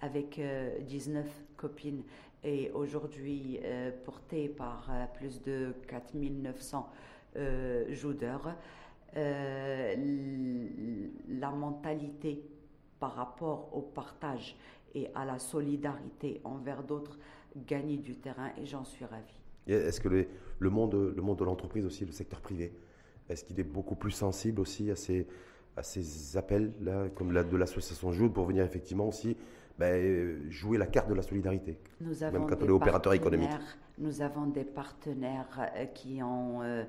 avec 0.00 0.40
19 0.86 1.26
copines 1.56 2.04
et 2.44 2.70
aujourd'hui 2.72 3.58
porté 4.04 4.48
par 4.48 4.88
plus 5.14 5.42
de 5.42 5.74
4900 5.88 6.88
joudeurs. 7.88 8.54
Euh, 9.16 9.94
la 11.28 11.50
mentalité 11.50 12.42
par 12.98 13.14
rapport 13.14 13.68
au 13.72 13.80
partage 13.82 14.56
et 14.94 15.08
à 15.14 15.24
la 15.24 15.38
solidarité 15.38 16.40
envers 16.44 16.82
d'autres 16.82 17.18
gagne 17.66 17.98
du 18.00 18.16
terrain 18.16 18.50
et 18.60 18.66
j'en 18.66 18.84
suis 18.84 19.04
ravie. 19.04 19.40
Est-ce 19.66 20.00
que 20.00 20.08
le, 20.58 20.70
monde, 20.70 21.12
le 21.14 21.22
monde 21.22 21.38
de 21.38 21.44
l'entreprise 21.44 21.86
aussi, 21.86 22.04
le 22.04 22.12
secteur 22.12 22.40
privé, 22.40 22.72
est-ce 23.28 23.44
qu'il 23.44 23.58
est 23.60 23.62
beaucoup 23.64 23.94
plus 23.94 24.10
sensible 24.10 24.60
aussi 24.60 24.90
à 24.90 24.96
ces, 24.96 25.26
à 25.76 25.82
ces 25.82 26.36
appels-là, 26.36 27.08
comme 27.14 27.32
la, 27.32 27.44
de 27.44 27.56
l'association 27.56 28.12
Jude, 28.12 28.32
pour 28.32 28.44
venir 28.46 28.64
effectivement 28.64 29.08
aussi 29.08 29.36
ben, 29.78 30.48
jouer 30.50 30.78
la 30.78 30.86
carte 30.86 31.08
de 31.08 31.14
la 31.14 31.22
solidarité, 31.22 31.78
Nous 32.00 32.22
avons 32.22 32.38
même 32.40 32.48
quand 32.48 32.56
des 32.56 32.64
on 32.64 32.68
est 32.68 32.70
opérateur 32.70 33.12
économique 33.12 33.48
partenaires- 33.50 33.76
Nous 33.98 34.22
avons 34.22 34.46
des 34.46 34.62
partenaires 34.64 35.60
euh, 35.76 35.86
qui 35.86 36.22
ont 36.22 36.62
euh, 36.62 36.84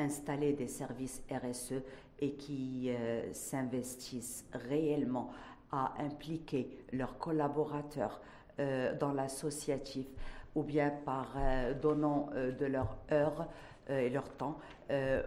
installé 0.00 0.52
des 0.52 0.68
services 0.68 1.22
RSE 1.30 1.82
et 2.20 2.32
qui 2.32 2.90
euh, 2.90 3.32
s'investissent 3.32 4.44
réellement 4.52 5.30
à 5.72 5.94
impliquer 5.98 6.68
leurs 6.92 7.18
collaborateurs 7.18 8.20
euh, 8.58 8.96
dans 8.98 9.12
l'associatif 9.12 10.06
ou 10.54 10.62
bien 10.62 10.90
par 10.90 11.34
euh, 11.36 11.74
donnant 11.74 12.30
de 12.34 12.66
leur 12.66 12.96
heure 13.12 13.46
et 13.88 14.10
leur 14.10 14.28
temps 14.34 14.58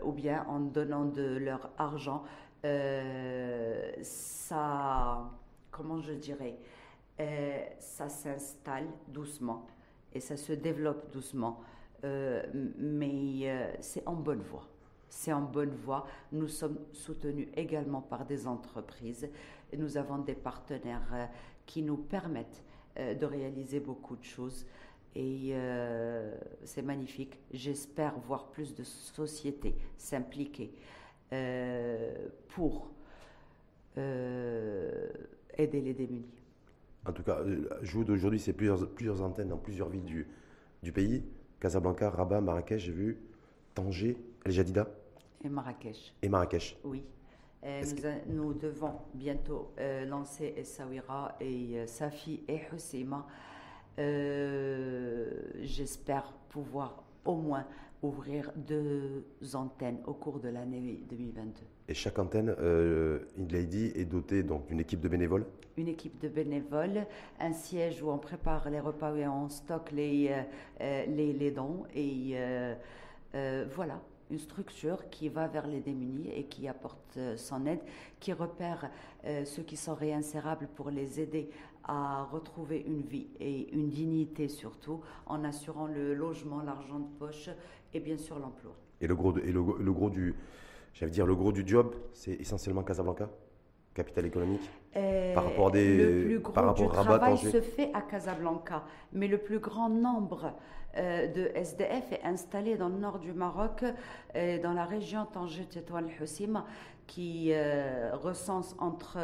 ou 0.03 0.13
bien 0.13 0.45
en 0.47 0.59
donnant 0.61 1.03
de 1.03 1.35
leur 1.35 1.69
argent. 1.77 2.23
Ça, 4.01 5.29
comment 5.69 5.99
je 5.99 6.13
dirais, 6.13 6.55
ça 7.79 8.07
s'installe 8.07 8.87
doucement 9.09 9.65
et 10.13 10.21
ça 10.21 10.37
se 10.37 10.53
développe 10.53 11.11
doucement, 11.11 11.59
Euh, 12.03 12.43
mais 12.77 13.41
euh, 13.43 13.71
c'est 13.79 14.05
en 14.07 14.15
bonne 14.15 14.41
voie. 14.41 14.67
C'est 15.09 15.33
en 15.33 15.41
bonne 15.41 15.73
voie. 15.75 16.07
Nous 16.31 16.47
sommes 16.47 16.79
soutenus 16.91 17.47
également 17.55 18.01
par 18.01 18.25
des 18.25 18.47
entreprises 18.47 19.29
nous 19.75 19.97
avons 19.97 20.19
des 20.19 20.35
partenaires 20.35 21.09
euh, 21.13 21.25
qui 21.65 21.81
nous 21.81 21.97
permettent 21.97 22.63
de 22.95 23.25
réaliser 23.25 23.79
beaucoup 23.79 24.15
de 24.15 24.23
choses. 24.23 24.67
Et 25.15 25.55
c'est 26.63 26.83
magnifique. 26.83 27.39
J'espère 27.51 28.19
voir 28.19 28.51
plus 28.51 28.75
de 28.75 28.83
sociétés 28.83 29.75
s'impliquer 29.97 30.71
pour 32.49 32.91
aider 33.95 35.81
les 35.81 35.93
démunis. 35.95 36.43
En 37.05 37.11
tout 37.11 37.23
cas, 37.23 37.39
euh, 37.39 37.67
Jude 37.81 38.09
aujourd'hui, 38.09 38.39
c'est 38.39 38.53
plusieurs, 38.53 39.21
antennes 39.21 39.49
dans 39.49 39.57
plusieurs 39.57 39.89
villes 39.89 40.25
du 40.81 40.91
pays. 40.91 41.23
Casablanca, 41.63 42.09
Rabat, 42.09 42.41
Marrakech, 42.41 42.81
j'ai 42.83 42.91
vu, 42.91 43.17
Tanger, 43.73 44.17
El 44.43 44.51
Jadida 44.51 44.85
Et 45.45 45.47
Marrakech, 45.47 46.13
et 46.21 46.27
Marrakech. 46.27 46.77
oui. 46.83 47.05
Euh, 47.65 47.81
nous 48.27 48.53
devons 48.53 48.95
bientôt 49.13 49.71
euh, 49.79 50.03
lancer 50.03 50.53
Essaouira 50.57 51.37
et 51.39 51.79
euh, 51.79 51.87
Safi 51.87 52.43
et 52.49 52.59
Husseima. 52.73 53.25
Euh, 53.97 55.31
J'espère 55.61 56.33
pouvoir 56.49 57.01
au 57.23 57.37
moins 57.37 57.65
ouvrir 58.01 58.51
deux 58.57 59.23
antennes 59.53 59.99
au 60.05 60.13
cours 60.13 60.41
de 60.41 60.49
l'année 60.49 61.01
2022. 61.09 61.61
Et 61.89 61.93
chaque 61.93 62.17
antenne, 62.17 62.55
euh, 62.59 63.19
Lady, 63.49 63.91
est 63.95 64.05
dotée 64.05 64.41
donc 64.43 64.67
d'une 64.67 64.79
équipe 64.79 65.01
de 65.01 65.09
bénévoles. 65.09 65.45
une 65.75 65.87
équipe 65.87 66.19
de 66.21 66.27
bénévoles, 66.29 67.05
un 67.39 67.51
siège 67.51 68.01
où 68.03 68.09
on 68.09 68.17
prépare 68.19 68.69
les 68.69 68.79
repas 68.79 69.13
et 69.15 69.27
on 69.27 69.49
stocke 69.49 69.91
les, 69.91 70.29
euh, 70.29 70.41
euh, 70.81 71.05
les, 71.07 71.33
les 71.33 71.51
dons. 71.51 71.83
Et 71.95 72.33
euh, 72.35 72.75
voilà, 73.75 73.99
une 74.31 74.37
structure 74.39 75.09
qui 75.09 75.27
va 75.29 75.47
vers 75.47 75.67
les 75.67 75.81
démunis 75.81 76.29
et 76.33 76.43
qui 76.45 76.67
apporte 76.67 77.17
son 77.35 77.65
aide, 77.65 77.79
qui 78.19 78.31
repère 78.31 78.89
ceux 79.45 79.63
qui 79.63 79.75
sont 79.75 79.95
réinsérables 79.95 80.67
pour 80.75 80.89
les 80.89 81.19
aider 81.19 81.49
à 81.85 82.23
retrouver 82.23 82.83
une 82.87 83.01
vie 83.01 83.27
et 83.39 83.73
une 83.73 83.89
dignité 83.89 84.47
surtout, 84.47 85.01
en 85.25 85.43
assurant 85.43 85.87
le 85.87 86.13
logement, 86.13 86.61
l'argent 86.61 86.99
de 86.99 87.07
poche 87.19 87.49
et 87.93 87.99
bien 87.99 88.17
sûr 88.17 88.39
l'emploi. 88.39 88.73
Et 89.01 89.07
le 89.07 89.15
gros, 89.15 89.33
de- 89.33 89.41
et 89.41 89.51
le 89.51 89.91
gros 89.91 90.09
du, 90.09 90.33
j'allais 90.93 91.11
dire, 91.11 91.25
le 91.25 91.35
gros 91.35 91.51
du 91.51 91.63
job, 91.65 91.95
c'est 92.13 92.33
essentiellement 92.33 92.83
Casablanca, 92.83 93.29
capitale 93.93 94.25
économique. 94.25 94.69
Euh, 94.95 95.33
Par 95.33 95.45
rapport 95.45 95.67
à 95.67 95.71
des- 95.71 95.97
le 95.97 96.25
plus 96.25 96.39
gros 96.39 96.53
par 96.53 96.65
rapport 96.65 96.89
du 96.89 96.95
Rabat, 96.95 97.17
travail 97.17 97.37
se 97.37 97.61
fait 97.61 97.91
à 97.93 98.01
Casablanca, 98.01 98.83
mais 99.11 99.27
le 99.27 99.37
plus 99.39 99.59
grand 99.59 99.89
nombre 99.89 100.53
euh, 100.95 101.25
de 101.27 101.49
SDF 101.55 102.11
est 102.11 102.23
installé 102.23 102.77
dans 102.77 102.89
le 102.89 102.97
nord 102.97 103.17
du 103.17 103.33
Maroc, 103.33 103.83
euh, 104.35 104.61
dans 104.61 104.73
la 104.73 104.85
région 104.85 105.25
Tanger 105.25 105.65
Tétouan 105.65 106.03
Hussim, 106.21 106.63
qui 107.07 107.51
recense 108.13 108.75
entre, 108.79 109.17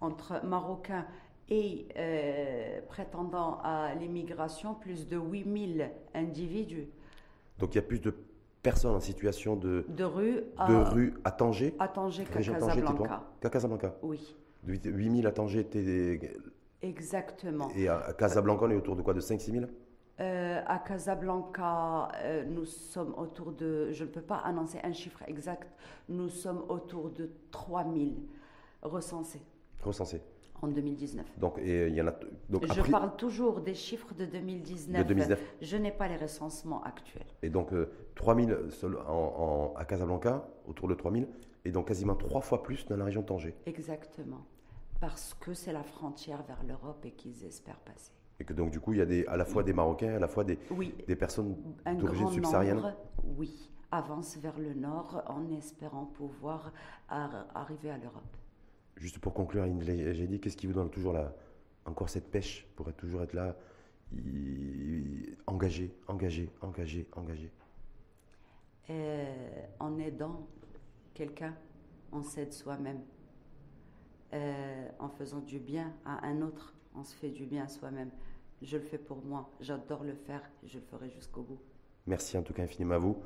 entre 0.00 0.40
Marocains 0.44 1.04
et 1.50 1.86
prétendant 2.88 3.58
à 3.62 3.94
l'immigration 3.94 4.74
plus 4.74 5.06
de 5.06 5.18
8000 5.18 5.90
individus 6.14 6.88
Donc 7.58 7.74
il 7.74 7.76
y 7.76 7.78
a 7.78 7.82
plus 7.82 7.98
de 8.00 8.14
personnes 8.62 8.94
en 8.94 9.00
situation 9.00 9.56
de, 9.56 9.84
de 9.88 10.04
rue 10.04 10.42
à, 10.58 10.68
de 10.68 10.74
rue 10.76 11.14
à 11.24 11.30
Tanger, 11.30 11.74
à 11.78 11.88
Tanger 11.88 12.24
qu'à 12.24 12.40
Casablanca. 12.42 13.22
qu'à 13.40 13.50
Casablanca. 13.50 13.94
Oui, 14.02 14.36
De 14.64 14.90
8000 14.90 15.26
à 15.26 15.32
Tanger, 15.32 15.66
exactement. 16.82 17.68
et 17.74 17.88
à 17.88 17.98
à 17.98 18.12
Casablanca, 18.12 18.66
on 18.66 18.70
est 18.70 18.76
autour 18.76 18.96
de 18.96 19.02
quoi 19.02 19.14
De 19.14 19.20
5-6 19.20 19.52
000 19.52 19.64
Euh, 20.20 20.60
à 20.66 20.78
Casablanca, 20.78 22.08
euh, 22.22 22.44
nous 22.44 22.66
sommes 22.66 23.14
autour 23.16 23.52
de, 23.52 23.90
je 23.92 24.04
ne 24.04 24.08
peux 24.10 24.20
pas 24.20 24.36
annoncer 24.44 24.78
un 24.84 24.92
chiffre 24.92 25.22
exact, 25.26 25.66
nous 26.10 26.28
sommes 26.28 26.62
autour 26.68 27.10
de 27.10 27.30
3000 27.50 28.16
recensés 28.82 29.40
recensés. 29.82 30.20
En 30.62 30.68
2019. 30.68 31.26
Donc, 31.38 31.58
et 31.58 31.88
il 31.88 31.94
y 31.94 32.02
en 32.02 32.08
a. 32.08 32.14
Donc, 32.48 32.66
je 32.66 32.72
après- 32.80 32.90
parle 32.90 33.16
toujours 33.16 33.60
des 33.60 33.74
chiffres 33.74 34.14
de 34.14 34.24
2019. 34.26 35.02
de 35.02 35.08
2019. 35.08 35.40
Je 35.62 35.76
n'ai 35.76 35.90
pas 35.92 36.08
les 36.08 36.16
recensements 36.16 36.82
actuels. 36.82 37.26
Et 37.42 37.48
donc, 37.50 37.72
euh, 37.72 37.90
3000 38.14 38.56
seul- 38.70 38.98
en- 38.98 39.72
en- 39.72 39.74
à 39.76 39.84
Casablanca, 39.84 40.46
autour 40.66 40.88
de 40.88 40.94
3000, 40.94 41.28
et 41.64 41.70
donc 41.72 41.88
quasiment 41.88 42.14
trois 42.14 42.40
fois 42.40 42.62
plus 42.62 42.86
dans 42.86 42.96
la 42.96 43.04
région 43.04 43.22
de 43.22 43.26
Tanger. 43.26 43.54
Exactement. 43.66 44.44
Parce 45.00 45.34
que 45.34 45.54
c'est 45.54 45.72
la 45.72 45.82
frontière 45.82 46.42
vers 46.42 46.62
l'Europe 46.66 47.04
et 47.06 47.12
qu'ils 47.12 47.44
espèrent 47.46 47.80
passer. 47.80 48.12
Et 48.38 48.44
que 48.44 48.52
donc, 48.52 48.70
du 48.70 48.80
coup, 48.80 48.92
il 48.92 48.98
y 48.98 49.02
a 49.02 49.06
des, 49.06 49.26
à 49.26 49.36
la 49.36 49.44
fois 49.44 49.62
des 49.62 49.72
Marocains, 49.72 50.14
à 50.14 50.18
la 50.18 50.28
fois 50.28 50.44
des, 50.44 50.58
Oui, 50.70 50.94
des 51.06 51.16
personnes 51.16 51.56
d'origine 51.98 52.30
subsaharienne. 52.30 52.76
nombre, 52.76 52.92
oui, 53.38 53.70
avance 53.90 54.36
vers 54.38 54.58
le 54.58 54.72
nord 54.74 55.22
en 55.26 55.50
espérant 55.50 56.04
pouvoir 56.06 56.72
ar- 57.08 57.46
arriver 57.54 57.90
à 57.90 57.98
l'Europe. 57.98 58.36
Juste 59.00 59.18
pour 59.18 59.32
conclure, 59.32 59.64
j'ai 59.80 60.14
j'ai 60.14 60.26
dit, 60.26 60.38
qu'est-ce 60.40 60.58
qui 60.58 60.66
vous 60.66 60.74
donne 60.74 60.90
toujours 60.90 61.14
la, 61.14 61.34
encore 61.86 62.10
cette 62.10 62.30
pêche 62.30 62.66
pour 62.76 62.86
être 62.90 62.98
toujours 62.98 63.22
être 63.22 63.32
là, 63.32 63.56
y- 64.12 65.34
engagé, 65.46 65.90
engagé, 66.06 66.50
engagé, 66.60 67.08
engagé? 67.16 67.50
Euh, 68.90 69.62
en 69.78 69.98
aidant 69.98 70.46
quelqu'un, 71.14 71.56
on 72.12 72.22
s'aide 72.22 72.52
soi-même. 72.52 73.00
Euh, 74.34 74.88
en 74.98 75.08
faisant 75.08 75.40
du 75.40 75.58
bien 75.58 75.94
à 76.04 76.26
un 76.26 76.42
autre, 76.42 76.74
on 76.94 77.02
se 77.02 77.14
fait 77.16 77.30
du 77.30 77.46
bien 77.46 77.64
à 77.64 77.68
soi-même. 77.68 78.10
Je 78.60 78.76
le 78.76 78.82
fais 78.82 78.98
pour 78.98 79.24
moi, 79.24 79.50
j'adore 79.60 80.04
le 80.04 80.12
faire, 80.14 80.42
je 80.62 80.76
le 80.78 80.84
ferai 80.84 81.08
jusqu'au 81.08 81.42
bout. 81.42 81.58
Merci 82.06 82.36
en 82.36 82.42
tout 82.42 82.52
cas 82.52 82.64
infiniment 82.64 82.96
à 82.96 82.98
vous. 82.98 83.16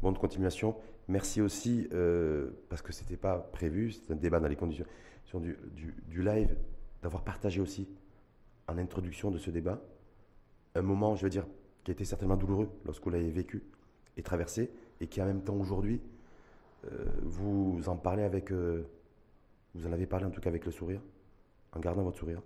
Bonne 0.00 0.16
continuation. 0.16 0.76
Merci 1.08 1.40
aussi, 1.40 1.88
euh, 1.92 2.50
parce 2.68 2.82
que 2.82 2.92
ce 2.92 3.02
n'était 3.02 3.16
pas 3.16 3.38
prévu, 3.38 3.90
c'est 3.90 4.12
un 4.12 4.16
débat 4.16 4.38
dans 4.38 4.48
les 4.48 4.56
conditions 4.56 4.86
du, 5.32 5.56
du- 5.74 5.94
du 6.06 6.22
live, 6.22 6.56
d'avoir 7.02 7.22
partagé 7.24 7.60
aussi, 7.60 7.88
en 8.68 8.78
introduction 8.78 9.30
de 9.30 9.38
ce 9.38 9.50
débat, 9.50 9.80
un 10.74 10.82
moment, 10.82 11.16
je 11.16 11.24
veux 11.24 11.30
dire, 11.30 11.46
qui 11.82 11.90
a 11.90 11.92
été 11.92 12.04
certainement 12.04 12.36
douloureux 12.36 12.70
lorsque 12.84 13.02
vous 13.04 13.10
l'avez 13.10 13.30
vécu 13.30 13.62
et 14.16 14.22
traversé, 14.22 14.70
et 15.00 15.06
qui 15.08 15.20
en 15.20 15.26
même 15.26 15.42
temps 15.42 15.56
aujourd'hui, 15.56 16.00
euh, 16.84 17.04
vous 17.22 17.82
en 17.88 17.96
parlez 17.96 18.22
avec, 18.22 18.52
euh, 18.52 18.86
vous 19.74 19.86
en 19.86 19.92
avez 19.92 20.06
parlé 20.06 20.24
en 20.24 20.30
tout 20.30 20.40
cas 20.40 20.50
avec 20.50 20.64
le 20.64 20.70
sourire, 20.72 21.00
en 21.72 21.80
gardant 21.80 22.02
votre 22.04 22.18
sourire. 22.18 22.40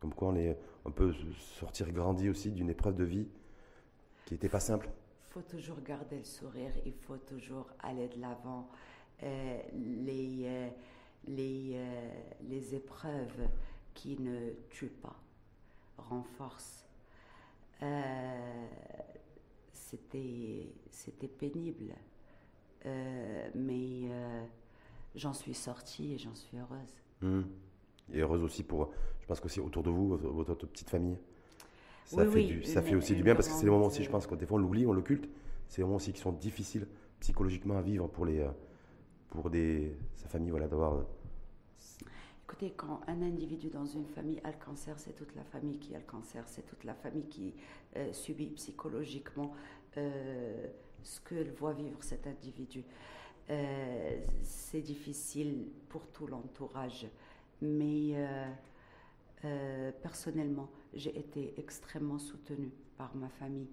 Comme 0.00 0.14
quoi 0.14 0.28
on, 0.28 0.36
est, 0.36 0.56
on 0.84 0.90
peut 0.90 1.12
sortir 1.38 1.90
grandi 1.92 2.28
aussi 2.28 2.50
d'une 2.50 2.70
épreuve 2.70 2.94
de 2.96 3.04
vie 3.04 3.28
qui 4.24 4.34
n'était 4.34 4.48
pas 4.48 4.60
simple. 4.60 4.88
Il 5.28 5.32
faut 5.32 5.42
toujours 5.42 5.80
garder 5.82 6.18
le 6.18 6.24
sourire, 6.24 6.70
il 6.86 6.94
faut 6.94 7.16
toujours 7.18 7.68
aller 7.80 8.08
de 8.08 8.20
l'avant. 8.20 8.68
Euh, 9.22 9.58
les, 9.72 10.70
les, 11.26 11.72
euh, 11.74 12.10
les 12.48 12.74
épreuves 12.74 13.48
qui 13.94 14.18
ne 14.20 14.50
tuent 14.70 14.86
pas 15.02 15.16
renforcent. 15.98 16.86
Euh, 17.82 18.66
C'était 19.72 20.66
c'était 20.90 21.28
pénible, 21.28 21.94
Euh, 22.86 23.48
mais 23.54 24.10
j'en 25.14 25.32
suis 25.32 25.54
sortie 25.54 26.14
et 26.14 26.18
j'en 26.18 26.34
suis 26.34 26.58
heureuse. 26.58 26.94
Hmm. 27.22 27.42
Et 28.12 28.20
heureuse 28.20 28.42
aussi 28.42 28.62
pour, 28.62 28.92
je 29.20 29.26
pense 29.26 29.40
qu'aussi 29.40 29.60
autour 29.60 29.82
de 29.82 29.90
vous, 29.90 30.08
votre, 30.08 30.28
votre 30.28 30.66
petite 30.66 30.90
famille. 30.90 31.16
Ça, 32.04 32.22
Oui, 32.24 32.30
fait, 32.30 32.34
oui, 32.34 32.46
du, 32.46 32.64
ça 32.64 32.82
fait 32.82 32.94
aussi 32.94 33.14
du 33.14 33.22
bien 33.22 33.34
parce 33.34 33.48
que 33.48 33.54
c'est 33.54 33.64
des 33.64 33.70
moments 33.70 33.86
aussi, 33.86 34.02
je 34.04 34.10
pense, 34.10 34.26
que 34.26 34.34
des 34.34 34.44
fois 34.46 34.58
on 34.58 34.60
l'oublie, 34.60 34.86
on 34.86 34.92
l'occulte. 34.92 35.28
C'est 35.68 35.78
des 35.78 35.84
moments 35.84 35.96
aussi 35.96 36.12
qui 36.12 36.20
sont 36.20 36.32
difficiles 36.32 36.86
psychologiquement 37.20 37.78
à 37.78 37.82
vivre 37.82 38.06
pour, 38.08 38.26
les, 38.26 38.46
pour 39.34 39.50
sa 40.14 40.28
famille, 40.28 40.50
voilà, 40.50 40.68
d'avoir. 40.68 40.94
euh, 40.94 41.02
Écoutez, 42.44 42.72
quand 42.76 43.00
un 43.08 43.20
individu 43.22 43.68
dans 43.68 43.84
une 43.84 44.06
famille 44.06 44.40
a 44.44 44.50
le 44.52 44.56
cancer, 44.64 44.96
c'est 44.98 45.14
toute 45.14 45.34
la 45.34 45.42
famille 45.42 45.78
qui 45.78 45.92
a 45.94 45.98
le 45.98 46.04
cancer, 46.04 46.44
c'est 46.46 46.62
toute 46.62 46.84
la 46.84 46.94
famille 46.94 47.26
qui 47.26 47.52
euh, 47.96 48.12
subit 48.12 48.46
psychologiquement 48.50 49.52
euh, 49.96 50.68
ce 51.02 51.20
que 51.20 51.50
voit 51.58 51.72
vivre 51.72 51.98
cet 52.02 52.26
individu. 52.26 52.84
c'est 54.42 54.80
difficile 54.80 55.68
pour 55.88 56.06
tout 56.06 56.26
l'entourage. 56.26 57.06
Mais 57.60 58.14
personnellement, 60.02 60.70
j'ai 60.94 61.18
été 61.18 61.54
extrêmement 61.58 62.18
soutenue 62.18 62.72
par 62.96 63.14
ma 63.14 63.28
famille 63.28 63.68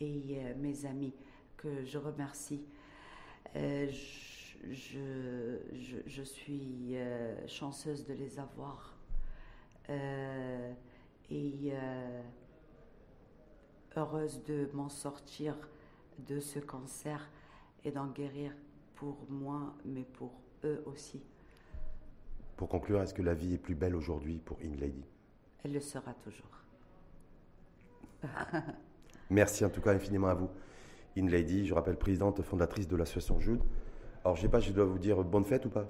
et 0.00 0.42
mes 0.58 0.84
amis 0.84 1.14
que 1.56 1.84
je 1.84 1.98
remercie. 1.98 2.60
Je, 4.70 6.22
suis 6.22 6.96
chanceuse 7.46 8.04
de 8.06 8.14
les 8.14 8.38
avoir. 8.38 8.96
et 9.88 11.72
heureuse 13.96 14.42
de 14.44 14.68
m'en 14.74 14.88
sortir 14.88 15.54
de 16.26 16.40
ce 16.40 16.58
cancer 16.58 17.30
et 17.84 17.90
d'en 17.90 18.06
guérir 18.06 18.52
pour 18.94 19.16
moi, 19.28 19.74
mais 19.84 20.04
pour 20.04 20.32
eux 20.64 20.82
aussi. 20.86 21.22
Pour 22.56 22.68
conclure, 22.68 23.00
est-ce 23.02 23.14
que 23.14 23.22
la 23.22 23.34
vie 23.34 23.54
est 23.54 23.58
plus 23.58 23.76
belle 23.76 23.94
aujourd'hui 23.94 24.40
pour 24.44 24.58
In 24.64 24.74
Lady 24.80 25.04
Elle 25.64 25.72
le 25.72 25.80
sera 25.80 26.12
toujours. 26.14 26.64
Merci 29.30 29.64
en 29.64 29.70
tout 29.70 29.80
cas 29.80 29.92
infiniment 29.92 30.26
à 30.26 30.34
vous. 30.34 30.50
In 31.16 31.28
Lady, 31.28 31.66
je 31.66 31.74
rappelle 31.74 31.96
présidente 31.96 32.42
fondatrice 32.42 32.88
de 32.88 32.96
l'association 32.96 33.38
Jude. 33.38 33.62
Alors 34.28 34.36
je 34.36 34.42
sais 34.42 34.48
pas, 34.48 34.60
je 34.60 34.72
dois 34.72 34.84
vous 34.84 34.98
dire 34.98 35.24
bonne 35.24 35.46
fête 35.46 35.64
ou 35.64 35.70
pas 35.70 35.86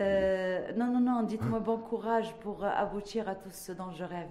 euh, 0.00 0.72
Non, 0.76 0.86
non, 0.86 1.00
non, 1.00 1.24
dites-moi 1.24 1.58
bon 1.58 1.78
courage 1.78 2.32
pour 2.34 2.64
aboutir 2.64 3.28
à 3.28 3.34
tout 3.34 3.50
ce 3.50 3.72
dont 3.72 3.90
je 3.90 4.04
rêve. 4.04 4.28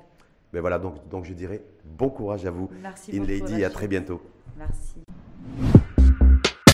Mais 0.53 0.59
ben 0.59 0.61
voilà, 0.61 0.79
donc, 0.79 1.05
donc 1.09 1.25
je 1.25 1.33
dirais 1.33 1.61
bon 1.83 2.07
courage 2.07 2.45
à 2.45 2.51
vous. 2.51 2.69
Merci 2.81 3.19
In 3.19 3.25
Lady, 3.25 3.65
à 3.65 3.69
très 3.69 3.89
bientôt. 3.89 4.21
Merci. 4.57 5.01